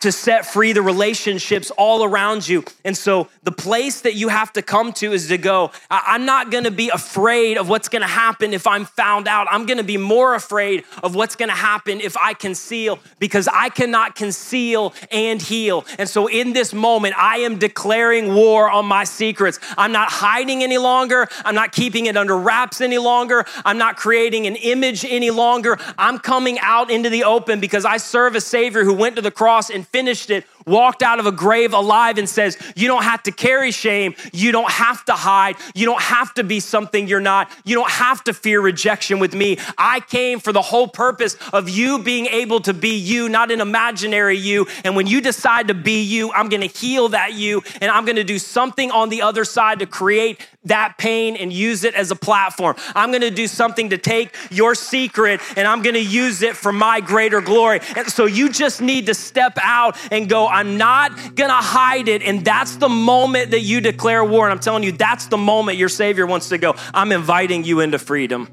to 0.00 0.12
set 0.12 0.46
free 0.46 0.72
the 0.72 0.82
relationships 0.82 1.70
all 1.72 2.04
around 2.04 2.48
you. 2.48 2.64
And 2.84 2.96
so 2.96 3.28
the 3.42 3.52
place 3.52 4.02
that 4.02 4.14
you 4.14 4.28
have 4.28 4.52
to 4.54 4.62
come 4.62 4.92
to 4.94 5.12
is 5.12 5.28
to 5.28 5.38
go, 5.38 5.70
I'm 5.90 6.24
not 6.24 6.50
gonna 6.50 6.70
be 6.70 6.88
afraid 6.88 7.58
of 7.58 7.68
what's 7.68 7.88
gonna 7.88 8.06
happen 8.06 8.52
if 8.52 8.66
I'm 8.66 8.84
found 8.84 9.28
out. 9.28 9.46
I'm 9.50 9.66
gonna 9.66 9.82
be 9.82 9.96
more 9.96 10.34
afraid 10.34 10.84
of 11.02 11.14
what's 11.14 11.36
gonna 11.36 11.52
happen 11.52 12.00
if 12.00 12.16
I 12.16 12.34
conceal 12.34 12.98
because 13.18 13.48
I 13.48 13.68
cannot 13.68 14.14
conceal 14.14 14.94
and 15.10 15.40
heal. 15.40 15.84
And 15.98 16.08
so 16.08 16.26
in 16.26 16.52
this 16.52 16.72
moment, 16.72 17.16
I 17.18 17.38
am 17.38 17.58
declaring 17.58 18.34
war 18.34 18.70
on 18.70 18.86
my 18.86 19.04
secrets. 19.04 19.58
I'm 19.76 19.92
not 19.92 20.10
hiding 20.10 20.62
any 20.62 20.78
longer. 20.78 21.28
I'm 21.44 21.54
not 21.54 21.72
keeping 21.72 22.06
it 22.06 22.16
under 22.16 22.36
wraps 22.36 22.80
any 22.80 22.98
longer. 22.98 23.44
I'm 23.64 23.78
not 23.78 23.96
creating 23.96 24.46
an 24.46 24.56
image 24.56 25.04
any 25.04 25.30
longer. 25.30 25.78
I'm 25.96 26.18
coming 26.18 26.58
out 26.60 26.90
into 26.90 27.10
the 27.10 27.24
open 27.24 27.60
because 27.60 27.84
I 27.84 27.96
serve 27.96 28.34
a 28.34 28.40
Savior 28.40 28.84
who 28.84 28.94
went 28.94 29.16
to 29.16 29.22
the 29.22 29.30
cross 29.30 29.70
and 29.70 29.87
finished 29.92 30.30
it, 30.30 30.44
walked 30.68 31.02
out 31.02 31.18
of 31.18 31.26
a 31.26 31.32
grave 31.32 31.72
alive 31.72 32.18
and 32.18 32.28
says, 32.28 32.58
You 32.76 32.88
don't 32.88 33.04
have 33.04 33.22
to 33.24 33.32
carry 33.32 33.70
shame. 33.70 34.14
You 34.32 34.52
don't 34.52 34.70
have 34.70 35.04
to 35.06 35.12
hide. 35.12 35.56
You 35.74 35.86
don't 35.86 36.02
have 36.02 36.34
to 36.34 36.44
be 36.44 36.60
something 36.60 37.08
you're 37.08 37.20
not. 37.20 37.50
You 37.64 37.74
don't 37.74 37.90
have 37.90 38.22
to 38.24 38.34
fear 38.34 38.60
rejection 38.60 39.18
with 39.18 39.34
me. 39.34 39.58
I 39.76 40.00
came 40.00 40.40
for 40.40 40.52
the 40.52 40.62
whole 40.62 40.88
purpose 40.88 41.36
of 41.52 41.68
you 41.68 41.98
being 41.98 42.26
able 42.26 42.60
to 42.60 42.74
be 42.74 42.96
you, 42.96 43.28
not 43.28 43.50
an 43.50 43.60
imaginary 43.60 44.36
you. 44.36 44.66
And 44.84 44.96
when 44.96 45.06
you 45.06 45.20
decide 45.20 45.68
to 45.68 45.74
be 45.74 46.02
you, 46.02 46.32
I'm 46.32 46.48
gonna 46.48 46.66
heal 46.66 47.08
that 47.10 47.34
you 47.34 47.62
and 47.80 47.90
I'm 47.90 48.04
gonna 48.04 48.24
do 48.24 48.38
something 48.38 48.90
on 48.90 49.08
the 49.08 49.22
other 49.22 49.44
side 49.44 49.78
to 49.80 49.86
create 49.86 50.46
that 50.64 50.96
pain 50.98 51.36
and 51.36 51.52
use 51.52 51.84
it 51.84 51.94
as 51.94 52.10
a 52.10 52.16
platform. 52.16 52.76
I'm 52.94 53.12
gonna 53.12 53.30
do 53.30 53.46
something 53.46 53.90
to 53.90 53.98
take 53.98 54.34
your 54.50 54.74
secret 54.74 55.40
and 55.56 55.66
I'm 55.66 55.82
gonna 55.82 55.98
use 55.98 56.42
it 56.42 56.56
for 56.56 56.72
my 56.72 57.00
greater 57.00 57.40
glory. 57.40 57.80
And 57.96 58.08
so 58.08 58.26
you 58.26 58.50
just 58.50 58.80
need 58.80 59.06
to 59.06 59.14
step 59.14 59.58
out 59.60 59.96
and 60.12 60.28
go, 60.28 60.46
I'm 60.58 60.76
not 60.76 61.36
gonna 61.36 61.52
hide 61.52 62.08
it. 62.08 62.22
And 62.22 62.44
that's 62.44 62.76
the 62.76 62.88
moment 62.88 63.52
that 63.52 63.60
you 63.60 63.80
declare 63.80 64.24
war. 64.24 64.44
And 64.44 64.52
I'm 64.52 64.58
telling 64.58 64.82
you, 64.82 64.90
that's 64.90 65.26
the 65.26 65.36
moment 65.36 65.78
your 65.78 65.88
Savior 65.88 66.26
wants 66.26 66.48
to 66.48 66.58
go. 66.58 66.74
I'm 66.92 67.12
inviting 67.12 67.62
you 67.62 67.78
into 67.78 67.98
freedom, 67.98 68.48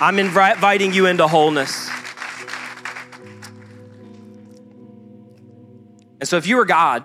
I'm 0.00 0.20
inviting 0.20 0.92
you 0.92 1.06
into 1.06 1.26
wholeness. 1.26 1.90
And 6.20 6.28
so 6.28 6.36
if 6.36 6.46
you 6.46 6.56
were 6.56 6.64
God 6.64 7.04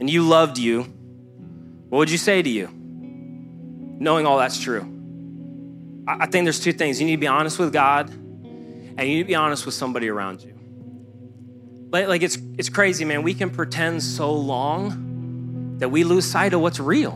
and 0.00 0.10
you 0.10 0.22
loved 0.22 0.58
you, 0.58 0.82
what 1.88 1.98
would 1.98 2.10
you 2.10 2.18
say 2.18 2.42
to 2.42 2.50
you? 2.50 2.68
Knowing 2.72 4.26
all 4.26 4.38
that's 4.38 4.58
true. 4.58 4.82
I 6.06 6.26
think 6.26 6.46
there's 6.46 6.60
two 6.60 6.72
things. 6.72 7.00
You 7.00 7.06
need 7.06 7.16
to 7.16 7.20
be 7.20 7.28
honest 7.28 7.58
with 7.58 7.72
God, 7.72 8.10
and 8.10 9.00
you 9.00 9.06
need 9.06 9.22
to 9.22 9.28
be 9.28 9.36
honest 9.36 9.66
with 9.66 9.74
somebody 9.74 10.08
around 10.08 10.42
you. 10.42 10.57
Like, 11.90 12.22
it's 12.22 12.38
it's 12.56 12.68
crazy, 12.68 13.04
man. 13.04 13.22
We 13.22 13.34
can 13.34 13.50
pretend 13.50 14.02
so 14.02 14.32
long 14.32 15.76
that 15.78 15.90
we 15.90 16.04
lose 16.04 16.24
sight 16.24 16.52
of 16.52 16.60
what's 16.60 16.80
real. 16.80 17.12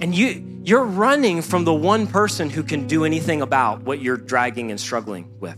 And 0.00 0.14
you 0.14 0.60
you're 0.62 0.84
running 0.84 1.40
from 1.40 1.64
the 1.64 1.72
one 1.72 2.06
person 2.06 2.50
who 2.50 2.62
can 2.62 2.86
do 2.86 3.04
anything 3.04 3.40
about 3.40 3.82
what 3.82 4.00
you're 4.02 4.18
dragging 4.18 4.70
and 4.70 4.78
struggling 4.78 5.30
with. 5.40 5.56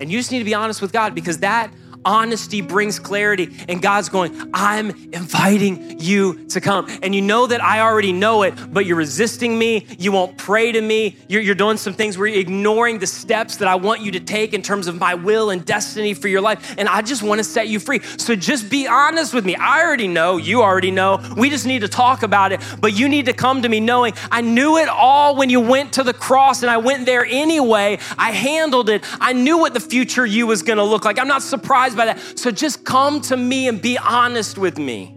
And 0.00 0.10
you 0.10 0.18
just 0.18 0.32
need 0.32 0.38
to 0.38 0.44
be 0.44 0.54
honest 0.54 0.80
with 0.80 0.92
God 0.92 1.14
because 1.14 1.38
that 1.38 1.72
honesty 2.06 2.62
brings 2.62 2.98
clarity. 2.98 3.50
And 3.68 3.82
God's 3.82 4.08
going, 4.08 4.50
I'm 4.54 4.90
inviting 5.12 6.00
you 6.00 6.46
to 6.48 6.60
come. 6.60 6.86
And 7.02 7.14
you 7.14 7.20
know 7.20 7.46
that 7.48 7.62
I 7.62 7.80
already 7.80 8.12
know 8.12 8.44
it, 8.44 8.54
but 8.72 8.86
you're 8.86 8.96
resisting 8.96 9.58
me. 9.58 9.86
You 9.98 10.12
won't 10.12 10.38
pray 10.38 10.72
to 10.72 10.80
me. 10.80 11.16
You're, 11.28 11.42
you're 11.42 11.54
doing 11.54 11.76
some 11.76 11.92
things 11.92 12.16
where 12.16 12.28
you're 12.28 12.40
ignoring 12.40 13.00
the 13.00 13.06
steps 13.06 13.56
that 13.56 13.68
I 13.68 13.74
want 13.74 14.00
you 14.00 14.12
to 14.12 14.20
take 14.20 14.54
in 14.54 14.62
terms 14.62 14.86
of 14.86 14.98
my 14.98 15.14
will 15.14 15.50
and 15.50 15.64
destiny 15.64 16.14
for 16.14 16.28
your 16.28 16.40
life. 16.40 16.74
And 16.78 16.88
I 16.88 17.02
just 17.02 17.22
want 17.22 17.40
to 17.40 17.44
set 17.44 17.68
you 17.68 17.80
free. 17.80 18.00
So 18.16 18.36
just 18.36 18.70
be 18.70 18.86
honest 18.86 19.34
with 19.34 19.44
me. 19.44 19.56
I 19.56 19.82
already 19.82 20.08
know. 20.08 20.36
You 20.36 20.62
already 20.62 20.92
know. 20.92 21.20
We 21.36 21.50
just 21.50 21.66
need 21.66 21.80
to 21.80 21.88
talk 21.88 22.22
about 22.22 22.52
it. 22.52 22.60
But 22.80 22.96
you 22.96 23.08
need 23.08 23.26
to 23.26 23.32
come 23.32 23.62
to 23.62 23.68
me 23.68 23.80
knowing 23.80 24.14
I 24.30 24.42
knew 24.42 24.76
it 24.76 24.88
all 24.88 25.34
when 25.34 25.50
you 25.50 25.60
went 25.60 25.94
to 25.94 26.04
the 26.04 26.14
cross 26.14 26.62
and 26.62 26.70
I 26.70 26.76
went 26.76 27.04
there 27.04 27.24
anyway. 27.24 27.98
I 28.16 28.30
handled 28.30 28.88
it. 28.88 29.04
I 29.20 29.32
knew 29.32 29.58
what 29.58 29.74
the 29.74 29.80
future 29.80 30.24
you 30.24 30.46
was 30.46 30.62
going 30.62 30.78
to 30.78 30.84
look 30.84 31.04
like. 31.04 31.18
I'm 31.18 31.28
not 31.28 31.42
surprised 31.42 31.95
by 31.96 32.06
that. 32.06 32.38
So 32.38 32.50
just 32.50 32.84
come 32.84 33.20
to 33.22 33.36
me 33.36 33.68
and 33.68 33.80
be 33.80 33.98
honest 33.98 34.58
with 34.58 34.78
me. 34.78 35.16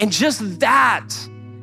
And 0.00 0.10
just 0.10 0.60
that, 0.60 1.08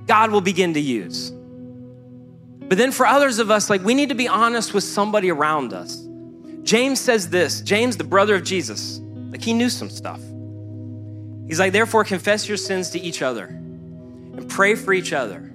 God 0.06 0.32
will 0.32 0.42
begin 0.42 0.74
to 0.76 0.80
use. 0.80 1.32
But 1.32 2.78
then 2.78 2.92
for 2.92 3.06
others 3.06 3.40
of 3.40 3.50
us, 3.50 3.70
like 3.70 3.84
we 3.84 3.94
need 3.94 4.10
to 4.10 4.16
be 4.16 4.28
honest 4.28 4.74
with 4.74 4.84
somebody 4.84 5.32
around 5.32 5.74
us. 5.74 6.08
James 6.64 7.00
says 7.00 7.30
this 7.30 7.62
James, 7.62 7.98
the 7.98 8.04
brother 8.04 8.36
of 8.36 8.44
Jesus, 8.44 9.00
like 9.32 9.42
he 9.42 9.54
knew 9.54 9.70
some 9.70 9.90
stuff. 9.90 10.22
He's 11.48 11.60
like, 11.60 11.72
therefore, 11.72 12.04
confess 12.04 12.48
your 12.48 12.58
sins 12.58 12.90
to 12.92 13.00
each 13.00 13.22
other 13.22 13.46
and 13.46 14.50
pray 14.50 14.76
for 14.76 14.92
each 14.92 15.14
other 15.14 15.50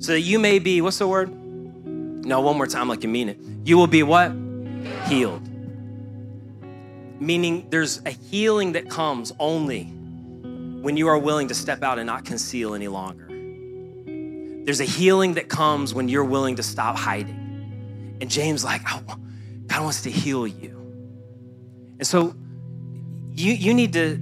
so 0.00 0.12
that 0.12 0.20
you 0.20 0.38
may 0.38 0.58
be, 0.58 0.80
what's 0.80 0.98
the 0.98 1.06
word? 1.06 1.30
No, 1.32 2.40
one 2.40 2.56
more 2.56 2.66
time, 2.66 2.88
like 2.88 3.04
you 3.04 3.08
mean 3.08 3.28
it. 3.28 3.38
You 3.64 3.76
will 3.76 3.86
be 3.86 4.02
what? 4.02 4.32
Healed 5.06 5.45
meaning 7.20 7.66
there's 7.70 8.00
a 8.04 8.10
healing 8.10 8.72
that 8.72 8.88
comes 8.88 9.32
only 9.38 9.84
when 9.84 10.96
you 10.96 11.08
are 11.08 11.18
willing 11.18 11.48
to 11.48 11.54
step 11.54 11.82
out 11.82 11.98
and 11.98 12.06
not 12.06 12.24
conceal 12.24 12.74
any 12.74 12.88
longer. 12.88 13.26
There's 14.64 14.80
a 14.80 14.84
healing 14.84 15.34
that 15.34 15.48
comes 15.48 15.94
when 15.94 16.08
you're 16.08 16.24
willing 16.24 16.56
to 16.56 16.62
stop 16.62 16.96
hiding. 16.96 18.16
And 18.20 18.30
James, 18.30 18.64
like, 18.64 18.82
oh, 18.88 19.16
God 19.66 19.82
wants 19.82 20.02
to 20.02 20.10
heal 20.10 20.46
you. 20.46 20.70
And 21.98 22.06
so 22.06 22.34
you, 23.34 23.52
you 23.52 23.74
need 23.74 23.92
to 23.94 24.20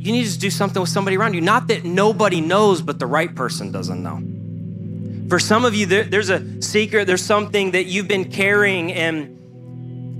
you 0.00 0.12
need 0.12 0.26
to 0.26 0.38
do 0.38 0.48
something 0.48 0.80
with 0.80 0.88
somebody 0.88 1.18
around 1.18 1.34
you. 1.34 1.42
Not 1.42 1.68
that 1.68 1.84
nobody 1.84 2.40
knows, 2.40 2.80
but 2.80 2.98
the 2.98 3.06
right 3.06 3.34
person 3.34 3.70
doesn't 3.70 4.02
know. 4.02 5.28
For 5.28 5.38
some 5.38 5.66
of 5.66 5.74
you, 5.74 5.84
there, 5.84 6.04
there's 6.04 6.30
a 6.30 6.62
secret, 6.62 7.06
there's 7.06 7.22
something 7.22 7.72
that 7.72 7.84
you've 7.84 8.08
been 8.08 8.30
carrying 8.30 8.94
and 8.94 9.39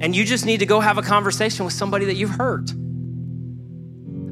and 0.00 0.16
you 0.16 0.24
just 0.24 0.46
need 0.46 0.60
to 0.60 0.66
go 0.66 0.80
have 0.80 0.98
a 0.98 1.02
conversation 1.02 1.64
with 1.64 1.74
somebody 1.74 2.06
that 2.06 2.14
you've 2.14 2.30
hurt. 2.30 2.70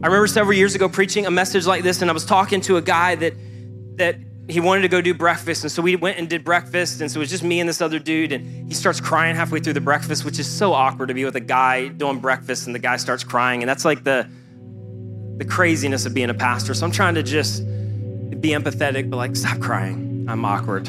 I 0.01 0.07
remember 0.07 0.27
several 0.27 0.57
years 0.57 0.75
ago 0.75 0.89
preaching 0.89 1.27
a 1.27 1.31
message 1.31 1.67
like 1.67 1.83
this, 1.83 2.03
and 2.03 2.11
I 2.11 2.15
was 2.15 2.25
talking 2.25 2.61
to 2.63 2.77
a 2.77 2.83
guy 2.83 3.15
that 3.17 3.35
that 3.97 4.17
he 4.49 4.61
wanted 4.61 4.83
to 4.83 4.89
go 4.89 5.01
do 5.03 5.13
breakfast, 5.13 5.65
and 5.65 5.71
so 5.71 5.83
we 5.83 5.97
went 5.97 6.19
and 6.19 6.29
did 6.29 6.45
breakfast, 6.45 7.01
and 7.01 7.11
so 7.11 7.19
it 7.19 7.23
was 7.23 7.31
just 7.31 7.43
me 7.43 7.61
and 7.61 7.69
this 7.69 7.83
other 7.83 7.99
dude, 7.99 8.33
and 8.33 8.69
he 8.69 8.75
starts 8.75 9.01
crying 9.01 9.37
halfway 9.37 9.61
through 9.61 9.75
the 9.75 9.81
breakfast, 9.81 10.25
which 10.25 10.39
is 10.39 10.47
so 10.47 10.73
awkward 10.73 11.09
to 11.09 11.15
be 11.15 11.25
with 11.25 11.37
a 11.37 11.41
guy 11.41 11.89
doing 11.89 12.21
breakfast, 12.21 12.67
and 12.67 12.75
the 12.75 12.79
guy 12.79 12.97
starts 12.97 13.25
crying, 13.25 13.63
and 13.63 13.69
that's 13.69 13.85
like 13.85 14.05
the 14.05 14.29
the 15.37 15.45
craziness 15.45 16.07
of 16.07 16.15
being 16.15 16.31
a 16.31 16.35
pastor. 16.35 16.75
So 16.75 16.87
I'm 16.87 16.93
trying 16.93 17.15
to 17.17 17.23
just 17.23 17.65
be 18.41 18.51
empathetic, 18.51 19.11
but 19.11 19.17
like 19.17 19.37
stop 19.37 19.59
crying. 19.61 20.27
I'm 20.29 20.45
awkward. 20.45 20.89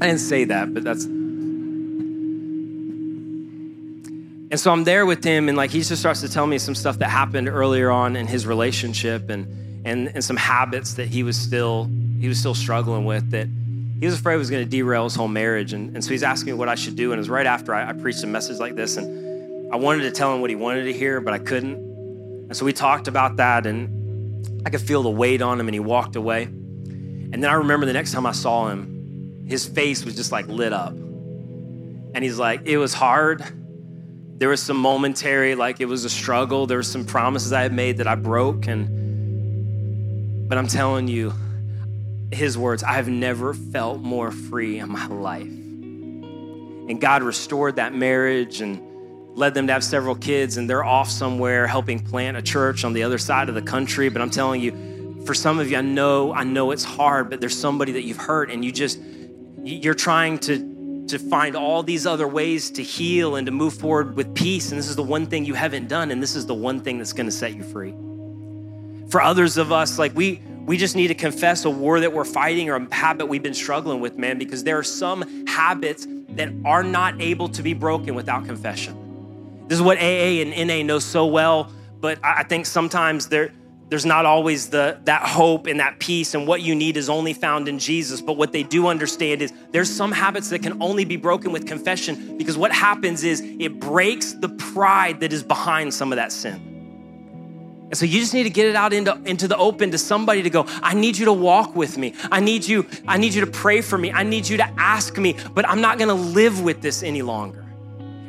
I 0.00 0.06
didn't 0.06 0.20
say 0.20 0.44
that, 0.44 0.74
but 0.74 0.84
that's 0.84 1.06
And 4.50 4.58
so 4.58 4.72
I'm 4.72 4.84
there 4.84 5.04
with 5.04 5.22
him, 5.22 5.48
and 5.48 5.56
like 5.56 5.70
he 5.70 5.80
just 5.80 6.00
starts 6.00 6.22
to 6.22 6.28
tell 6.28 6.46
me 6.46 6.58
some 6.58 6.74
stuff 6.74 6.98
that 6.98 7.10
happened 7.10 7.48
earlier 7.48 7.90
on 7.90 8.16
in 8.16 8.26
his 8.26 8.46
relationship, 8.46 9.28
and 9.28 9.86
and 9.86 10.08
and 10.08 10.24
some 10.24 10.36
habits 10.36 10.94
that 10.94 11.08
he 11.08 11.22
was 11.22 11.36
still 11.36 11.90
he 12.18 12.28
was 12.28 12.38
still 12.38 12.54
struggling 12.54 13.04
with 13.04 13.30
that 13.30 13.48
he 14.00 14.06
was 14.06 14.14
afraid 14.14 14.36
was 14.36 14.50
going 14.50 14.64
to 14.64 14.70
derail 14.70 15.04
his 15.04 15.16
whole 15.16 15.28
marriage. 15.28 15.72
And, 15.72 15.94
and 15.94 16.04
so 16.04 16.10
he's 16.10 16.22
asking 16.22 16.52
me 16.52 16.58
what 16.58 16.68
I 16.68 16.76
should 16.76 16.94
do. 16.94 17.10
And 17.10 17.18
it 17.18 17.20
was 17.20 17.28
right 17.28 17.46
after 17.46 17.74
I, 17.74 17.90
I 17.90 17.92
preached 17.94 18.22
a 18.22 18.28
message 18.28 18.58
like 18.58 18.76
this, 18.76 18.96
and 18.96 19.72
I 19.72 19.76
wanted 19.76 20.02
to 20.02 20.12
tell 20.12 20.32
him 20.32 20.40
what 20.40 20.50
he 20.50 20.56
wanted 20.56 20.84
to 20.84 20.92
hear, 20.92 21.20
but 21.20 21.34
I 21.34 21.38
couldn't. 21.38 21.74
And 21.74 22.56
so 22.56 22.64
we 22.64 22.72
talked 22.72 23.08
about 23.08 23.36
that, 23.36 23.66
and 23.66 24.62
I 24.64 24.70
could 24.70 24.80
feel 24.80 25.02
the 25.02 25.10
weight 25.10 25.42
on 25.42 25.58
him, 25.58 25.66
and 25.66 25.74
he 25.74 25.80
walked 25.80 26.16
away. 26.16 26.44
And 26.44 27.42
then 27.42 27.50
I 27.50 27.54
remember 27.54 27.86
the 27.86 27.92
next 27.92 28.12
time 28.12 28.24
I 28.24 28.32
saw 28.32 28.68
him, 28.68 29.44
his 29.46 29.66
face 29.66 30.04
was 30.04 30.14
just 30.14 30.30
like 30.30 30.46
lit 30.46 30.72
up. 30.72 30.92
And 30.92 32.22
he's 32.22 32.38
like, 32.38 32.62
it 32.66 32.78
was 32.78 32.94
hard 32.94 33.42
there 34.38 34.48
was 34.48 34.62
some 34.62 34.76
momentary, 34.76 35.56
like 35.56 35.80
it 35.80 35.86
was 35.86 36.04
a 36.04 36.10
struggle. 36.10 36.66
There 36.66 36.78
were 36.78 36.84
some 36.84 37.04
promises 37.04 37.52
I 37.52 37.62
had 37.62 37.72
made 37.72 37.96
that 37.96 38.06
I 38.06 38.14
broke. 38.14 38.68
And, 38.68 40.48
but 40.48 40.56
I'm 40.56 40.68
telling 40.68 41.08
you, 41.08 41.34
his 42.30 42.56
words, 42.56 42.84
I've 42.84 43.08
never 43.08 43.52
felt 43.52 44.00
more 44.00 44.30
free 44.30 44.78
in 44.78 44.90
my 44.90 45.06
life. 45.06 45.42
And 45.42 47.00
God 47.00 47.24
restored 47.24 47.76
that 47.76 47.94
marriage 47.94 48.60
and 48.60 48.80
led 49.36 49.54
them 49.54 49.66
to 49.66 49.72
have 49.72 49.82
several 49.82 50.14
kids, 50.14 50.56
and 50.56 50.70
they're 50.70 50.84
off 50.84 51.10
somewhere 51.10 51.66
helping 51.66 51.98
plant 51.98 52.36
a 52.36 52.42
church 52.42 52.84
on 52.84 52.92
the 52.92 53.02
other 53.02 53.18
side 53.18 53.48
of 53.48 53.56
the 53.56 53.62
country. 53.62 54.08
But 54.08 54.22
I'm 54.22 54.30
telling 54.30 54.60
you, 54.60 55.22
for 55.26 55.34
some 55.34 55.58
of 55.58 55.68
you, 55.68 55.76
I 55.76 55.80
know, 55.80 56.32
I 56.32 56.44
know 56.44 56.70
it's 56.70 56.84
hard, 56.84 57.28
but 57.28 57.40
there's 57.40 57.58
somebody 57.58 57.92
that 57.92 58.04
you've 58.04 58.18
hurt, 58.18 58.50
and 58.52 58.64
you 58.64 58.70
just, 58.70 59.00
you're 59.64 59.94
trying 59.94 60.38
to 60.40 60.77
to 61.08 61.18
find 61.18 61.56
all 61.56 61.82
these 61.82 62.06
other 62.06 62.28
ways 62.28 62.70
to 62.72 62.82
heal 62.82 63.36
and 63.36 63.46
to 63.46 63.52
move 63.52 63.74
forward 63.74 64.16
with 64.16 64.34
peace. 64.34 64.70
And 64.70 64.78
this 64.78 64.88
is 64.88 64.96
the 64.96 65.02
one 65.02 65.26
thing 65.26 65.44
you 65.44 65.54
haven't 65.54 65.88
done, 65.88 66.10
and 66.10 66.22
this 66.22 66.34
is 66.36 66.46
the 66.46 66.54
one 66.54 66.80
thing 66.80 66.98
that's 66.98 67.12
gonna 67.12 67.30
set 67.30 67.54
you 67.54 67.62
free. 67.62 67.94
For 69.10 69.20
others 69.20 69.56
of 69.56 69.72
us, 69.72 69.98
like 69.98 70.14
we, 70.14 70.42
we 70.66 70.76
just 70.76 70.96
need 70.96 71.08
to 71.08 71.14
confess 71.14 71.64
a 71.64 71.70
war 71.70 72.00
that 72.00 72.12
we're 72.12 72.24
fighting 72.24 72.68
or 72.68 72.76
a 72.76 72.94
habit 72.94 73.26
we've 73.26 73.42
been 73.42 73.54
struggling 73.54 74.00
with, 74.00 74.18
man, 74.18 74.38
because 74.38 74.64
there 74.64 74.78
are 74.78 74.82
some 74.82 75.46
habits 75.46 76.06
that 76.30 76.50
are 76.64 76.82
not 76.82 77.20
able 77.20 77.48
to 77.48 77.62
be 77.62 77.72
broken 77.72 78.14
without 78.14 78.44
confession. 78.44 79.64
This 79.66 79.76
is 79.76 79.82
what 79.82 79.98
AA 79.98 80.42
and 80.42 80.68
NA 80.68 80.82
know 80.82 80.98
so 80.98 81.26
well, 81.26 81.72
but 82.00 82.18
I 82.22 82.42
think 82.42 82.66
sometimes 82.66 83.28
there, 83.28 83.52
there's 83.88 84.04
not 84.04 84.26
always 84.26 84.68
the 84.68 84.98
that 85.04 85.22
hope 85.22 85.66
and 85.66 85.80
that 85.80 85.98
peace 85.98 86.34
and 86.34 86.46
what 86.46 86.60
you 86.60 86.74
need 86.74 86.96
is 86.96 87.08
only 87.08 87.32
found 87.32 87.68
in 87.68 87.78
Jesus. 87.78 88.20
But 88.20 88.36
what 88.36 88.52
they 88.52 88.62
do 88.62 88.86
understand 88.86 89.40
is 89.40 89.52
there's 89.70 89.90
some 89.90 90.12
habits 90.12 90.50
that 90.50 90.62
can 90.62 90.82
only 90.82 91.04
be 91.04 91.16
broken 91.16 91.52
with 91.52 91.66
confession 91.66 92.36
because 92.36 92.58
what 92.58 92.72
happens 92.72 93.24
is 93.24 93.40
it 93.40 93.80
breaks 93.80 94.34
the 94.34 94.50
pride 94.50 95.20
that 95.20 95.32
is 95.32 95.42
behind 95.42 95.94
some 95.94 96.12
of 96.12 96.16
that 96.16 96.32
sin. 96.32 96.76
And 97.90 97.96
so 97.96 98.04
you 98.04 98.20
just 98.20 98.34
need 98.34 98.42
to 98.42 98.50
get 98.50 98.66
it 98.66 98.76
out 98.76 98.92
into, 98.92 99.18
into 99.24 99.48
the 99.48 99.56
open 99.56 99.90
to 99.92 99.98
somebody 99.98 100.42
to 100.42 100.50
go 100.50 100.66
i 100.82 100.92
need 100.92 101.16
you 101.16 101.24
to 101.24 101.32
walk 101.32 101.74
with 101.74 101.96
me. 101.96 102.14
I 102.30 102.40
need 102.40 102.66
you 102.66 102.86
i 103.06 103.16
need 103.16 103.32
you 103.32 103.44
to 103.44 103.50
pray 103.50 103.80
for 103.80 103.96
me. 103.96 104.12
I 104.12 104.22
need 104.22 104.46
you 104.46 104.58
to 104.58 104.68
ask 104.76 105.16
me 105.16 105.36
but 105.54 105.66
i'm 105.66 105.80
not 105.80 105.98
to 105.98 106.12
live 106.12 106.60
with 106.60 106.82
this 106.82 107.02
any 107.02 107.22
longer 107.22 107.67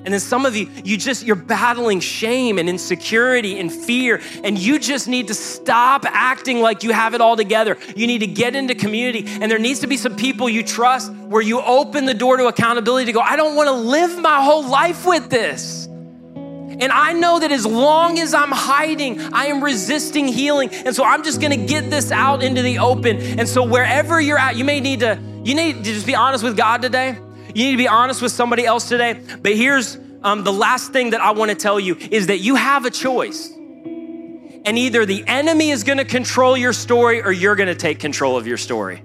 and 0.06 0.14
then 0.14 0.20
some 0.20 0.46
of 0.46 0.56
you, 0.56 0.70
you 0.84 0.98
just, 0.98 1.26
you're 1.26 1.36
battling 1.36 2.00
shame 2.00 2.58
and 2.58 2.70
insecurity 2.70 3.60
and 3.60 3.72
fear, 3.72 4.22
and 4.44 4.58
you 4.58 4.80
just 4.80 5.08
need 5.08 5.28
to 5.28 5.34
stop 5.34 6.06
acting 6.06 6.62
like 6.62 6.84
you 6.84 6.92
have 6.92 7.14
it 7.14 7.22
all 7.22 7.36
together. 7.36 7.78
You 7.96 8.08
need 8.08 8.20
to 8.20 8.28
get 8.28 8.56
into 8.56 8.76
community, 8.76 9.26
and 9.28 9.52
there 9.52 9.60
needs 9.60 9.80
to 9.82 9.88
be 9.88 9.98
some 9.98 10.16
people 10.16 10.50
you 10.50 10.64
trust 10.64 11.12
where 11.12 11.42
you 11.42 11.62
open 11.62 12.06
the 12.06 12.14
door 12.14 12.38
to 12.38 12.48
accountability 12.48 13.08
to 13.08 13.12
go, 13.12 13.20
I 13.22 13.36
don't 13.36 13.56
wanna 13.56 13.74
live 13.74 14.18
my 14.20 14.44
whole 14.44 14.68
life 14.68 15.06
with 15.06 15.30
this. 15.30 15.88
And 15.88 16.94
I 16.94 17.12
know 17.12 17.40
that 17.40 17.52
as 17.52 17.66
long 17.66 18.20
as 18.20 18.34
I'm 18.34 18.52
hiding, 18.52 19.20
I 19.34 19.48
am 19.48 19.62
resisting 19.62 20.30
healing. 20.30 20.70
And 20.72 20.96
so 20.96 21.04
I'm 21.04 21.24
just 21.24 21.42
gonna 21.42 21.58
get 21.58 21.90
this 21.90 22.10
out 22.10 22.42
into 22.42 22.62
the 22.62 22.80
open. 22.80 23.18
And 23.18 23.50
so 23.50 23.66
wherever 23.66 24.22
you're 24.22 24.38
at, 24.38 24.56
you 24.56 24.64
may 24.64 24.80
need 24.80 25.02
to, 25.02 25.20
you 25.44 25.56
need 25.56 25.84
to 25.84 25.84
just 25.84 26.08
be 26.08 26.16
honest 26.16 26.42
with 26.42 26.56
God 26.56 26.82
today. 26.82 27.18
You 27.56 27.66
need 27.66 27.72
to 27.72 27.78
be 27.78 27.88
honest 27.88 28.22
with 28.22 28.32
somebody 28.32 28.66
else 28.66 28.88
today. 28.88 29.14
But 29.14 29.56
here's 29.56 29.98
um, 30.24 30.44
the 30.44 30.54
last 30.54 30.92
thing 30.92 31.12
that 31.12 31.22
I 31.22 31.32
want 31.32 31.52
to 31.52 31.56
tell 31.56 31.80
you 31.80 31.96
is 32.12 32.28
that 32.28 32.40
you 32.40 32.56
have 32.56 32.86
a 32.86 32.92
choice. 32.92 33.50
And 33.50 34.78
either 34.78 35.06
the 35.06 35.24
enemy 35.26 35.72
is 35.72 35.84
going 35.84 35.98
to 35.98 36.06
control 36.06 36.58
your 36.58 36.74
story 36.74 37.22
or 37.22 37.32
you're 37.32 37.56
going 37.56 37.68
to 37.68 37.76
take 37.76 38.00
control 38.00 38.38
of 38.38 38.46
your 38.46 38.58
story. 38.58 39.04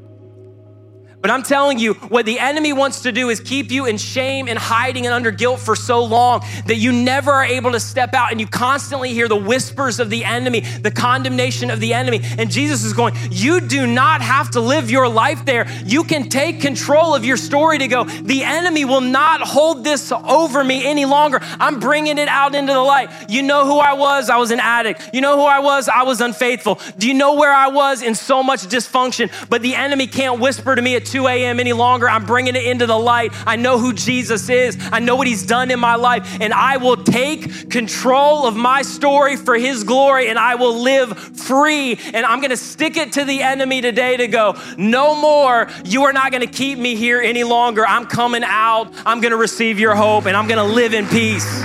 But 1.24 1.30
I'm 1.30 1.42
telling 1.42 1.78
you, 1.78 1.94
what 1.94 2.26
the 2.26 2.38
enemy 2.38 2.74
wants 2.74 3.00
to 3.00 3.10
do 3.10 3.30
is 3.30 3.40
keep 3.40 3.70
you 3.70 3.86
in 3.86 3.96
shame 3.96 4.46
and 4.46 4.58
hiding 4.58 5.06
and 5.06 5.14
under 5.14 5.30
guilt 5.30 5.58
for 5.58 5.74
so 5.74 6.04
long 6.04 6.42
that 6.66 6.74
you 6.74 6.92
never 6.92 7.32
are 7.32 7.46
able 7.46 7.72
to 7.72 7.80
step 7.80 8.12
out 8.12 8.30
and 8.30 8.38
you 8.38 8.46
constantly 8.46 9.14
hear 9.14 9.26
the 9.26 9.34
whispers 9.34 10.00
of 10.00 10.10
the 10.10 10.22
enemy, 10.22 10.60
the 10.60 10.90
condemnation 10.90 11.70
of 11.70 11.80
the 11.80 11.94
enemy. 11.94 12.20
And 12.36 12.50
Jesus 12.50 12.84
is 12.84 12.92
going, 12.92 13.14
You 13.30 13.62
do 13.62 13.86
not 13.86 14.20
have 14.20 14.50
to 14.50 14.60
live 14.60 14.90
your 14.90 15.08
life 15.08 15.46
there. 15.46 15.66
You 15.86 16.04
can 16.04 16.28
take 16.28 16.60
control 16.60 17.14
of 17.14 17.24
your 17.24 17.38
story 17.38 17.78
to 17.78 17.88
go, 17.88 18.04
The 18.04 18.42
enemy 18.44 18.84
will 18.84 19.00
not 19.00 19.40
hold 19.40 19.82
this 19.82 20.12
over 20.12 20.62
me 20.62 20.86
any 20.86 21.06
longer. 21.06 21.38
I'm 21.58 21.80
bringing 21.80 22.18
it 22.18 22.28
out 22.28 22.54
into 22.54 22.74
the 22.74 22.80
light. 22.80 23.08
You 23.30 23.42
know 23.42 23.64
who 23.64 23.78
I 23.78 23.94
was? 23.94 24.28
I 24.28 24.36
was 24.36 24.50
an 24.50 24.60
addict. 24.60 25.08
You 25.14 25.22
know 25.22 25.38
who 25.38 25.44
I 25.44 25.60
was? 25.60 25.88
I 25.88 26.02
was 26.02 26.20
unfaithful. 26.20 26.78
Do 26.98 27.08
you 27.08 27.14
know 27.14 27.36
where 27.36 27.54
I 27.54 27.68
was 27.68 28.02
in 28.02 28.14
so 28.14 28.42
much 28.42 28.60
dysfunction? 28.64 29.30
But 29.48 29.62
the 29.62 29.74
enemy 29.74 30.06
can't 30.06 30.38
whisper 30.38 30.74
to 30.74 30.82
me 30.82 30.96
at 30.96 31.13
2 31.14 31.28
a.m. 31.28 31.60
any 31.60 31.72
longer. 31.72 32.10
I'm 32.10 32.26
bringing 32.26 32.56
it 32.56 32.64
into 32.64 32.86
the 32.86 32.98
light. 32.98 33.32
I 33.46 33.54
know 33.54 33.78
who 33.78 33.92
Jesus 33.92 34.48
is, 34.48 34.76
I 34.90 34.98
know 34.98 35.14
what 35.14 35.28
he's 35.28 35.46
done 35.46 35.70
in 35.70 35.78
my 35.78 35.94
life, 35.94 36.38
and 36.40 36.52
I 36.52 36.78
will 36.78 36.96
take 36.96 37.70
control 37.70 38.48
of 38.48 38.56
my 38.56 38.82
story 38.82 39.36
for 39.36 39.54
his 39.54 39.84
glory 39.84 40.28
and 40.28 40.40
I 40.40 40.56
will 40.56 40.80
live 40.80 41.16
free. 41.16 42.00
And 42.12 42.26
I'm 42.26 42.40
gonna 42.40 42.56
stick 42.56 42.96
it 42.96 43.12
to 43.12 43.24
the 43.24 43.42
enemy 43.42 43.80
today 43.80 44.16
to 44.16 44.26
go, 44.26 44.56
no 44.76 45.14
more. 45.14 45.68
You 45.84 46.02
are 46.02 46.12
not 46.12 46.32
gonna 46.32 46.48
keep 46.48 46.80
me 46.80 46.96
here 46.96 47.20
any 47.20 47.44
longer. 47.44 47.86
I'm 47.86 48.06
coming 48.06 48.42
out. 48.44 48.92
I'm 49.06 49.20
gonna 49.20 49.36
receive 49.36 49.78
your 49.78 49.94
hope 49.94 50.26
and 50.26 50.36
I'm 50.36 50.48
gonna 50.48 50.64
live 50.64 50.94
in 50.94 51.06
peace. 51.06 51.62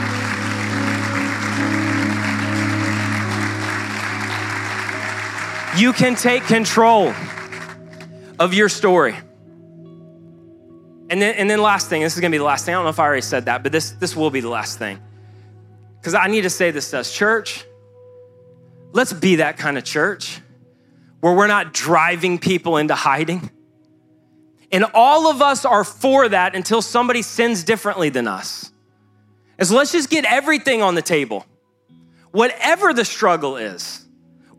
You 5.76 5.92
can 5.92 6.16
take 6.16 6.44
control 6.44 7.14
of 8.38 8.54
your 8.54 8.70
story. 8.70 9.16
And 11.10 11.22
then, 11.22 11.36
and 11.36 11.50
then 11.50 11.62
last 11.62 11.90
thing, 11.90 12.02
this 12.04 12.14
is 12.14 12.20
gonna 12.20 12.32
be 12.32 12.38
the 12.38 12.44
last 12.44 12.66
thing. 12.66 12.76
I 12.76 12.78
don't 12.78 12.86
know 12.86 12.92
if 12.92 13.00
I 13.00 13.06
already 13.06 13.22
said 13.22 13.46
that, 13.46 13.64
but 13.64 13.72
this, 13.72 13.92
this 13.92 14.16
will 14.16 14.30
be 14.30 14.42
the 14.42 14.50
last 14.50 14.78
thing. 14.78 15.00
Because 16.00 16.14
I 16.14 16.28
need 16.28 16.42
to 16.42 16.50
say 16.50 16.72
this 16.72 16.92
to 16.92 17.00
us. 17.00 17.14
Church, 17.14 17.66
let's 18.92 19.12
be 19.12 19.38
that 19.38 19.58
kind 19.58 19.78
of 19.78 19.84
church 19.84 20.40
where 21.20 21.34
we're 21.34 21.48
not 21.48 21.74
driving 21.74 22.38
people 22.38 22.78
into 22.78 22.96
hiding. 22.96 23.50
And 24.72 24.86
all 24.94 25.30
of 25.30 25.42
us 25.42 25.66
are 25.66 25.84
for 25.84 26.30
that 26.30 26.56
until 26.56 26.82
somebody 26.82 27.22
sins 27.22 27.64
differently 27.64 28.10
than 28.10 28.28
us. 28.28 28.72
And 29.58 29.68
so 29.68 29.76
let's 29.76 29.92
just 29.92 30.10
get 30.10 30.26
everything 30.26 30.82
on 30.82 30.96
the 30.96 31.02
table. 31.02 31.46
Whatever 32.32 32.94
the 32.94 33.04
struggle 33.04 33.58
is, 33.58 34.06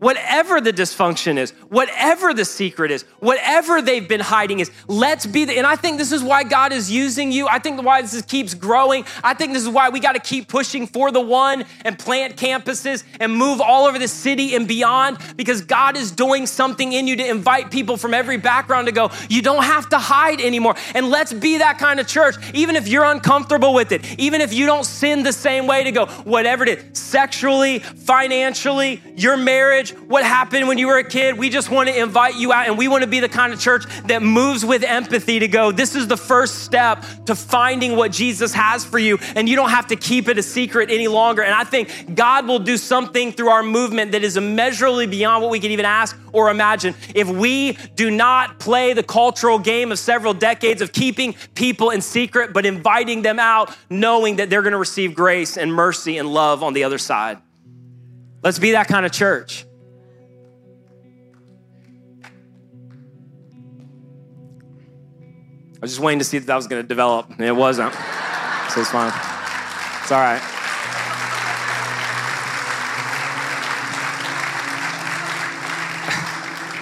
whatever 0.01 0.59
the 0.59 0.73
dysfunction 0.73 1.37
is, 1.37 1.51
whatever 1.69 2.33
the 2.33 2.43
secret 2.43 2.89
is, 2.89 3.03
whatever 3.19 3.83
they've 3.83 4.09
been 4.09 4.19
hiding 4.19 4.59
is, 4.59 4.71
let's 4.87 5.27
be 5.27 5.45
the, 5.45 5.55
and 5.55 5.67
I 5.67 5.75
think 5.75 5.99
this 5.99 6.11
is 6.11 6.23
why 6.23 6.43
God 6.43 6.73
is 6.73 6.89
using 6.89 7.31
you. 7.31 7.47
I 7.47 7.59
think 7.59 7.83
why 7.83 8.01
this 8.01 8.19
keeps 8.23 8.55
growing. 8.55 9.05
I 9.23 9.35
think 9.35 9.53
this 9.53 9.61
is 9.61 9.69
why 9.69 9.89
we 9.89 9.99
got 9.99 10.13
to 10.13 10.19
keep 10.19 10.47
pushing 10.47 10.87
for 10.87 11.11
the 11.11 11.21
one 11.21 11.65
and 11.85 11.99
plant 11.99 12.35
campuses 12.35 13.03
and 13.19 13.31
move 13.37 13.61
all 13.61 13.85
over 13.85 13.99
the 13.99 14.07
city 14.07 14.55
and 14.55 14.67
beyond 14.67 15.19
because 15.37 15.61
God 15.61 15.95
is 15.95 16.11
doing 16.11 16.47
something 16.47 16.93
in 16.93 17.07
you 17.07 17.15
to 17.17 17.29
invite 17.29 17.69
people 17.69 17.95
from 17.95 18.15
every 18.15 18.37
background 18.37 18.87
to 18.87 18.91
go, 18.91 19.11
you 19.29 19.43
don't 19.43 19.63
have 19.63 19.87
to 19.89 19.99
hide 19.99 20.41
anymore. 20.41 20.73
And 20.95 21.11
let's 21.11 21.31
be 21.31 21.59
that 21.59 21.77
kind 21.77 21.99
of 21.99 22.07
church, 22.07 22.37
even 22.55 22.75
if 22.75 22.87
you're 22.87 23.05
uncomfortable 23.05 23.75
with 23.75 23.91
it, 23.91 24.19
even 24.19 24.41
if 24.41 24.51
you 24.51 24.65
don't 24.65 24.83
sin 24.83 25.21
the 25.21 25.31
same 25.31 25.67
way 25.67 25.83
to 25.83 25.91
go, 25.91 26.07
whatever 26.07 26.63
it 26.63 26.79
is, 26.79 26.99
sexually, 26.99 27.77
financially, 27.77 28.99
your 29.15 29.37
marriage, 29.37 29.90
what 29.91 30.23
happened 30.23 30.67
when 30.67 30.77
you 30.77 30.87
were 30.87 30.97
a 30.97 31.03
kid. 31.03 31.37
We 31.37 31.49
just 31.49 31.69
want 31.69 31.89
to 31.89 31.97
invite 31.97 32.35
you 32.35 32.53
out 32.53 32.67
and 32.67 32.77
we 32.77 32.87
want 32.87 33.03
to 33.03 33.09
be 33.09 33.19
the 33.19 33.29
kind 33.29 33.53
of 33.53 33.59
church 33.59 33.85
that 34.07 34.21
moves 34.21 34.65
with 34.65 34.83
empathy 34.83 35.39
to 35.39 35.47
go, 35.47 35.71
this 35.71 35.95
is 35.95 36.07
the 36.07 36.17
first 36.17 36.63
step 36.63 37.03
to 37.25 37.35
finding 37.35 37.95
what 37.95 38.11
Jesus 38.11 38.53
has 38.53 38.85
for 38.85 38.99
you. 38.99 39.17
And 39.35 39.47
you 39.47 39.55
don't 39.55 39.69
have 39.69 39.87
to 39.87 39.95
keep 39.95 40.27
it 40.27 40.37
a 40.37 40.43
secret 40.43 40.89
any 40.89 41.07
longer. 41.07 41.41
And 41.41 41.53
I 41.53 41.63
think 41.63 42.15
God 42.15 42.47
will 42.47 42.59
do 42.59 42.77
something 42.77 43.31
through 43.31 43.49
our 43.49 43.63
movement 43.63 44.11
that 44.13 44.23
is 44.23 44.37
immeasurably 44.37 45.07
beyond 45.07 45.43
what 45.43 45.51
we 45.51 45.59
can 45.59 45.71
even 45.71 45.85
ask 45.85 46.17
or 46.33 46.49
imagine. 46.49 46.95
If 47.13 47.29
we 47.29 47.73
do 47.95 48.09
not 48.11 48.59
play 48.59 48.93
the 48.93 49.03
cultural 49.03 49.59
game 49.59 49.91
of 49.91 49.99
several 49.99 50.33
decades 50.33 50.81
of 50.81 50.91
keeping 50.91 51.35
people 51.55 51.89
in 51.89 52.01
secret, 52.01 52.53
but 52.53 52.65
inviting 52.65 53.21
them 53.21 53.39
out, 53.39 53.75
knowing 53.89 54.37
that 54.37 54.49
they're 54.49 54.61
going 54.61 54.71
to 54.71 54.77
receive 54.77 55.13
grace 55.13 55.57
and 55.57 55.73
mercy 55.73 56.17
and 56.17 56.31
love 56.31 56.63
on 56.63 56.73
the 56.73 56.83
other 56.83 56.97
side. 56.97 57.37
Let's 58.43 58.59
be 58.59 58.71
that 58.71 58.87
kind 58.87 59.05
of 59.05 59.11
church. 59.11 59.65
I 65.81 65.85
was 65.85 65.93
just 65.93 65.99
waiting 66.03 66.19
to 66.19 66.25
see 66.25 66.37
if 66.37 66.45
that 66.45 66.55
was 66.55 66.67
going 66.67 66.79
to 66.79 66.87
develop, 66.87 67.31
and 67.31 67.41
it 67.41 67.55
wasn't. 67.55 67.91
So 68.69 68.81
it's 68.81 68.91
fine. 68.91 69.11
It's 70.03 70.11
all 70.11 70.19
right. 70.19 70.39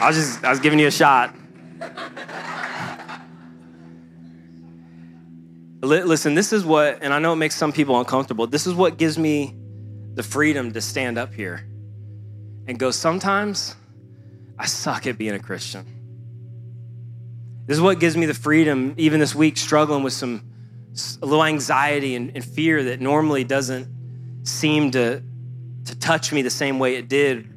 I 0.01 0.07
was 0.07 0.17
just, 0.17 0.43
I 0.43 0.49
was 0.49 0.59
giving 0.59 0.79
you 0.79 0.87
a 0.87 0.91
shot. 0.91 1.33
Listen, 5.81 6.33
this 6.33 6.51
is 6.51 6.65
what, 6.65 6.99
and 7.01 7.13
I 7.13 7.19
know 7.19 7.31
it 7.31 7.37
makes 7.37 7.55
some 7.55 7.71
people 7.71 7.97
uncomfortable, 7.99 8.47
this 8.47 8.67
is 8.67 8.73
what 8.73 8.97
gives 8.97 9.17
me 9.17 9.55
the 10.15 10.23
freedom 10.23 10.73
to 10.73 10.81
stand 10.81 11.17
up 11.17 11.33
here 11.33 11.65
and 12.67 12.77
go, 12.77 12.91
sometimes 12.91 13.77
I 14.57 14.65
suck 14.65 15.07
at 15.07 15.17
being 15.17 15.35
a 15.35 15.39
Christian. 15.39 15.98
This 17.69 17.77
is 17.77 17.83
what 17.83 17.99
gives 17.99 18.17
me 18.17 18.25
the 18.25 18.33
freedom, 18.33 18.95
even 18.97 19.19
this 19.19 19.35
week, 19.35 19.55
struggling 19.55 20.01
with 20.01 20.13
some 20.13 20.41
a 21.21 21.25
little 21.27 21.45
anxiety 21.45 22.15
and, 22.15 22.31
and 22.33 22.43
fear 22.43 22.85
that 22.85 22.99
normally 22.99 23.43
doesn't 23.43 23.87
seem 24.41 24.89
to, 24.89 25.21
to 25.85 25.99
touch 25.99 26.33
me 26.33 26.41
the 26.41 26.49
same 26.49 26.79
way 26.79 26.95
it 26.95 27.07
did 27.07 27.47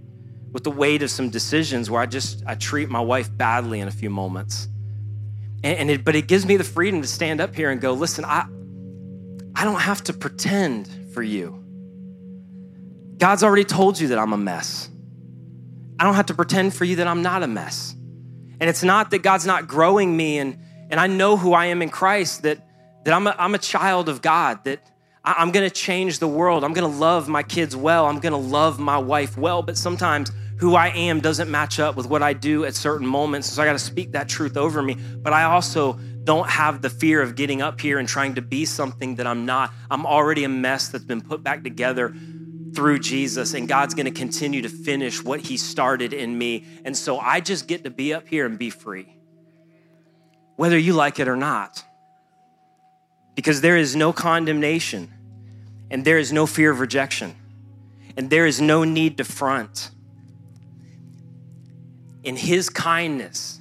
with 0.53 0.65
the 0.65 0.71
weight 0.71 1.03
of 1.03 1.11
some 1.11 1.31
decisions 1.31 1.89
where 1.89 2.03
I 2.03 2.05
just 2.05 2.43
I 2.47 2.57
treat 2.57 2.91
my 2.91 3.01
wife 3.01 3.35
badly 3.35 3.81
in 3.81 3.89
a 3.89 3.91
few 3.91 4.11
moments. 4.11 4.69
And, 5.65 5.79
and 5.79 5.91
it, 5.91 6.05
but 6.05 6.15
it 6.15 6.27
gives 6.27 6.45
me 6.45 6.59
the 6.59 6.65
freedom 6.65 7.01
to 7.01 7.09
stand 7.09 7.41
up 7.41 7.55
here 7.55 7.71
and 7.71 7.81
go, 7.81 7.95
listen, 7.95 8.27
I 8.27 8.45
I 9.57 9.65
don't 9.65 9.81
have 9.81 10.05
to 10.05 10.13
pretend 10.13 10.91
for 11.15 11.23
you. 11.23 11.65
God's 13.17 13.43
already 13.43 13.65
told 13.65 13.99
you 13.99 14.09
that 14.09 14.19
I'm 14.19 14.35
a 14.35 14.39
mess. 14.39 14.91
I 15.99 16.05
don't 16.05 16.17
have 16.17 16.27
to 16.27 16.35
pretend 16.35 16.75
for 16.75 16.85
you 16.85 16.97
that 16.97 17.07
I'm 17.07 17.23
not 17.23 17.43
a 17.43 17.47
mess. 17.47 17.97
And 18.63 18.69
it's 18.69 18.85
not 18.85 19.11
that 19.11 19.25
God's 19.25 19.45
not 19.45 19.67
growing 19.67 20.17
me 20.17 20.39
and, 20.39 20.57
and 20.89 21.01
I 21.01 21.09
know 21.09 21.37
who 21.37 21.53
I 21.53 21.67
am 21.67 21.83
in 21.83 21.89
Christ, 21.89 22.43
that, 22.45 22.65
that 23.05 23.13
I'm, 23.13 23.27
a, 23.27 23.35
I'm 23.37 23.57
a 23.57 23.59
child 23.59 24.09
of 24.09 24.23
God, 24.23 24.63
that 24.63 24.79
I, 25.25 25.35
I'm 25.39 25.51
gonna 25.51 25.69
change 25.69 26.21
the 26.21 26.29
world. 26.29 26.63
I'm 26.63 26.73
gonna 26.73 26.87
love 26.87 27.27
my 27.27 27.43
kids 27.43 27.75
well. 27.75 28.07
I'm 28.07 28.21
gonna 28.21 28.37
love 28.39 28.79
my 28.79 28.99
wife 28.99 29.37
well. 29.37 29.63
But 29.63 29.77
sometimes 29.77 30.31
who 30.59 30.77
I 30.77 30.91
am 30.91 31.19
doesn't 31.19 31.51
match 31.51 31.81
up 31.81 31.97
with 31.97 32.07
what 32.07 32.23
I 32.23 32.35
do 32.35 32.65
at 32.65 32.77
certain 32.77 33.05
moments. 33.05 33.49
So 33.49 33.61
I 33.61 33.67
gotta 33.67 33.81
speak 33.81 34.13
that 34.13 34.29
truth 34.29 34.57
over 34.57 34.81
me. 34.81 34.95
But 34.95 35.33
I 35.33 35.43
also 35.43 35.95
don't 36.23 36.49
have 36.49 36.83
the 36.83 36.91
fear 36.91 37.21
of 37.21 37.35
getting 37.35 37.63
up 37.63 37.81
here 37.81 37.99
and 37.99 38.09
trying 38.09 38.37
to 38.37 38.43
be 38.43 38.65
something 38.65 39.17
that 39.17 39.27
I'm 39.27 39.45
not. 39.45 39.73
I'm 39.91 40.07
already 40.07 40.45
a 40.45 40.49
mess 40.49 40.87
that's 40.87 41.05
been 41.05 41.21
put 41.21 41.43
back 41.43 41.65
together 41.65 42.15
through 42.75 42.99
Jesus, 43.01 43.55
and 43.55 43.69
God's 43.69 43.95
gonna 43.95 44.11
continue 44.11 44.63
to 44.63 44.69
finish 44.69 45.23
what 45.23 45.41
He 45.41 45.57
started 45.57 46.13
in 46.13 46.37
me. 46.37 46.65
And 46.85 46.97
so 46.97 47.19
I 47.19 47.41
just 47.41 47.69
get 47.69 47.85
to 47.85 47.91
be 47.91 48.15
up 48.15 48.27
here 48.29 48.47
and 48.47 48.59
be 48.59 48.71
free, 48.71 49.17
whether 50.57 50.79
you 50.79 50.93
like 50.93 51.19
it 51.21 51.29
or 51.29 51.37
not. 51.37 51.85
Because 53.35 53.61
there 53.61 53.77
is 53.77 53.97
no 53.97 54.13
condemnation, 54.13 55.11
and 55.91 56.05
there 56.05 56.19
is 56.19 56.33
no 56.33 56.47
fear 56.47 56.71
of 56.71 56.81
rejection, 56.81 57.35
and 58.17 58.29
there 58.29 58.47
is 58.47 58.61
no 58.61 58.85
need 58.85 59.17
to 59.19 59.25
front. 59.25 59.91
In 62.25 62.37
His 62.37 62.69
kindness, 62.69 63.59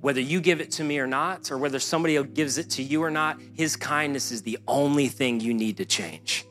whether 0.00 0.20
you 0.20 0.40
give 0.40 0.60
it 0.60 0.70
to 0.72 0.84
me 0.84 0.98
or 0.98 1.06
not, 1.06 1.50
or 1.50 1.58
whether 1.58 1.78
somebody 1.78 2.16
else 2.16 2.28
gives 2.32 2.56
it 2.56 2.70
to 2.70 2.82
you 2.82 3.02
or 3.02 3.10
not, 3.10 3.38
His 3.54 3.76
kindness 3.76 4.30
is 4.32 4.42
the 4.42 4.58
only 4.68 5.08
thing 5.08 5.40
you 5.40 5.52
need 5.52 5.78
to 5.78 5.84
change. 5.84 6.44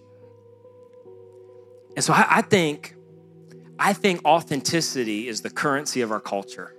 And 1.95 2.03
so 2.03 2.13
I, 2.13 2.25
I 2.29 2.41
think, 2.41 2.95
I 3.77 3.93
think 3.93 4.25
authenticity 4.25 5.27
is 5.27 5.41
the 5.41 5.49
currency 5.49 6.01
of 6.01 6.11
our 6.11 6.19
culture. 6.19 6.75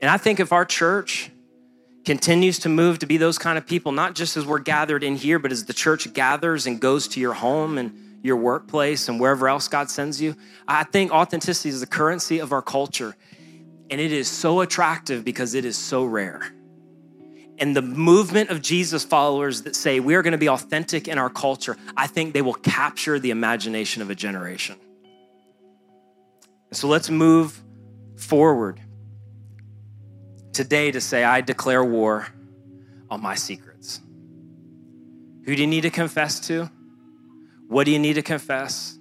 And 0.00 0.10
I 0.10 0.16
think 0.16 0.40
if 0.40 0.52
our 0.52 0.64
church 0.64 1.30
continues 2.04 2.60
to 2.60 2.68
move 2.68 3.00
to 3.00 3.06
be 3.06 3.16
those 3.16 3.38
kind 3.38 3.58
of 3.58 3.66
people, 3.66 3.92
not 3.92 4.14
just 4.14 4.36
as 4.36 4.46
we're 4.46 4.60
gathered 4.60 5.02
in 5.02 5.16
here, 5.16 5.38
but 5.38 5.50
as 5.50 5.64
the 5.64 5.72
church 5.72 6.12
gathers 6.12 6.66
and 6.66 6.80
goes 6.80 7.08
to 7.08 7.20
your 7.20 7.32
home 7.32 7.78
and 7.78 8.20
your 8.22 8.36
workplace 8.36 9.08
and 9.08 9.18
wherever 9.20 9.48
else 9.48 9.68
God 9.68 9.90
sends 9.90 10.20
you, 10.20 10.36
I 10.68 10.84
think 10.84 11.10
authenticity 11.10 11.70
is 11.70 11.80
the 11.80 11.86
currency 11.86 12.38
of 12.38 12.52
our 12.52 12.62
culture. 12.62 13.16
And 13.90 14.00
it 14.00 14.12
is 14.12 14.28
so 14.28 14.60
attractive 14.60 15.24
because 15.24 15.54
it 15.54 15.64
is 15.64 15.76
so 15.76 16.04
rare 16.04 16.52
and 17.58 17.74
the 17.74 17.82
movement 17.82 18.50
of 18.50 18.60
Jesus 18.60 19.04
followers 19.04 19.62
that 19.62 19.74
say 19.74 20.00
we 20.00 20.14
are 20.14 20.22
going 20.22 20.32
to 20.32 20.38
be 20.38 20.48
authentic 20.48 21.08
in 21.08 21.18
our 21.18 21.30
culture, 21.30 21.76
I 21.96 22.06
think 22.06 22.34
they 22.34 22.42
will 22.42 22.54
capture 22.54 23.18
the 23.18 23.30
imagination 23.30 24.02
of 24.02 24.10
a 24.10 24.14
generation. 24.14 24.76
So 26.72 26.88
let's 26.88 27.08
move 27.08 27.62
forward 28.16 28.80
today 30.52 30.90
to 30.90 31.00
say, 31.00 31.24
I 31.24 31.40
declare 31.40 31.84
war 31.84 32.26
on 33.08 33.22
my 33.22 33.34
secrets. 33.34 34.00
Who 35.44 35.54
do 35.54 35.62
you 35.62 35.68
need 35.68 35.82
to 35.82 35.90
confess 35.90 36.40
to? 36.48 36.70
What 37.68 37.84
do 37.84 37.92
you 37.92 37.98
need 37.98 38.14
to 38.14 38.22
confess? 38.22 38.98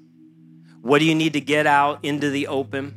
What 0.82 1.00
do 1.00 1.06
you 1.06 1.16
need 1.16 1.34
to 1.34 1.42
get 1.42 1.66
out 1.66 2.06
into 2.06 2.30
the 2.30 2.48
open? 2.48 2.96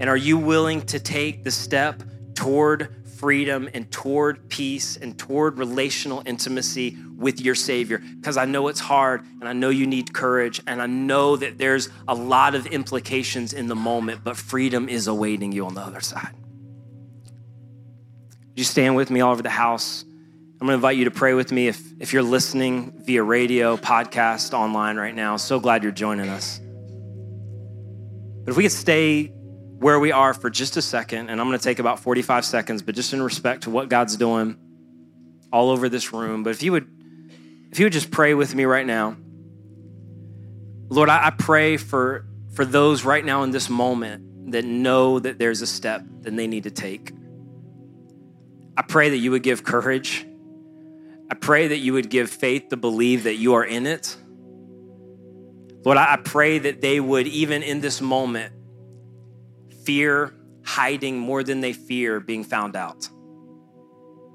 And 0.00 0.08
are 0.08 0.16
you 0.16 0.38
willing 0.38 0.82
to 0.86 0.98
take 0.98 1.44
the 1.44 1.50
step 1.50 2.02
toward 2.34 2.95
freedom 3.18 3.68
and 3.74 3.90
toward 3.90 4.48
peace 4.48 4.96
and 4.96 5.18
toward 5.18 5.58
relational 5.58 6.22
intimacy 6.26 6.96
with 7.16 7.40
your 7.40 7.54
Savior? 7.54 7.98
Because 7.98 8.36
I 8.36 8.44
know 8.44 8.68
it's 8.68 8.80
hard 8.80 9.22
and 9.40 9.48
I 9.48 9.52
know 9.52 9.70
you 9.70 9.86
need 9.86 10.12
courage 10.12 10.62
and 10.66 10.80
I 10.82 10.86
know 10.86 11.36
that 11.36 11.58
there's 11.58 11.88
a 12.06 12.14
lot 12.14 12.54
of 12.54 12.66
implications 12.66 13.52
in 13.52 13.68
the 13.68 13.76
moment, 13.76 14.22
but 14.24 14.36
freedom 14.36 14.88
is 14.88 15.06
awaiting 15.06 15.52
you 15.52 15.66
on 15.66 15.74
the 15.74 15.80
other 15.80 16.00
side. 16.00 16.34
You 18.54 18.64
stand 18.64 18.96
with 18.96 19.10
me 19.10 19.20
all 19.20 19.32
over 19.32 19.42
the 19.42 19.50
house? 19.50 20.04
I'm 20.58 20.66
going 20.66 20.70
to 20.70 20.74
invite 20.74 20.96
you 20.96 21.04
to 21.04 21.10
pray 21.10 21.34
with 21.34 21.52
me 21.52 21.68
if, 21.68 21.82
if 22.00 22.14
you're 22.14 22.22
listening 22.22 23.02
via 23.04 23.22
radio, 23.22 23.76
podcast, 23.76 24.54
online 24.54 24.96
right 24.96 25.14
now. 25.14 25.36
So 25.36 25.60
glad 25.60 25.82
you're 25.82 25.92
joining 25.92 26.30
us. 26.30 26.58
But 28.44 28.52
if 28.52 28.56
we 28.56 28.62
could 28.62 28.72
stay 28.72 29.32
where 29.78 29.98
we 30.00 30.12
are 30.12 30.32
for 30.32 30.48
just 30.50 30.76
a 30.76 30.82
second, 30.82 31.28
and 31.28 31.40
I'm 31.40 31.46
going 31.48 31.58
to 31.58 31.62
take 31.62 31.78
about 31.78 32.00
45 32.00 32.44
seconds, 32.44 32.82
but 32.82 32.94
just 32.94 33.12
in 33.12 33.22
respect 33.22 33.64
to 33.64 33.70
what 33.70 33.88
God's 33.88 34.16
doing 34.16 34.58
all 35.52 35.70
over 35.70 35.88
this 35.88 36.12
room. 36.12 36.42
But 36.42 36.50
if 36.50 36.62
you 36.62 36.72
would, 36.72 36.88
if 37.70 37.78
you 37.78 37.86
would 37.86 37.92
just 37.92 38.10
pray 38.10 38.34
with 38.34 38.54
me 38.54 38.64
right 38.64 38.86
now, 38.86 39.16
Lord, 40.88 41.08
I, 41.08 41.26
I 41.26 41.30
pray 41.30 41.76
for 41.76 42.26
for 42.54 42.64
those 42.64 43.04
right 43.04 43.24
now 43.24 43.42
in 43.42 43.50
this 43.50 43.68
moment 43.68 44.52
that 44.52 44.64
know 44.64 45.18
that 45.18 45.38
there's 45.38 45.60
a 45.60 45.66
step 45.66 46.02
that 46.22 46.34
they 46.34 46.46
need 46.46 46.62
to 46.62 46.70
take. 46.70 47.12
I 48.76 48.82
pray 48.82 49.10
that 49.10 49.18
you 49.18 49.30
would 49.32 49.42
give 49.42 49.62
courage. 49.62 50.26
I 51.30 51.34
pray 51.34 51.68
that 51.68 51.78
you 51.78 51.92
would 51.94 52.08
give 52.08 52.30
faith 52.30 52.68
to 52.70 52.76
believe 52.76 53.24
that 53.24 53.34
you 53.34 53.54
are 53.54 53.64
in 53.64 53.86
it. 53.86 54.16
Lord, 55.84 55.98
I 55.98 56.16
pray 56.16 56.58
that 56.58 56.80
they 56.80 56.98
would, 56.98 57.26
even 57.26 57.62
in 57.62 57.80
this 57.80 58.00
moment, 58.00 58.52
fear 59.86 60.34
hiding 60.64 61.16
more 61.16 61.44
than 61.44 61.60
they 61.60 61.72
fear 61.72 62.18
being 62.18 62.42
found 62.42 62.74
out. 62.74 63.08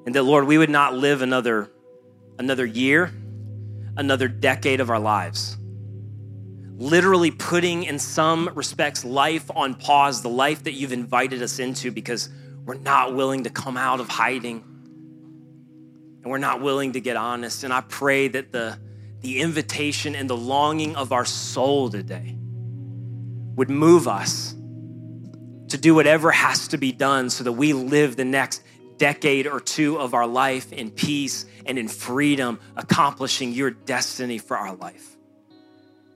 And 0.06 0.16
that, 0.16 0.24
Lord, 0.24 0.46
we 0.48 0.58
would 0.58 0.70
not 0.70 0.96
live 0.96 1.22
another, 1.22 1.70
another 2.40 2.66
year, 2.66 3.12
another 3.98 4.30
decade 4.30 4.80
of 4.80 4.90
our 4.90 5.00
lives. 5.00 5.58
Literally 6.78 7.30
putting, 7.30 7.84
in 7.84 8.00
some 8.00 8.50
respects, 8.56 9.06
life 9.06 9.52
on 9.56 9.76
pause, 9.76 10.24
the 10.24 10.30
life 10.30 10.64
that 10.64 10.72
you've 10.72 10.94
invited 10.94 11.44
us 11.44 11.60
into 11.60 11.92
because 11.92 12.30
we're 12.66 12.76
not 12.76 13.14
willing 13.14 13.44
to 13.44 13.50
come 13.50 13.78
out 13.78 14.00
of 14.00 14.08
hiding 14.08 14.64
and 16.24 16.32
we're 16.32 16.38
not 16.38 16.62
willing 16.62 16.94
to 16.94 17.02
get 17.02 17.18
honest. 17.18 17.64
And 17.64 17.74
I 17.74 17.82
pray 17.82 18.30
that 18.30 18.52
the, 18.52 18.80
the 19.20 19.42
invitation 19.42 20.16
and 20.16 20.30
the 20.30 20.38
longing 20.38 20.96
of 20.96 21.12
our 21.12 21.26
soul 21.26 21.90
today 21.90 22.38
would 23.56 23.70
move 23.70 24.08
us 24.08 24.56
to 25.72 25.78
do 25.78 25.96
whatever 25.96 26.32
has 26.32 26.70
to 26.70 26.78
be 26.78 26.92
done 26.92 27.30
so 27.30 27.44
that 27.44 27.54
we 27.54 27.74
live 27.74 28.16
the 28.16 28.26
next 28.26 28.62
decade 28.98 29.48
or 29.48 29.60
two 29.60 29.98
of 29.98 30.14
our 30.14 30.28
life 30.28 30.72
in 30.72 30.92
peace 30.92 31.46
and 31.66 31.80
in 31.80 31.88
freedom, 31.88 32.60
accomplishing 32.76 33.52
your 33.52 33.72
destiny 33.72 34.38
for 34.38 34.56
our 34.58 34.76
life. 34.76 35.18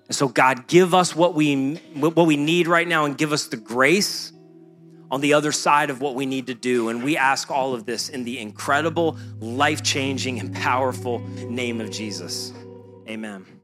And 0.07 0.15
so, 0.15 0.27
God, 0.27 0.67
give 0.67 0.93
us 0.93 1.15
what 1.15 1.33
we, 1.33 1.75
what 1.95 2.27
we 2.27 2.37
need 2.37 2.67
right 2.67 2.87
now 2.87 3.05
and 3.05 3.17
give 3.17 3.33
us 3.33 3.47
the 3.47 3.57
grace 3.57 4.31
on 5.09 5.21
the 5.21 5.33
other 5.33 5.51
side 5.51 5.89
of 5.89 6.01
what 6.01 6.15
we 6.15 6.25
need 6.25 6.47
to 6.47 6.53
do. 6.53 6.89
And 6.89 7.03
we 7.03 7.17
ask 7.17 7.49
all 7.49 7.73
of 7.73 7.85
this 7.85 8.09
in 8.09 8.23
the 8.23 8.39
incredible, 8.39 9.17
life 9.39 9.81
changing, 9.81 10.39
and 10.39 10.53
powerful 10.53 11.19
name 11.19 11.81
of 11.81 11.89
Jesus. 11.89 12.53
Amen. 13.07 13.54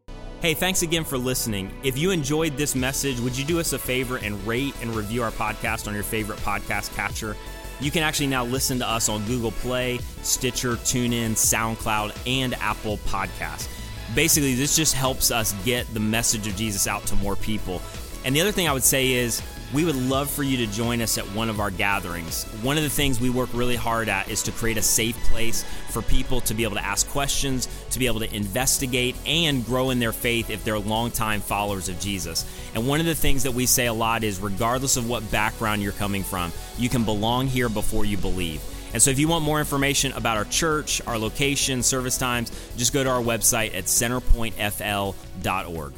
Hey, 0.41 0.55
thanks 0.55 0.81
again 0.81 1.03
for 1.03 1.19
listening. 1.19 1.71
If 1.83 1.99
you 1.99 2.09
enjoyed 2.09 2.57
this 2.57 2.73
message, 2.73 3.19
would 3.19 3.37
you 3.37 3.45
do 3.45 3.59
us 3.59 3.73
a 3.73 3.77
favor 3.77 4.17
and 4.17 4.43
rate 4.47 4.73
and 4.81 4.95
review 4.95 5.21
our 5.21 5.29
podcast 5.29 5.87
on 5.87 5.93
your 5.93 6.01
favorite 6.01 6.39
podcast 6.39 6.95
catcher? 6.95 7.37
You 7.79 7.91
can 7.91 8.01
actually 8.01 8.25
now 8.25 8.43
listen 8.45 8.79
to 8.79 8.89
us 8.89 9.07
on 9.07 9.23
Google 9.25 9.51
Play, 9.51 9.99
Stitcher, 10.23 10.77
TuneIn, 10.77 11.33
SoundCloud, 11.33 12.17
and 12.25 12.55
Apple 12.55 12.97
Podcasts. 13.05 13.67
Basically, 14.15 14.55
this 14.55 14.75
just 14.75 14.95
helps 14.95 15.29
us 15.29 15.53
get 15.63 15.85
the 15.93 15.99
message 15.99 16.47
of 16.47 16.55
Jesus 16.55 16.87
out 16.87 17.05
to 17.05 17.15
more 17.17 17.35
people. 17.35 17.79
And 18.25 18.35
the 18.35 18.41
other 18.41 18.51
thing 18.51 18.67
I 18.67 18.73
would 18.73 18.83
say 18.83 19.11
is, 19.11 19.43
we 19.73 19.85
would 19.85 19.95
love 19.95 20.29
for 20.29 20.43
you 20.43 20.57
to 20.57 20.67
join 20.67 21.01
us 21.01 21.17
at 21.17 21.25
one 21.27 21.49
of 21.49 21.59
our 21.59 21.71
gatherings. 21.71 22.43
One 22.61 22.77
of 22.77 22.83
the 22.83 22.89
things 22.89 23.21
we 23.21 23.29
work 23.29 23.49
really 23.53 23.75
hard 23.75 24.09
at 24.09 24.29
is 24.29 24.43
to 24.43 24.51
create 24.51 24.77
a 24.77 24.81
safe 24.81 25.17
place 25.25 25.63
for 25.89 26.01
people 26.01 26.41
to 26.41 26.53
be 26.53 26.63
able 26.63 26.75
to 26.75 26.85
ask 26.85 27.07
questions, 27.09 27.67
to 27.91 27.99
be 27.99 28.07
able 28.07 28.19
to 28.19 28.35
investigate, 28.35 29.15
and 29.25 29.65
grow 29.65 29.89
in 29.89 29.99
their 29.99 30.11
faith 30.11 30.49
if 30.49 30.63
they're 30.63 30.79
longtime 30.79 31.41
followers 31.41 31.89
of 31.89 31.99
Jesus. 31.99 32.45
And 32.75 32.87
one 32.87 32.99
of 32.99 33.05
the 33.05 33.15
things 33.15 33.43
that 33.43 33.53
we 33.53 33.65
say 33.65 33.87
a 33.87 33.93
lot 33.93 34.23
is 34.23 34.39
regardless 34.39 34.97
of 34.97 35.07
what 35.07 35.29
background 35.31 35.81
you're 35.81 35.93
coming 35.93 36.23
from, 36.23 36.51
you 36.77 36.89
can 36.89 37.05
belong 37.05 37.47
here 37.47 37.69
before 37.69 38.05
you 38.05 38.17
believe. 38.17 38.61
And 38.93 39.01
so, 39.01 39.09
if 39.09 39.19
you 39.19 39.29
want 39.29 39.45
more 39.45 39.59
information 39.59 40.11
about 40.13 40.35
our 40.35 40.43
church, 40.43 41.01
our 41.07 41.17
location, 41.17 41.81
service 41.81 42.17
times, 42.17 42.51
just 42.75 42.91
go 42.91 43.05
to 43.05 43.09
our 43.09 43.21
website 43.21 43.73
at 43.73 43.85
centerpointfl.org. 43.85 45.93